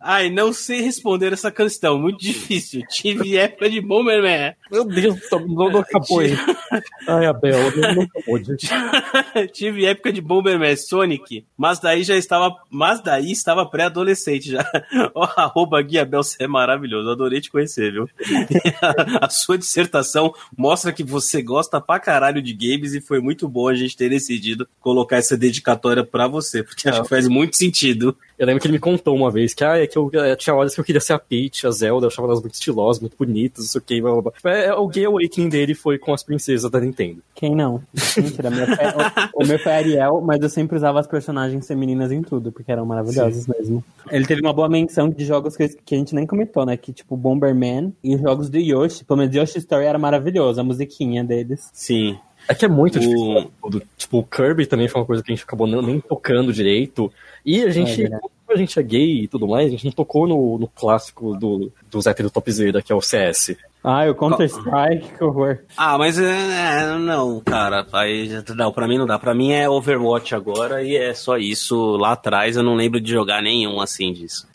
Ai, 0.00 0.30
não 0.30 0.52
sei 0.52 0.80
responder 0.80 1.32
essa 1.32 1.50
questão, 1.50 1.98
muito 1.98 2.18
difícil. 2.18 2.82
Tive 2.88 3.36
época 3.36 3.70
de 3.70 3.80
Bomberman. 3.80 4.54
Meu 4.70 4.84
Deus, 4.84 5.18
não, 5.30 5.70
não 5.70 5.80
acabou 5.80 6.20
aí. 6.20 6.36
Ai, 7.08 7.26
Abel, 7.26 7.58
não, 7.76 8.02
acabou, 8.02 8.38
gente. 8.38 8.68
Tive 9.52 9.86
época 9.86 10.12
de 10.12 10.20
Bomberman 10.20 10.76
Sonic, 10.76 11.44
mas 11.56 11.78
daí 11.80 12.02
já 12.02 12.16
estava, 12.16 12.54
mas 12.70 13.02
daí 13.02 13.32
estava 13.32 13.64
pré-adolescente 13.66 14.50
já. 14.50 14.64
Oh, 15.14 15.22
arroba 15.22 15.80
Gui 15.82 15.98
Abel, 15.98 16.22
você 16.22 16.44
é 16.44 16.46
maravilhoso, 16.46 17.10
adorei 17.10 17.40
te 17.40 17.50
conhecer, 17.50 17.92
viu? 17.92 18.08
A, 18.80 19.26
a 19.26 19.30
sua 19.30 19.56
dissertação 19.56 20.34
mostra 20.56 20.92
que 20.92 21.04
você 21.04 21.42
gosta 21.42 21.80
pra 21.80 22.00
caralho 22.00 22.42
de 22.42 22.52
games 22.52 22.94
e 22.94 23.00
foi 23.00 23.20
muito 23.20 23.48
bom 23.48 23.68
a 23.68 23.74
gente 23.74 23.96
ter 23.96 24.08
decidido 24.08 24.68
colocar 24.80 25.16
essa 25.16 25.36
dedicatória 25.36 26.04
pra 26.04 26.26
você, 26.26 26.62
porque 26.62 26.88
acho 26.88 27.02
que 27.02 27.08
faz 27.08 27.28
muito 27.28 27.56
sentido. 27.56 27.63
Eu 28.36 28.46
lembro 28.46 28.60
que 28.60 28.66
ele 28.66 28.74
me 28.74 28.80
contou 28.80 29.14
uma 29.14 29.30
vez 29.30 29.54
que, 29.54 29.64
ah, 29.64 29.78
é 29.78 29.86
que 29.86 29.96
eu, 29.96 30.10
eu 30.12 30.36
tinha 30.36 30.54
horas 30.54 30.74
que 30.74 30.80
eu 30.80 30.84
queria 30.84 31.00
ser 31.00 31.12
a 31.12 31.18
Peach, 31.18 31.66
a 31.66 31.70
Zelda, 31.70 32.06
eu 32.06 32.08
achava 32.08 32.26
elas 32.26 32.40
muito 32.40 32.54
estilosas, 32.54 33.00
muito 33.00 33.16
bonitas, 33.16 33.64
não 33.64 33.70
sei 33.70 33.78
o 33.80 33.84
que, 33.84 34.00
blá, 34.00 34.12
blá, 34.12 34.22
blá. 34.22 34.52
É, 34.52 34.74
o 34.74 34.88
Gay 34.88 35.04
Awakening 35.04 35.48
dele 35.48 35.74
foi 35.74 35.98
com 35.98 36.12
as 36.12 36.22
princesas 36.22 36.68
da 36.68 36.80
Nintendo. 36.80 37.22
Quem 37.34 37.54
não? 37.54 37.80
Mentira, 38.16 38.50
meu 38.50 38.66
foi, 38.66 38.76
o, 38.86 39.44
o, 39.44 39.46
meu 39.46 39.58
foi 39.58 39.72
Ariel, 39.72 40.20
mas 40.20 40.42
eu 40.42 40.48
sempre 40.48 40.76
usava 40.76 40.98
as 40.98 41.06
personagens 41.06 41.66
femininas 41.66 42.10
em 42.10 42.22
tudo, 42.22 42.50
porque 42.50 42.72
eram 42.72 42.84
maravilhosas 42.84 43.44
Sim. 43.44 43.52
mesmo. 43.56 43.84
Ele 44.10 44.26
teve 44.26 44.40
uma 44.40 44.52
boa 44.52 44.68
menção 44.68 45.08
de 45.08 45.24
jogos 45.24 45.56
que, 45.56 45.68
que, 45.68 45.94
a 45.94 45.98
gente 45.98 46.14
nem 46.14 46.26
comentou, 46.26 46.66
né? 46.66 46.76
Que 46.76 46.92
tipo 46.92 47.16
Bomberman 47.16 47.94
e 48.02 48.16
os 48.16 48.20
jogos 48.20 48.50
do 48.50 48.58
Yoshi, 48.58 49.04
pelo 49.04 49.20
menos 49.20 49.34
Yoshi 49.34 49.58
Story 49.58 49.84
era 49.84 49.98
maravilhoso, 49.98 50.60
a 50.60 50.64
musiquinha 50.64 51.22
deles. 51.22 51.70
Sim. 51.72 52.18
É 52.48 52.54
que 52.54 52.64
é 52.64 52.68
muito 52.68 52.98
o... 52.98 53.00
difícil. 53.00 53.50
Tipo, 53.96 54.18
o 54.18 54.24
Kirby 54.24 54.66
também 54.66 54.88
foi 54.88 55.00
uma 55.00 55.06
coisa 55.06 55.22
que 55.22 55.32
a 55.32 55.34
gente 55.34 55.44
acabou 55.44 55.66
nem 55.66 56.00
tocando 56.00 56.52
direito. 56.52 57.10
E 57.44 57.62
a 57.62 57.70
gente, 57.70 58.04
é 58.04 58.08
como 58.08 58.30
a 58.48 58.56
gente 58.56 58.78
é 58.78 58.82
gay 58.82 59.22
e 59.22 59.28
tudo 59.28 59.46
mais, 59.46 59.66
a 59.66 59.70
gente 59.70 59.84
não 59.84 59.92
tocou 59.92 60.26
no, 60.26 60.58
no 60.58 60.68
clássico 60.68 61.36
do, 61.36 61.70
dos 61.90 62.06
héteros 62.06 62.32
topzera, 62.32 62.80
que 62.80 62.92
é 62.92 62.94
o 62.94 63.02
CS. 63.02 63.56
Ah, 63.82 64.08
o 64.08 64.14
Counter-Strike, 64.14 65.18
que 65.18 65.22
horror. 65.22 65.58
Ah, 65.76 65.98
mas 65.98 66.18
é, 66.18 66.24
é, 66.24 66.98
não, 66.98 67.40
cara, 67.40 67.86
aí, 67.92 68.30
não, 68.56 68.72
pra 68.72 68.88
mim 68.88 68.96
não 68.96 69.06
dá. 69.06 69.18
Pra 69.18 69.34
mim 69.34 69.52
é 69.52 69.68
Overwatch 69.68 70.34
agora 70.34 70.82
e 70.82 70.96
é 70.96 71.12
só 71.12 71.36
isso. 71.36 71.96
Lá 71.98 72.12
atrás 72.12 72.56
eu 72.56 72.62
não 72.62 72.74
lembro 72.74 72.98
de 72.98 73.10
jogar 73.10 73.42
nenhum 73.42 73.78
assim 73.80 74.10
disso. 74.10 74.48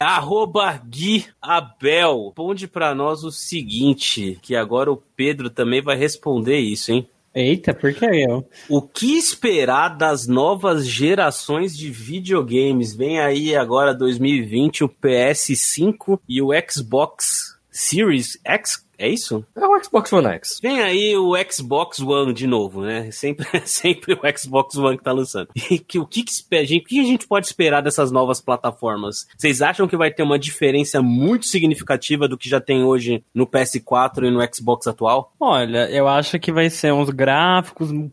Arroba 0.00 0.78
Gui 0.86 1.26
Abel. 1.40 2.26
Responde 2.26 2.68
pra 2.68 2.94
nós 2.94 3.24
o 3.24 3.32
seguinte, 3.32 4.38
que 4.42 4.54
agora 4.54 4.92
o 4.92 5.02
Pedro 5.16 5.48
também 5.48 5.80
vai 5.80 5.96
responder 5.96 6.58
isso, 6.58 6.92
hein? 6.92 7.08
Eita, 7.34 7.74
por 7.74 7.92
que 7.92 8.04
eu? 8.04 8.48
O 8.68 8.82
que 8.82 9.16
esperar 9.16 9.90
das 9.90 10.26
novas 10.26 10.86
gerações 10.86 11.76
de 11.76 11.90
videogames? 11.90 12.94
Vem 12.94 13.20
aí 13.20 13.54
agora 13.54 13.94
2020 13.94 14.84
o 14.84 14.88
PS5 14.88 16.18
e 16.28 16.40
o 16.42 16.48
Xbox 16.68 17.58
Series 17.70 18.38
X 18.44 18.87
é 18.98 19.08
isso? 19.08 19.46
É 19.56 19.64
o 19.64 19.82
Xbox 19.82 20.12
One 20.12 20.26
X. 20.26 20.58
Vem 20.60 20.80
aí 20.80 21.16
o 21.16 21.32
Xbox 21.48 22.00
One 22.00 22.32
de 22.32 22.48
novo, 22.48 22.82
né? 22.82 23.08
Sempre, 23.12 23.46
sempre 23.64 24.14
o 24.14 24.38
Xbox 24.38 24.76
One 24.76 24.98
que 24.98 25.04
tá 25.04 25.12
lançando. 25.12 25.48
E 25.70 25.78
que, 25.78 26.00
o 26.00 26.06
que, 26.06 26.24
que, 26.24 26.32
o 26.42 26.84
que 26.84 27.00
a 27.00 27.04
gente 27.04 27.26
pode 27.26 27.46
esperar 27.46 27.80
dessas 27.80 28.10
novas 28.10 28.40
plataformas? 28.40 29.28
Vocês 29.36 29.62
acham 29.62 29.86
que 29.86 29.96
vai 29.96 30.10
ter 30.10 30.24
uma 30.24 30.38
diferença 30.38 31.00
muito 31.00 31.46
significativa 31.46 32.26
do 32.26 32.36
que 32.36 32.48
já 32.48 32.60
tem 32.60 32.82
hoje 32.82 33.22
no 33.32 33.46
PS4 33.46 34.24
e 34.26 34.30
no 34.30 34.40
Xbox 34.52 34.88
atual? 34.88 35.32
Olha, 35.38 35.88
eu 35.90 36.08
acho 36.08 36.40
que 36.40 36.50
vai 36.50 36.68
ser 36.68 36.92
uns 36.92 37.10
gráficos 37.10 37.92
um 37.92 38.10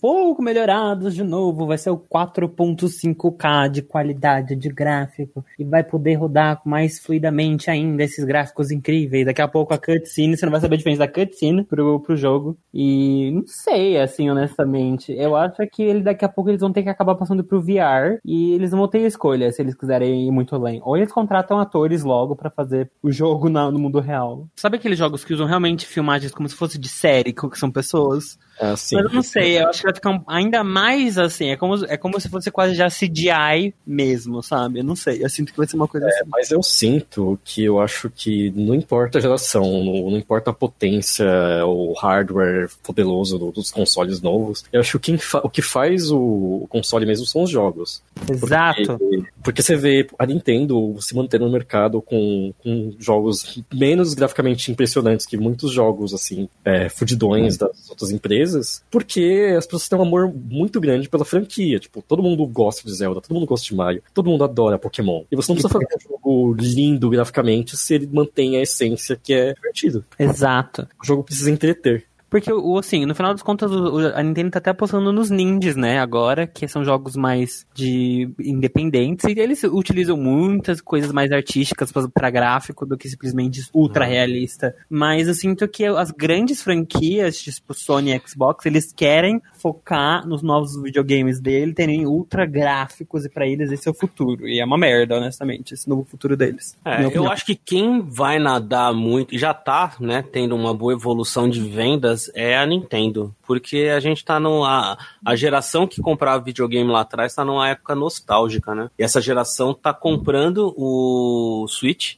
pouco 0.00 0.40
melhorados 0.40 1.14
de 1.14 1.22
novo. 1.22 1.66
Vai 1.66 1.76
ser 1.76 1.90
o 1.90 1.98
4.5K 1.98 3.68
de 3.68 3.82
qualidade 3.82 4.56
de 4.56 4.70
gráfico. 4.70 5.44
E 5.58 5.64
vai 5.64 5.84
poder 5.84 6.14
rodar 6.14 6.62
mais 6.64 6.98
fluidamente 6.98 7.70
ainda 7.70 8.02
esses 8.02 8.24
gráficos 8.24 8.70
incríveis. 8.70 9.26
Daqui 9.26 9.42
a 9.42 9.48
pouco 9.48 9.74
a 9.74 9.78
cutscene 9.78 10.21
cutscene, 10.22 10.36
você 10.36 10.46
não 10.46 10.50
vai 10.50 10.60
saber 10.60 10.74
a 10.74 10.78
diferença 10.78 11.00
da 11.00 11.08
cutscene 11.08 11.64
pro, 11.64 12.00
pro 12.00 12.16
jogo. 12.16 12.56
E 12.72 13.30
não 13.32 13.44
sei, 13.46 13.98
assim, 13.98 14.30
honestamente. 14.30 15.12
Eu 15.12 15.36
acho 15.36 15.56
que 15.72 15.82
ele 15.82 16.02
daqui 16.02 16.24
a 16.24 16.28
pouco 16.28 16.50
eles 16.50 16.60
vão 16.60 16.72
ter 16.72 16.82
que 16.82 16.88
acabar 16.88 17.14
passando 17.14 17.44
pro 17.44 17.60
VR 17.60 18.18
e 18.24 18.52
eles 18.52 18.70
vão 18.70 18.86
ter 18.88 19.00
escolha 19.00 19.50
se 19.50 19.60
eles 19.60 19.74
quiserem 19.74 20.26
ir 20.26 20.30
muito 20.30 20.54
além. 20.54 20.80
Ou 20.84 20.96
eles 20.96 21.12
contratam 21.12 21.58
atores 21.58 22.02
logo 22.02 22.36
para 22.36 22.50
fazer 22.50 22.90
o 23.02 23.10
jogo 23.10 23.48
na, 23.48 23.70
no 23.70 23.78
mundo 23.78 24.00
real. 24.00 24.46
Sabe 24.56 24.76
aqueles 24.76 24.98
jogos 24.98 25.24
que 25.24 25.34
usam 25.34 25.46
realmente 25.46 25.86
filmagens 25.86 26.32
como 26.32 26.48
se 26.48 26.54
fosse 26.54 26.78
de 26.78 26.88
série, 26.88 27.32
que 27.32 27.58
são 27.58 27.70
pessoas? 27.70 28.38
É, 28.58 28.76
sim. 28.76 28.96
Mas 28.96 29.04
eu 29.04 29.10
não 29.12 29.22
sei, 29.22 29.58
eu 29.58 29.68
acho 29.68 29.80
que 29.80 29.86
vai 29.86 29.94
ficar 29.94 30.22
ainda 30.28 30.62
mais 30.62 31.18
assim. 31.18 31.50
É 31.50 31.56
como, 31.56 31.84
é 31.86 31.96
como 31.96 32.20
se 32.20 32.28
fosse 32.28 32.50
quase 32.50 32.74
já 32.74 32.88
CGI 32.88 33.74
mesmo, 33.86 34.42
sabe? 34.42 34.80
Eu 34.80 34.84
não 34.84 34.96
sei, 34.96 35.24
eu 35.24 35.28
sinto 35.28 35.52
que 35.52 35.58
vai 35.58 35.66
ser 35.66 35.76
uma 35.76 35.88
coisa 35.88 36.06
é, 36.06 36.10
assim. 36.10 36.30
Mas 36.30 36.50
eu 36.50 36.62
sinto 36.62 37.38
que 37.44 37.64
eu 37.64 37.80
acho 37.80 38.10
que 38.10 38.50
não 38.50 38.74
importa 38.74 39.18
a 39.18 39.20
geração, 39.20 39.62
não, 39.62 40.10
não 40.10 40.16
importa 40.16 40.50
a 40.50 40.54
potência, 40.54 41.26
o 41.66 41.92
hardware 41.94 42.70
poderoso 42.82 43.38
dos 43.52 43.70
consoles 43.70 44.20
novos. 44.20 44.64
Eu 44.72 44.80
acho 44.80 44.98
que 44.98 45.18
o 45.42 45.50
que 45.50 45.62
faz 45.62 46.10
o 46.10 46.66
console 46.68 47.06
mesmo 47.06 47.26
são 47.26 47.42
os 47.42 47.50
jogos. 47.50 48.02
Exato. 48.30 48.98
Porque, 48.98 49.24
porque 49.42 49.62
você 49.62 49.76
vê 49.76 50.06
a 50.18 50.26
Nintendo 50.26 50.96
se 51.00 51.14
mantendo 51.14 51.46
no 51.46 51.52
mercado 51.52 52.00
com, 52.00 52.52
com 52.62 52.94
jogos 52.98 53.62
menos 53.72 54.14
graficamente 54.14 54.70
impressionantes 54.70 55.26
que 55.26 55.36
muitos 55.36 55.72
jogos, 55.72 56.14
assim, 56.14 56.48
é, 56.64 56.88
fudidões 56.88 57.56
das 57.56 57.90
outras 57.90 58.10
empresas, 58.10 58.41
porque 58.90 59.54
as 59.56 59.66
pessoas 59.66 59.88
têm 59.88 59.98
um 59.98 60.02
amor 60.02 60.32
muito 60.32 60.80
grande 60.80 61.08
pela 61.08 61.24
franquia. 61.24 61.78
Tipo, 61.78 62.02
todo 62.02 62.22
mundo 62.22 62.46
gosta 62.46 62.86
de 62.86 62.94
Zelda, 62.94 63.20
todo 63.20 63.34
mundo 63.34 63.46
gosta 63.46 63.66
de 63.66 63.74
Mario, 63.74 64.02
todo 64.12 64.30
mundo 64.30 64.44
adora 64.44 64.78
Pokémon. 64.78 65.24
E 65.30 65.36
você 65.36 65.50
não 65.50 65.56
precisa 65.56 65.68
fazer 65.68 65.86
um 65.96 66.10
jogo 66.10 66.54
lindo 66.58 67.10
graficamente 67.10 67.76
se 67.76 67.94
ele 67.94 68.08
mantém 68.10 68.56
a 68.56 68.62
essência 68.62 69.18
que 69.20 69.32
é 69.32 69.54
divertido. 69.54 70.04
Exato. 70.18 70.88
O 71.02 71.06
jogo 71.06 71.24
precisa 71.24 71.50
entreter. 71.50 72.06
Porque, 72.32 72.50
o, 72.50 72.78
assim, 72.78 73.04
no 73.04 73.14
final 73.14 73.34
das 73.34 73.42
contas, 73.42 73.70
a 74.14 74.22
Nintendo 74.22 74.52
tá 74.52 74.58
até 74.58 74.70
apostando 74.70 75.12
nos 75.12 75.28
ninjas, 75.28 75.76
né, 75.76 75.98
agora, 75.98 76.46
que 76.46 76.66
são 76.66 76.82
jogos 76.82 77.14
mais 77.14 77.66
de 77.74 78.26
independentes, 78.40 79.26
e 79.26 79.38
eles 79.38 79.62
utilizam 79.64 80.16
muitas 80.16 80.80
coisas 80.80 81.12
mais 81.12 81.30
artísticas 81.30 81.92
para 81.92 82.30
gráfico 82.30 82.86
do 82.86 82.96
que 82.96 83.06
simplesmente 83.06 83.60
ultra 83.74 84.06
realista. 84.06 84.74
Mas 84.88 85.28
eu 85.28 85.34
sinto 85.34 85.68
que 85.68 85.84
as 85.84 86.10
grandes 86.10 86.62
franquias, 86.62 87.36
tipo 87.36 87.74
Sony 87.74 88.16
e 88.16 88.22
Xbox, 88.26 88.64
eles 88.64 88.94
querem 88.94 89.42
focar 89.52 90.26
nos 90.26 90.42
novos 90.42 90.80
videogames 90.80 91.38
dele, 91.38 91.74
terem 91.74 92.06
ultra 92.06 92.46
gráficos, 92.46 93.26
e 93.26 93.28
para 93.28 93.46
eles 93.46 93.70
esse 93.70 93.86
é 93.86 93.90
o 93.90 93.94
futuro. 93.94 94.48
E 94.48 94.58
é 94.58 94.64
uma 94.64 94.78
merda, 94.78 95.16
honestamente, 95.18 95.74
esse 95.74 95.86
novo 95.86 96.04
futuro 96.04 96.34
deles. 96.34 96.78
É, 96.82 97.14
eu 97.14 97.30
acho 97.30 97.44
que 97.44 97.54
quem 97.54 98.00
vai 98.00 98.38
nadar 98.38 98.94
muito, 98.94 99.36
já 99.36 99.52
tá, 99.52 99.96
né, 100.00 100.24
tendo 100.32 100.56
uma 100.56 100.72
boa 100.72 100.94
evolução 100.94 101.46
de 101.46 101.60
vendas 101.60 102.21
é 102.34 102.56
a 102.56 102.66
Nintendo. 102.66 103.34
Porque 103.46 103.90
a 103.94 104.00
gente 104.00 104.24
tá 104.24 104.38
numa. 104.38 104.98
A 105.24 105.36
geração 105.36 105.86
que 105.86 106.00
comprava 106.00 106.42
videogame 106.42 106.90
lá 106.90 107.00
atrás 107.00 107.34
tá 107.34 107.44
numa 107.44 107.68
época 107.68 107.94
nostálgica, 107.94 108.74
né? 108.74 108.90
E 108.98 109.02
essa 109.02 109.20
geração 109.20 109.74
tá 109.74 109.92
comprando 109.92 110.74
o 110.76 111.66
Switch 111.68 112.16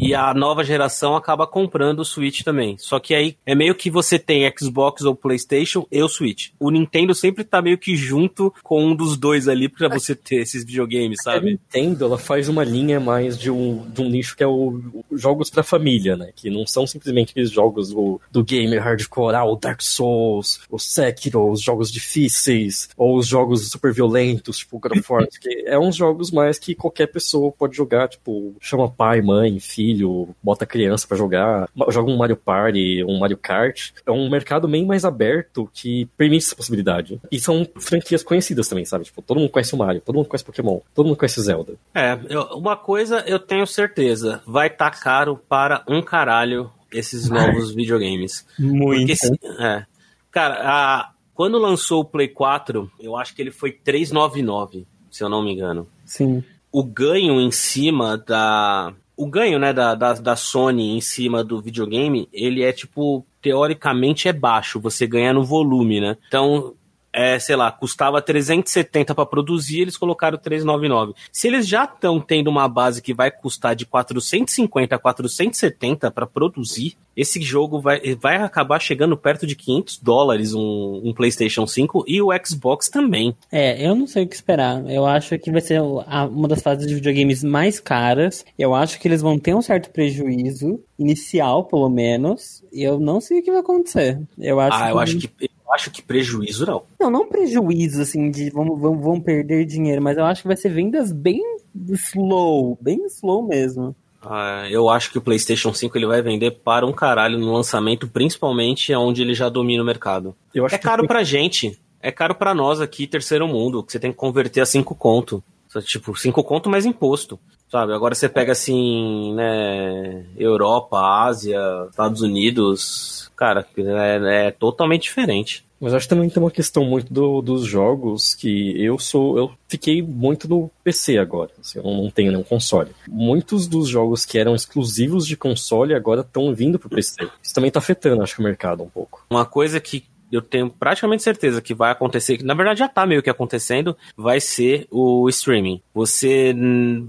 e 0.00 0.14
a 0.14 0.32
nova 0.34 0.62
geração 0.64 1.16
acaba 1.16 1.46
comprando 1.46 2.00
o 2.00 2.04
Switch 2.04 2.42
também. 2.42 2.76
Só 2.78 2.98
que 2.98 3.14
aí 3.14 3.36
é 3.44 3.54
meio 3.54 3.74
que 3.74 3.90
você 3.90 4.18
tem 4.18 4.50
Xbox 4.58 5.02
ou 5.02 5.14
PlayStation 5.14 5.86
e 5.90 6.02
o 6.02 6.08
Switch. 6.08 6.50
O 6.58 6.70
Nintendo 6.70 7.14
sempre 7.14 7.44
tá 7.44 7.60
meio 7.62 7.78
que 7.78 7.96
junto 7.96 8.52
com 8.62 8.84
um 8.84 8.94
dos 8.94 9.16
dois 9.16 9.48
ali 9.48 9.68
pra 9.68 9.88
você 9.88 10.14
ter 10.14 10.36
esses 10.36 10.64
videogames, 10.64 11.18
sabe? 11.22 11.48
A 11.48 11.50
Nintendo, 11.50 12.04
ela 12.04 12.18
faz 12.18 12.48
uma 12.48 12.64
linha 12.64 13.00
mais 13.00 13.38
de 13.38 13.50
um, 13.50 13.84
de 13.90 14.02
um 14.02 14.08
nicho 14.08 14.36
que 14.36 14.42
é 14.42 14.46
o, 14.46 14.80
o 15.08 15.16
jogos 15.16 15.50
pra 15.50 15.62
família, 15.62 16.16
né? 16.16 16.30
Que 16.34 16.50
não 16.50 16.66
são 16.66 16.86
simplesmente 16.86 17.30
aqueles 17.30 17.50
jogos 17.50 17.90
do, 17.90 18.20
do 18.30 18.44
gamer 18.44 18.82
hardcore, 18.82 19.34
ah, 19.34 19.44
o 19.44 19.56
Dark 19.56 19.82
Souls, 19.82 20.60
o 20.70 20.78
Sekiro, 20.78 21.50
os 21.50 21.62
jogos 21.62 21.90
difíceis, 21.90 22.88
ou 22.96 23.16
os 23.16 23.26
jogos 23.26 23.70
super 23.70 23.92
violentos, 23.92 24.58
tipo 24.58 24.78
God 24.78 24.98
of 24.98 25.12
War, 25.12 25.26
que 25.40 25.64
é 25.66 25.78
uns 25.78 25.96
jogos 25.96 26.30
mais 26.30 26.58
que 26.58 26.74
qualquer 26.74 27.06
pessoa 27.06 27.52
pode 27.52 27.76
jogar, 27.76 28.08
tipo, 28.08 28.54
chama 28.60 28.90
pai, 28.90 29.20
mãe, 29.20 29.58
filho, 29.58 29.85
filho, 29.86 30.34
bota 30.42 30.66
criança 30.66 31.06
para 31.06 31.16
jogar, 31.16 31.68
joga 31.90 32.10
um 32.10 32.16
Mario 32.16 32.36
Party, 32.36 33.04
um 33.04 33.18
Mario 33.18 33.36
Kart. 33.36 33.92
É 34.04 34.10
um 34.10 34.28
mercado 34.28 34.66
bem 34.66 34.84
mais 34.84 35.04
aberto 35.04 35.70
que 35.72 36.06
permite 36.16 36.46
essa 36.46 36.56
possibilidade. 36.56 37.20
E 37.30 37.38
são 37.38 37.66
franquias 37.78 38.22
conhecidas 38.22 38.68
também, 38.68 38.84
sabe? 38.84 39.04
Tipo, 39.04 39.22
todo 39.22 39.38
mundo 39.38 39.50
conhece 39.50 39.74
o 39.74 39.78
Mario, 39.78 40.00
todo 40.00 40.16
mundo 40.16 40.26
conhece 40.26 40.44
Pokémon, 40.44 40.80
todo 40.94 41.06
mundo 41.06 41.16
conhece 41.16 41.40
Zelda. 41.40 41.74
É, 41.94 42.18
eu, 42.28 42.42
uma 42.56 42.76
coisa 42.76 43.22
eu 43.26 43.38
tenho 43.38 43.66
certeza, 43.66 44.42
vai 44.46 44.66
estar 44.66 44.90
tá 44.90 44.98
caro 44.98 45.40
para 45.48 45.84
um 45.88 46.02
caralho 46.02 46.70
esses 46.92 47.28
novos 47.30 47.72
videogames. 47.72 48.46
Muito. 48.58 49.14
Porque, 49.16 49.62
é, 49.62 49.86
cara, 50.30 50.60
a, 50.62 51.12
quando 51.34 51.58
lançou 51.58 52.00
o 52.00 52.04
Play 52.04 52.28
4, 52.28 52.90
eu 52.98 53.16
acho 53.16 53.34
que 53.34 53.42
ele 53.42 53.52
foi 53.52 53.70
399, 53.70 54.86
se 55.10 55.22
eu 55.22 55.28
não 55.28 55.42
me 55.42 55.52
engano. 55.52 55.86
Sim. 56.04 56.42
O 56.72 56.82
ganho 56.82 57.40
em 57.40 57.50
cima 57.50 58.18
da, 58.18 58.92
o 59.16 59.26
ganho, 59.26 59.58
né, 59.58 59.72
da, 59.72 59.94
da, 59.94 60.12
da, 60.12 60.36
Sony 60.36 60.96
em 60.96 61.00
cima 61.00 61.42
do 61.42 61.60
videogame, 61.60 62.28
ele 62.32 62.62
é 62.62 62.72
tipo, 62.72 63.26
teoricamente 63.40 64.28
é 64.28 64.32
baixo, 64.32 64.78
você 64.78 65.06
ganha 65.06 65.32
no 65.32 65.42
volume, 65.42 66.00
né? 66.00 66.16
Então, 66.28 66.74
é, 67.16 67.38
sei 67.38 67.56
lá, 67.56 67.72
custava 67.72 68.20
370 68.20 69.14
para 69.14 69.24
produzir, 69.24 69.80
eles 69.80 69.96
colocaram 69.96 70.36
399. 70.36 71.14
Se 71.32 71.48
eles 71.48 71.66
já 71.66 71.84
estão 71.84 72.20
tendo 72.20 72.48
uma 72.48 72.68
base 72.68 73.00
que 73.00 73.14
vai 73.14 73.30
custar 73.30 73.74
de 73.74 73.86
450 73.86 74.94
a 74.94 74.98
470 74.98 76.10
para 76.10 76.26
produzir, 76.26 76.94
esse 77.16 77.40
jogo 77.40 77.80
vai, 77.80 77.98
vai 78.20 78.36
acabar 78.36 78.78
chegando 78.78 79.16
perto 79.16 79.46
de 79.46 79.56
500 79.56 79.98
dólares 80.00 80.52
um, 80.52 81.00
um, 81.02 81.14
PlayStation 81.14 81.66
5 81.66 82.04
e 82.06 82.20
o 82.20 82.28
Xbox 82.44 82.90
também. 82.90 83.34
É, 83.50 83.86
eu 83.86 83.94
não 83.94 84.06
sei 84.06 84.24
o 84.24 84.28
que 84.28 84.34
esperar. 84.34 84.84
Eu 84.90 85.06
acho 85.06 85.38
que 85.38 85.50
vai 85.50 85.62
ser 85.62 85.80
uma 85.80 86.46
das 86.46 86.60
fases 86.60 86.86
de 86.86 86.94
videogames 86.94 87.42
mais 87.42 87.80
caras. 87.80 88.44
Eu 88.58 88.74
acho 88.74 89.00
que 89.00 89.08
eles 89.08 89.22
vão 89.22 89.38
ter 89.38 89.54
um 89.54 89.62
certo 89.62 89.90
prejuízo 89.90 90.78
inicial, 90.98 91.64
pelo 91.64 91.88
menos. 91.88 92.62
E 92.70 92.82
eu 92.82 93.00
não 93.00 93.18
sei 93.18 93.40
o 93.40 93.42
que 93.42 93.50
vai 93.50 93.60
acontecer. 93.60 94.20
Eu 94.38 94.60
acho 94.60 94.76
ah, 94.76 94.84
que... 94.84 94.92
eu 94.92 94.98
acho 94.98 95.18
que 95.18 95.45
acho 95.72 95.90
que 95.90 96.02
prejuízo 96.02 96.66
não. 96.66 96.82
Não, 97.00 97.10
não 97.10 97.28
prejuízo, 97.28 98.02
assim, 98.02 98.30
de 98.30 98.50
vamos, 98.50 98.80
vamos, 98.80 99.02
vamos 99.02 99.24
perder 99.24 99.64
dinheiro, 99.64 100.02
mas 100.02 100.16
eu 100.16 100.24
acho 100.24 100.42
que 100.42 100.48
vai 100.48 100.56
ser 100.56 100.70
vendas 100.70 101.12
bem 101.12 101.42
slow, 101.74 102.78
bem 102.80 103.04
slow 103.06 103.46
mesmo. 103.46 103.94
Ah, 104.22 104.66
eu 104.70 104.88
acho 104.88 105.12
que 105.12 105.18
o 105.18 105.20
PlayStation 105.20 105.72
5 105.72 105.96
ele 105.96 106.06
vai 106.06 106.20
vender 106.20 106.50
para 106.50 106.84
um 106.84 106.92
caralho 106.92 107.38
no 107.38 107.52
lançamento, 107.52 108.08
principalmente 108.08 108.92
onde 108.94 109.22
ele 109.22 109.34
já 109.34 109.48
domina 109.48 109.82
o 109.82 109.86
mercado. 109.86 110.34
é 110.54 110.78
caro 110.78 111.02
que... 111.02 111.08
pra 111.08 111.22
gente, 111.22 111.78
é 112.00 112.10
caro 112.10 112.34
pra 112.34 112.54
nós 112.54 112.80
aqui, 112.80 113.06
terceiro 113.06 113.46
mundo, 113.46 113.82
que 113.82 113.92
você 113.92 114.00
tem 114.00 114.10
que 114.10 114.16
converter 114.16 114.60
a 114.60 114.66
5 114.66 114.94
conto. 114.96 115.42
Tipo, 115.82 116.16
5 116.16 116.42
conto 116.44 116.70
mais 116.70 116.86
imposto. 116.86 117.38
Sabe, 117.68 117.92
agora 117.92 118.14
você 118.14 118.28
pega 118.28 118.52
assim, 118.52 119.34
né, 119.34 120.24
Europa, 120.36 120.98
Ásia, 120.98 121.60
Estados 121.90 122.22
Unidos, 122.22 123.30
cara, 123.36 123.66
é, 123.76 124.46
é 124.46 124.50
totalmente 124.52 125.02
diferente. 125.02 125.66
Mas 125.80 125.92
acho 125.92 126.06
que 126.06 126.14
também 126.14 126.30
tem 126.30 126.42
uma 126.42 126.50
questão 126.50 126.84
muito 126.84 127.12
do, 127.12 127.42
dos 127.42 127.66
jogos 127.66 128.34
que 128.34 128.82
eu 128.82 128.98
sou. 128.98 129.36
Eu 129.36 129.52
fiquei 129.68 130.00
muito 130.00 130.48
no 130.48 130.70
PC 130.82 131.18
agora. 131.18 131.50
Assim, 131.60 131.78
eu 131.78 131.84
não 131.84 132.10
tenho 132.10 132.32
nenhum 132.32 132.42
console. 132.42 132.92
Muitos 133.06 133.66
dos 133.66 133.88
jogos 133.88 134.24
que 134.24 134.38
eram 134.38 134.54
exclusivos 134.54 135.26
de 135.26 135.36
console 135.36 135.94
agora 135.94 136.22
estão 136.22 136.54
vindo 136.54 136.78
pro 136.78 136.88
PC. 136.88 137.28
Isso 137.42 137.54
também 137.54 137.70
tá 137.70 137.78
afetando, 137.78 138.22
acho 138.22 138.34
que, 138.34 138.40
o 138.40 138.44
mercado 138.44 138.82
um 138.82 138.88
pouco. 138.88 139.26
Uma 139.28 139.44
coisa 139.44 139.78
que 139.78 140.04
eu 140.30 140.42
tenho 140.42 140.70
praticamente 140.70 141.22
certeza 141.22 141.62
que 141.62 141.74
vai 141.74 141.90
acontecer, 141.90 142.38
que 142.38 142.44
na 142.44 142.54
verdade 142.54 142.80
já 142.80 142.88
tá 142.88 143.06
meio 143.06 143.22
que 143.22 143.30
acontecendo, 143.30 143.96
vai 144.16 144.40
ser 144.40 144.86
o 144.90 145.28
streaming. 145.28 145.80
Você 145.94 146.54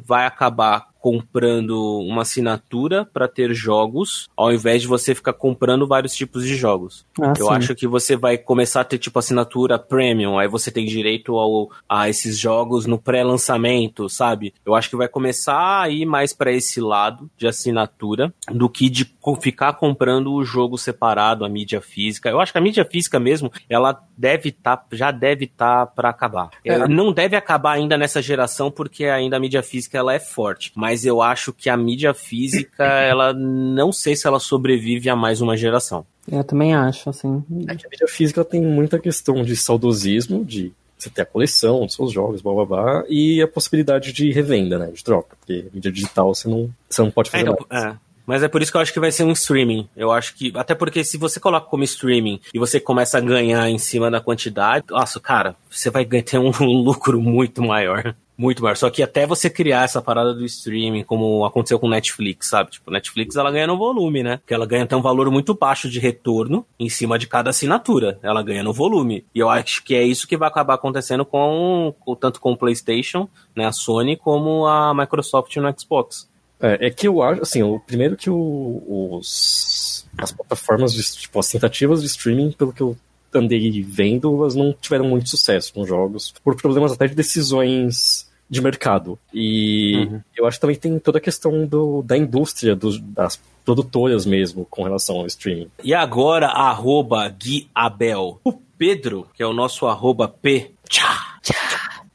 vai 0.06 0.26
acabar 0.26 0.88
comprando 1.08 2.02
uma 2.02 2.24
assinatura 2.24 3.06
para 3.06 3.30
ter 3.30 3.54
jogos, 3.54 4.28
ao 4.36 4.52
invés 4.52 4.82
de 4.82 4.90
você 4.90 5.16
ficar 5.16 5.32
comprando 5.32 5.88
vários 5.88 6.14
tipos 6.14 6.44
de 6.44 6.54
jogos. 6.54 7.06
Ah, 7.22 7.32
eu 7.40 7.46
sim. 7.46 7.54
acho 7.54 7.76
que 7.76 7.88
você 7.88 8.18
vai 8.18 8.38
começar 8.38 8.82
a 8.82 8.84
ter 8.84 8.98
tipo 8.98 9.18
assinatura 9.18 9.80
premium, 9.80 10.38
aí 10.38 10.50
você 10.50 10.70
tem 10.70 10.86
direito 10.86 11.38
ao, 11.38 11.72
a 11.88 12.10
esses 12.10 12.38
jogos 12.38 12.86
no 12.86 12.98
pré-lançamento, 12.98 14.10
sabe? 14.10 14.54
Eu 14.66 14.76
acho 14.76 14.90
que 14.90 14.98
vai 14.98 15.08
começar 15.08 15.84
a 15.84 15.90
ir 15.90 16.06
mais 16.06 16.34
para 16.34 16.52
esse 16.52 16.82
lado 16.82 17.32
de 17.38 17.48
assinatura 17.48 18.34
do 18.52 18.68
que 18.68 18.90
de 18.90 19.10
ficar 19.40 19.74
comprando 19.74 20.34
o 20.34 20.44
jogo 20.44 20.78
separado, 20.78 21.46
a 21.46 21.50
mídia 21.50 21.80
física. 21.80 22.30
Eu 22.30 22.42
acho 22.42 22.52
que 22.52 22.58
a 22.58 22.62
mídia 22.62 22.84
física 22.84 23.18
mesmo, 23.18 23.50
ela 23.70 23.98
deve 24.18 24.50
estar, 24.50 24.76
tá, 24.76 24.86
já 24.92 25.10
deve 25.10 25.46
estar 25.46 25.86
tá 25.86 25.88
para 25.88 26.10
acabar. 26.10 26.50
É. 26.66 26.86
Não 26.86 27.14
deve 27.14 27.38
acabar 27.38 27.74
ainda 27.74 27.98
nessa 27.98 28.22
geração 28.22 28.70
porque 28.70 29.06
ainda 29.06 29.38
a 29.38 29.40
mídia 29.40 29.64
física 29.64 29.98
ela 29.98 30.14
é 30.14 30.20
forte, 30.20 30.74
mas 30.76 30.97
mas 30.98 31.06
eu 31.06 31.22
acho 31.22 31.54
que 31.54 31.70
a 31.70 31.78
mídia 31.78 32.14
física, 32.14 32.84
ela 33.06 33.32
não 33.34 33.92
sei 33.92 34.16
se 34.16 34.26
ela 34.26 34.40
sobrevive 34.40 35.10
a 35.10 35.16
mais 35.16 35.42
uma 35.42 35.56
geração. 35.56 36.06
Eu 36.30 36.44
também 36.44 36.74
acho, 36.74 37.10
assim. 37.10 37.44
É 37.68 37.76
que 37.76 37.86
a 37.86 37.90
mídia 37.90 38.08
física 38.08 38.44
tem 38.44 38.62
muita 38.62 38.98
questão 38.98 39.44
de 39.44 39.56
saudosismo, 39.56 40.44
de 40.44 40.74
você 40.98 41.10
ter 41.10 41.22
a 41.22 41.26
coleção 41.26 41.86
dos 41.86 41.94
seus 41.94 42.12
jogos, 42.12 42.42
blá 42.42 42.54
blá 42.54 42.66
blá, 42.66 43.04
e 43.08 43.42
a 43.42 43.48
possibilidade 43.48 44.12
de 44.12 44.32
revenda, 44.32 44.80
né? 44.80 44.88
De 44.88 45.04
troca. 45.04 45.38
Porque 45.40 45.68
mídia 45.72 45.92
digital 45.92 46.34
você 46.34 46.50
não, 46.50 46.70
você 46.90 47.02
não 47.04 47.12
pode 47.12 47.30
fazer 47.30 47.48
é, 47.48 47.52
então, 47.52 47.68
é. 47.72 47.96
Mas 48.26 48.44
é 48.44 48.48
por 48.50 48.62
isso 48.62 48.72
que 48.72 48.78
eu 48.78 48.82
acho 48.82 48.92
que 48.92 49.00
vai 49.00 49.12
ser 49.12 49.24
um 49.24 49.32
streaming. 49.32 49.88
Eu 49.96 50.12
acho 50.12 50.36
que. 50.36 50.52
Até 50.56 50.76
porque 50.76 51.04
se 51.04 51.18
você 51.18 51.40
coloca 51.40 51.68
como 51.68 51.84
streaming 51.84 52.42
e 52.54 52.60
você 52.60 52.80
começa 52.80 53.20
a 53.20 53.22
ganhar 53.22 53.70
em 53.70 53.78
cima 53.78 54.12
da 54.12 54.20
quantidade, 54.20 54.88
nossa, 54.90 55.20
cara, 55.20 55.56
você 55.70 55.90
vai 55.90 56.04
ter 56.06 56.38
um 56.40 56.52
lucro 56.60 57.22
muito 57.22 57.62
maior. 57.62 58.16
Muito 58.38 58.62
maior. 58.62 58.78
Só 58.78 58.90
que 58.92 59.02
até 59.02 59.26
você 59.26 59.50
criar 59.50 59.84
essa 59.84 60.00
parada 60.00 60.32
do 60.32 60.46
streaming, 60.46 61.04
como 61.04 61.44
aconteceu 61.44 61.80
com 61.80 61.90
Netflix, 61.90 62.50
sabe? 62.50 62.70
Tipo, 62.70 62.92
Netflix 62.92 63.36
ela 63.36 63.52
ganha 63.52 63.66
no 63.66 63.78
volume, 63.78 64.22
né? 64.22 64.38
Porque 64.38 64.54
ela 64.54 64.66
ganha 64.68 64.84
até 64.84 64.96
um 64.96 65.02
valor 65.02 65.32
muito 65.32 65.56
baixo 65.56 65.90
de 65.90 66.00
retorno 66.00 66.64
em 66.80 66.88
cima 66.88 67.18
de 67.18 67.26
cada 67.26 67.50
assinatura. 67.50 68.20
Ela 68.22 68.44
ganha 68.44 68.64
no 68.64 68.72
volume. 68.72 69.26
E 69.34 69.40
eu 69.40 69.50
acho 69.50 69.84
que 69.84 69.96
é 69.96 70.04
isso 70.04 70.28
que 70.28 70.38
vai 70.38 70.48
acabar 70.48 70.76
acontecendo 70.76 71.26
com, 71.26 71.96
tanto 72.20 72.40
com 72.40 72.52
o 72.52 72.58
PlayStation, 72.58 73.28
né? 73.56 73.66
A 73.66 73.72
Sony, 73.72 74.16
como 74.16 74.68
a 74.68 74.94
Microsoft 74.94 75.56
no 75.58 75.74
Xbox. 75.80 76.30
É, 76.60 76.88
é 76.88 76.90
que 76.92 77.08
eu 77.08 77.24
acho, 77.24 77.42
assim, 77.42 77.64
o 77.64 77.80
primeiro 77.80 78.16
que 78.16 78.30
o, 78.30 79.18
os, 79.18 80.08
as 80.16 80.32
plataformas, 80.32 80.94
de, 80.94 81.04
tipo, 81.04 81.40
as 81.40 81.50
tentativas 81.50 82.02
de 82.02 82.08
streaming, 82.08 82.52
pelo 82.52 82.72
que 82.72 82.82
eu 82.82 82.96
andei 83.34 83.82
vendo, 83.82 84.36
elas 84.42 84.56
não 84.56 84.74
tiveram 84.74 85.06
muito 85.06 85.30
sucesso 85.30 85.74
com 85.74 85.86
jogos, 85.86 86.34
por 86.44 86.56
problemas 86.56 86.92
até 86.92 87.08
de 87.08 87.16
decisões 87.16 88.27
de 88.50 88.62
mercado. 88.62 89.20
E 89.34 90.08
uhum. 90.10 90.22
eu 90.36 90.46
acho 90.46 90.58
que 90.58 90.62
também 90.62 90.76
tem 90.76 91.00
toda 91.00 91.18
a 91.18 91.22
questão 91.22 91.66
do, 91.66 92.02
da 92.02 92.18
indústria, 92.18 92.76
do, 92.76 92.98
das 93.00 93.42
produtoras 93.66 94.26
mesmo, 94.26 94.66
com 94.70 94.84
relação 94.84 95.18
ao 95.18 95.26
streaming. 95.26 95.70
E 95.84 95.94
agora, 95.94 96.48
arroba 96.48 97.28
Gui 97.30 97.70
Abel. 97.76 98.40
O 98.44 98.54
Pedro, 98.54 99.28
que 99.34 99.44
é 99.44 99.46
o 99.46 99.54
nosso 99.54 99.88
arroba 99.88 100.28
P, 100.28 100.72
tchá, 100.88 101.38
tchá, 101.42 101.54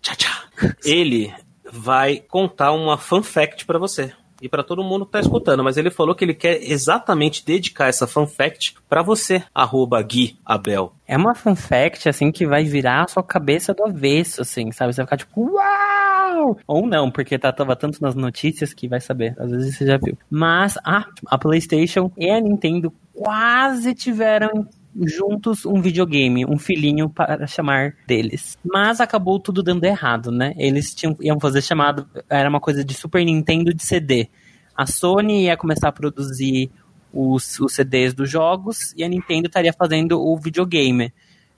tchá, 0.01 0.15
tchá, 0.17 0.49
ele 0.85 1.33
vai 1.71 2.19
contar 2.19 2.73
uma 2.73 2.97
fun 2.97 3.23
fact 3.23 3.67
para 3.67 3.79
você 3.79 4.13
e 4.43 4.49
para 4.49 4.65
todo 4.65 4.83
mundo 4.83 5.07
que 5.07 5.13
tá 5.13 5.21
escutando, 5.21 5.63
mas 5.63 5.77
ele 5.77 5.89
falou 5.89 6.17
que 6.17 6.25
ele 6.25 6.35
quer 6.35 6.61
exatamente 6.61 7.47
dedicar 7.47 7.87
essa 7.87 8.09
fun 8.09 8.27
fact 8.27 8.75
para 8.89 9.01
você, 9.01 9.45
arroba 9.55 10.03
Gui 10.03 10.37
Abel. 10.45 10.93
É 11.07 11.17
uma 11.17 11.33
fun 11.33 11.55
fact, 11.55 12.09
assim, 12.09 12.33
que 12.33 12.45
vai 12.45 12.65
virar 12.65 13.05
a 13.05 13.09
sua 13.09 13.23
cabeça 13.23 13.73
do 13.73 13.85
avesso, 13.85 14.43
assim, 14.43 14.73
sabe? 14.73 14.93
Você 14.93 14.97
vai 14.97 15.07
ficar 15.07 15.17
tipo, 15.17 15.53
uau! 15.53 16.59
Ou 16.67 16.87
não, 16.89 17.09
porque 17.09 17.39
tá, 17.39 17.53
tava 17.53 17.77
tanto 17.77 18.03
nas 18.03 18.17
notícias 18.17 18.75
que 18.75 18.89
vai 18.89 19.01
saber, 19.01 19.37
às 19.39 19.49
vezes 19.49 19.77
você 19.77 19.87
já 19.87 19.97
viu. 19.97 20.19
Mas 20.29 20.77
a, 20.85 21.07
a 21.27 21.39
PlayStation 21.39 22.11
e 22.19 22.29
a 22.29 22.41
Nintendo 22.41 22.93
quase 23.15 23.95
tiveram 23.95 24.67
juntos 25.01 25.65
um 25.65 25.81
videogame, 25.81 26.45
um 26.45 26.59
filhinho 26.59 27.09
para 27.09 27.47
chamar 27.47 27.95
deles. 28.07 28.59
Mas 28.65 29.01
acabou 29.01 29.41
tudo 29.41 29.63
dando 29.63 29.85
errado, 29.85 30.31
né? 30.31 30.55
Eles 30.57 30.95
tinham, 30.95 31.17
iam 31.21 31.41
fazer 31.41 31.63
chamado, 31.63 32.07
era 32.29 32.49
uma 32.49 32.61
coisa 32.61 32.85
de 32.85 32.95
Super 32.95 33.25
Nintendo 33.25 33.73
de 33.73 33.83
CD. 33.83 34.29
A 34.77 34.87
Sony 34.87 35.45
ia 35.45 35.57
começar 35.57 35.89
a 35.89 35.93
produzir 35.93 36.71
os, 37.13 37.59
os 37.61 37.75
CDs 37.75 38.15
dos 38.15 38.31
jogos 38.31 38.95
e 38.97 39.05
a 39.05 39.09
Nintendo 39.09 39.47
estaria 39.47 39.73
fazendo 39.73 40.21
o 40.21 40.37
videogame. 40.37 41.13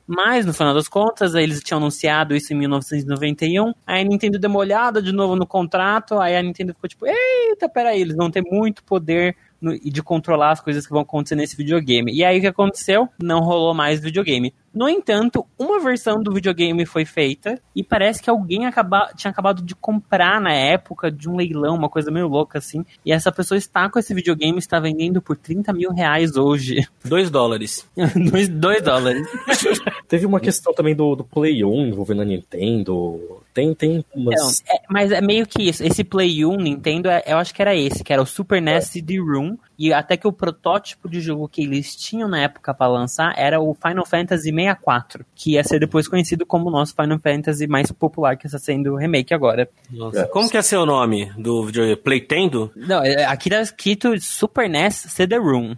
Mas, 0.06 0.44
no 0.44 0.52
final 0.52 0.74
das 0.74 0.86
contas, 0.86 1.34
eles 1.34 1.62
tinham 1.62 1.78
anunciado 1.78 2.36
isso 2.36 2.52
em 2.52 2.56
1991. 2.56 3.72
Aí 3.86 4.02
a 4.02 4.04
Nintendo 4.04 4.38
deu 4.38 4.50
uma 4.50 4.58
olhada 4.58 5.00
de 5.00 5.12
novo 5.12 5.34
no 5.34 5.46
contrato. 5.46 6.18
Aí 6.18 6.36
a 6.36 6.42
Nintendo 6.42 6.74
ficou 6.74 6.88
tipo: 6.88 7.06
Eita, 7.06 7.68
peraí, 7.70 8.02
eles 8.02 8.14
vão 8.14 8.30
ter 8.30 8.42
muito 8.42 8.84
poder 8.84 9.34
no, 9.64 9.78
de 9.78 10.02
controlar 10.02 10.52
as 10.52 10.60
coisas 10.60 10.86
que 10.86 10.92
vão 10.92 11.02
acontecer 11.02 11.34
nesse 11.34 11.56
videogame. 11.56 12.12
E 12.12 12.24
aí 12.24 12.38
o 12.38 12.40
que 12.40 12.46
aconteceu? 12.46 13.08
Não 13.20 13.40
rolou 13.40 13.74
mais 13.74 14.00
videogame. 14.00 14.52
No 14.74 14.88
entanto, 14.88 15.46
uma 15.56 15.78
versão 15.78 16.20
do 16.20 16.32
videogame 16.32 16.84
foi 16.84 17.04
feita 17.04 17.60
e 17.76 17.82
parece 17.84 18.20
que 18.20 18.28
alguém 18.28 18.66
acaba, 18.66 19.12
tinha 19.16 19.30
acabado 19.30 19.62
de 19.62 19.72
comprar 19.74 20.40
na 20.40 20.52
época 20.52 21.12
de 21.12 21.28
um 21.28 21.36
leilão, 21.36 21.76
uma 21.76 21.88
coisa 21.88 22.10
meio 22.10 22.26
louca 22.26 22.58
assim. 22.58 22.84
E 23.06 23.12
essa 23.12 23.30
pessoa 23.30 23.56
está 23.56 23.88
com 23.88 24.00
esse 24.00 24.12
videogame 24.12 24.58
está 24.58 24.80
vendendo 24.80 25.22
por 25.22 25.36
30 25.36 25.72
mil 25.72 25.92
reais 25.92 26.36
hoje. 26.36 26.88
2 27.04 27.30
dólares. 27.30 27.88
2 27.96 28.48
dólares. 28.82 29.28
Teve 30.08 30.26
uma 30.26 30.40
questão 30.40 30.74
também 30.74 30.94
do, 30.94 31.14
do 31.14 31.22
Play 31.22 31.64
1 31.64 31.86
envolvendo 31.86 32.22
a 32.22 32.24
Nintendo. 32.24 33.43
Tem, 33.54 33.72
tem 33.72 34.04
umas... 34.12 34.60
Então, 34.60 34.74
é, 34.76 34.82
mas 34.90 35.12
é 35.12 35.20
meio 35.20 35.46
que 35.46 35.62
isso. 35.62 35.84
Esse 35.84 36.02
Play 36.02 36.44
1 36.44 36.56
Nintendo, 36.56 37.08
é, 37.08 37.22
eu 37.24 37.38
acho 37.38 37.54
que 37.54 37.62
era 37.62 37.74
esse, 37.74 38.02
que 38.02 38.12
era 38.12 38.20
o 38.20 38.26
Super 38.26 38.60
NES 38.60 38.88
CD-ROOM. 38.88 39.56
E 39.78 39.92
até 39.92 40.16
que 40.16 40.26
o 40.26 40.32
protótipo 40.32 41.08
de 41.08 41.20
jogo 41.20 41.48
que 41.48 41.62
eles 41.62 41.94
tinham 41.94 42.28
na 42.28 42.40
época 42.40 42.74
para 42.74 42.90
lançar 42.90 43.32
era 43.36 43.60
o 43.60 43.74
Final 43.74 44.04
Fantasy 44.04 44.52
64, 44.52 45.24
que 45.34 45.52
ia 45.52 45.62
ser 45.62 45.78
depois 45.78 46.08
conhecido 46.08 46.44
como 46.44 46.68
o 46.68 46.70
nosso 46.70 46.94
Final 46.94 47.18
Fantasy 47.18 47.66
mais 47.68 47.90
popular, 47.92 48.36
que 48.36 48.46
está 48.46 48.58
sendo 48.58 48.96
remake 48.96 49.32
agora. 49.32 49.68
Nossa. 49.90 50.26
Como 50.26 50.50
que 50.50 50.56
é 50.56 50.62
seu 50.62 50.84
nome 50.84 51.32
do 51.38 51.66
videogame? 51.66 51.96
Playtendo? 51.96 52.72
Não, 52.74 53.02
é, 53.04 53.24
aqui 53.24 53.48
tá 53.48 53.60
escrito 53.60 54.20
Super 54.20 54.68
NES 54.68 55.06
CD-ROOM. 55.08 55.74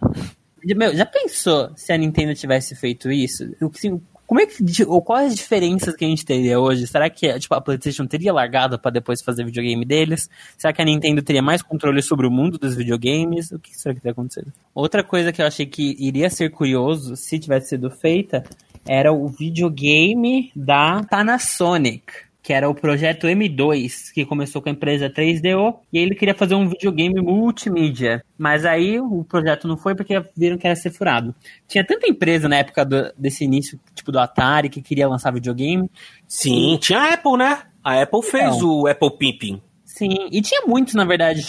Meu, 0.75 0.95
já 0.95 1.05
pensou 1.05 1.71
se 1.75 1.93
a 1.93 1.97
Nintendo 1.97 2.33
tivesse 2.33 2.75
feito 2.75 3.11
isso? 3.11 3.43
Assim, 3.73 4.01
como 4.27 4.41
é 4.41 4.45
que, 4.45 4.83
ou 4.85 5.01
quais 5.01 5.31
as 5.31 5.35
diferenças 5.35 5.95
que 5.95 6.03
a 6.03 6.07
gente 6.07 6.25
teria 6.25 6.59
hoje? 6.59 6.85
Será 6.85 7.09
que 7.09 7.39
tipo, 7.39 7.55
a 7.55 7.61
PlayStation 7.61 8.05
teria 8.05 8.33
largado 8.33 8.77
para 8.77 8.91
depois 8.91 9.21
fazer 9.21 9.45
videogame 9.45 9.85
deles? 9.85 10.29
Será 10.57 10.73
que 10.73 10.81
a 10.81 10.85
Nintendo 10.85 11.21
teria 11.21 11.41
mais 11.41 11.61
controle 11.61 12.01
sobre 12.01 12.27
o 12.27 12.31
mundo 12.31 12.57
dos 12.57 12.75
videogames? 12.75 13.51
O 13.51 13.57
que 13.57 13.73
será 13.73 13.95
que 13.95 14.01
teria 14.01 14.11
acontecido? 14.11 14.51
Outra 14.75 15.01
coisa 15.01 15.31
que 15.31 15.41
eu 15.41 15.47
achei 15.47 15.65
que 15.65 15.95
iria 15.97 16.29
ser 16.29 16.49
curioso 16.49 17.15
se 17.15 17.39
tivesse 17.39 17.69
sido 17.69 17.89
feita 17.89 18.43
era 18.85 19.13
o 19.13 19.27
videogame 19.29 20.51
da 20.53 21.01
Panasonic 21.09 22.26
que 22.41 22.53
era 22.53 22.69
o 22.69 22.73
projeto 22.73 23.27
M2, 23.27 24.13
que 24.13 24.25
começou 24.25 24.61
com 24.61 24.69
a 24.69 24.71
empresa 24.71 25.09
3DO, 25.09 25.75
e 25.91 25.99
ele 25.99 26.15
queria 26.15 26.33
fazer 26.33 26.55
um 26.55 26.69
videogame 26.69 27.21
multimídia. 27.21 28.23
Mas 28.37 28.65
aí 28.65 28.99
o 28.99 29.23
projeto 29.23 29.67
não 29.67 29.77
foi 29.77 29.95
porque 29.95 30.23
viram 30.35 30.57
que 30.57 30.65
era 30.65 30.75
ser 30.75 30.91
furado. 30.91 31.35
Tinha 31.67 31.85
tanta 31.85 32.07
empresa 32.07 32.47
na 32.47 32.57
época 32.57 32.85
do, 32.85 33.11
desse 33.17 33.43
início, 33.43 33.79
tipo 33.93 34.11
do 34.11 34.19
Atari, 34.19 34.69
que 34.69 34.81
queria 34.81 35.07
lançar 35.07 35.33
videogame. 35.33 35.89
Sim, 36.27 36.75
e... 36.75 36.77
tinha 36.77 36.99
a 36.99 37.13
Apple, 37.15 37.37
né? 37.37 37.63
A 37.83 38.01
Apple 38.01 38.23
fez 38.23 38.55
então, 38.55 38.81
o 38.81 38.87
Apple 38.87 39.17
Pimping. 39.17 39.61
Sim, 39.83 40.29
e 40.31 40.41
tinha 40.41 40.61
muitos, 40.67 40.93
na 40.93 41.03
verdade, 41.03 41.41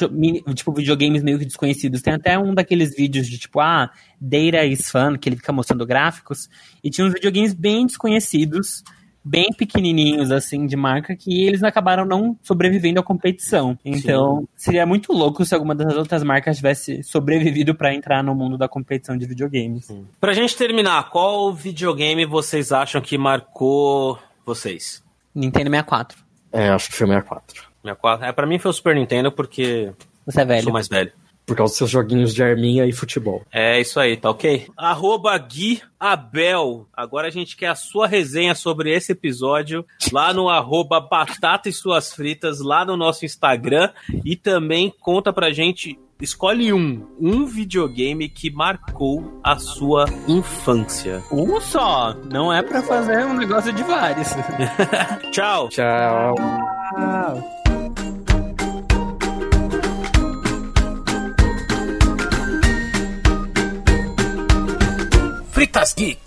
tipo, 0.55 0.72
videogames 0.72 1.22
meio 1.22 1.39
que 1.39 1.45
desconhecidos. 1.45 2.01
Tem 2.01 2.14
até 2.14 2.39
um 2.39 2.55
daqueles 2.55 2.97
vídeos 2.97 3.28
de 3.28 3.39
tipo, 3.39 3.61
ah, 3.61 3.91
Data 4.20 4.64
is 4.64 4.91
Fun, 4.91 5.18
que 5.18 5.28
ele 5.28 5.36
fica 5.36 5.53
mostrando 5.53 5.84
gráficos. 5.84 6.49
E 6.82 6.89
tinha 6.89 7.07
uns 7.07 7.12
videogames 7.12 7.53
bem 7.53 7.86
desconhecidos 7.86 8.82
bem 9.29 9.49
pequenininhos, 9.57 10.31
assim, 10.31 10.66
de 10.66 10.76
marca, 10.76 11.14
que 11.14 11.45
eles 11.45 11.62
acabaram 11.62 12.05
não 12.05 12.37
sobrevivendo 12.43 12.99
à 12.99 13.03
competição. 13.03 13.79
Então, 13.85 14.41
Sim. 14.41 14.49
seria 14.57 14.87
muito 14.87 15.12
louco 15.12 15.45
se 15.45 15.55
alguma 15.55 15.74
das 15.74 15.95
outras 15.97 16.22
marcas 16.22 16.57
tivesse 16.57 17.03
sobrevivido 17.03 17.74
para 17.74 17.95
entrar 17.95 18.24
no 18.24 18.35
mundo 18.35 18.57
da 18.57 18.68
competição 18.68 19.16
de 19.16 19.26
videogames. 19.26 19.85
Sim. 19.85 20.07
Pra 20.20 20.33
gente 20.33 20.57
terminar, 20.57 21.11
qual 21.11 21.53
videogame 21.53 22.24
vocês 22.24 22.72
acham 22.72 23.01
que 23.01 23.18
marcou 23.18 24.18
vocês? 24.47 25.03
Nintendo 25.35 25.70
64. 25.70 26.18
É, 26.51 26.70
acho 26.70 26.89
que 26.91 26.97
foi 26.97 27.07
64. 27.07 27.68
64. 27.83 28.26
É, 28.26 28.33
pra 28.33 28.47
mim 28.47 28.59
foi 28.59 28.70
o 28.70 28.74
Super 28.74 28.95
Nintendo 28.95 29.31
porque. 29.31 29.93
Você 30.24 30.41
é 30.41 30.45
velho. 30.45 30.64
Sou 30.64 30.72
mais 30.72 30.89
velho. 30.89 31.12
Por 31.49 31.57
causa 31.57 31.72
dos 31.72 31.78
seus 31.78 31.90
joguinhos 31.90 32.34
de 32.34 32.42
arminha 32.42 32.86
e 32.86 32.92
futebol. 32.92 33.42
É 33.51 33.80
isso 33.80 33.99
aí, 33.99 34.16
tá 34.16 34.30
ok? 34.30 34.66
Arroba 34.76 35.36
Gui 35.38 35.80
Abel. 35.99 36.86
Agora 36.94 37.28
a 37.28 37.30
gente 37.30 37.57
quer 37.57 37.68
a 37.68 37.74
sua 37.74 38.07
resenha 38.07 38.55
sobre 38.55 38.94
esse 38.94 39.12
episódio 39.12 39.84
lá 40.12 40.32
no 40.32 40.49
arroba 40.49 41.01
Batata 41.01 41.68
e 41.68 41.72
Suas 41.72 42.12
Fritas, 42.12 42.61
lá 42.61 42.84
no 42.84 42.96
nosso 42.96 43.24
Instagram. 43.24 43.90
E 44.24 44.36
também 44.36 44.92
conta 45.01 45.32
pra 45.32 45.51
gente 45.51 45.99
Escolhe 46.20 46.72
um. 46.72 47.07
Um 47.20 47.46
videogame 47.46 48.28
que 48.28 48.51
marcou 48.51 49.40
a 49.42 49.57
sua 49.57 50.05
infância. 50.26 51.22
Um 51.30 51.61
só. 51.61 52.12
Não 52.24 52.53
é 52.53 52.61
para 52.61 52.82
fazer 52.82 53.24
um 53.24 53.34
negócio 53.34 53.72
de 53.72 53.84
vários. 53.84 54.28
Tchau. 55.30 55.68
Tchau. 55.68 56.34
Tchau. 56.34 57.67
Fritas 65.59 65.92
Geek. 65.96 66.20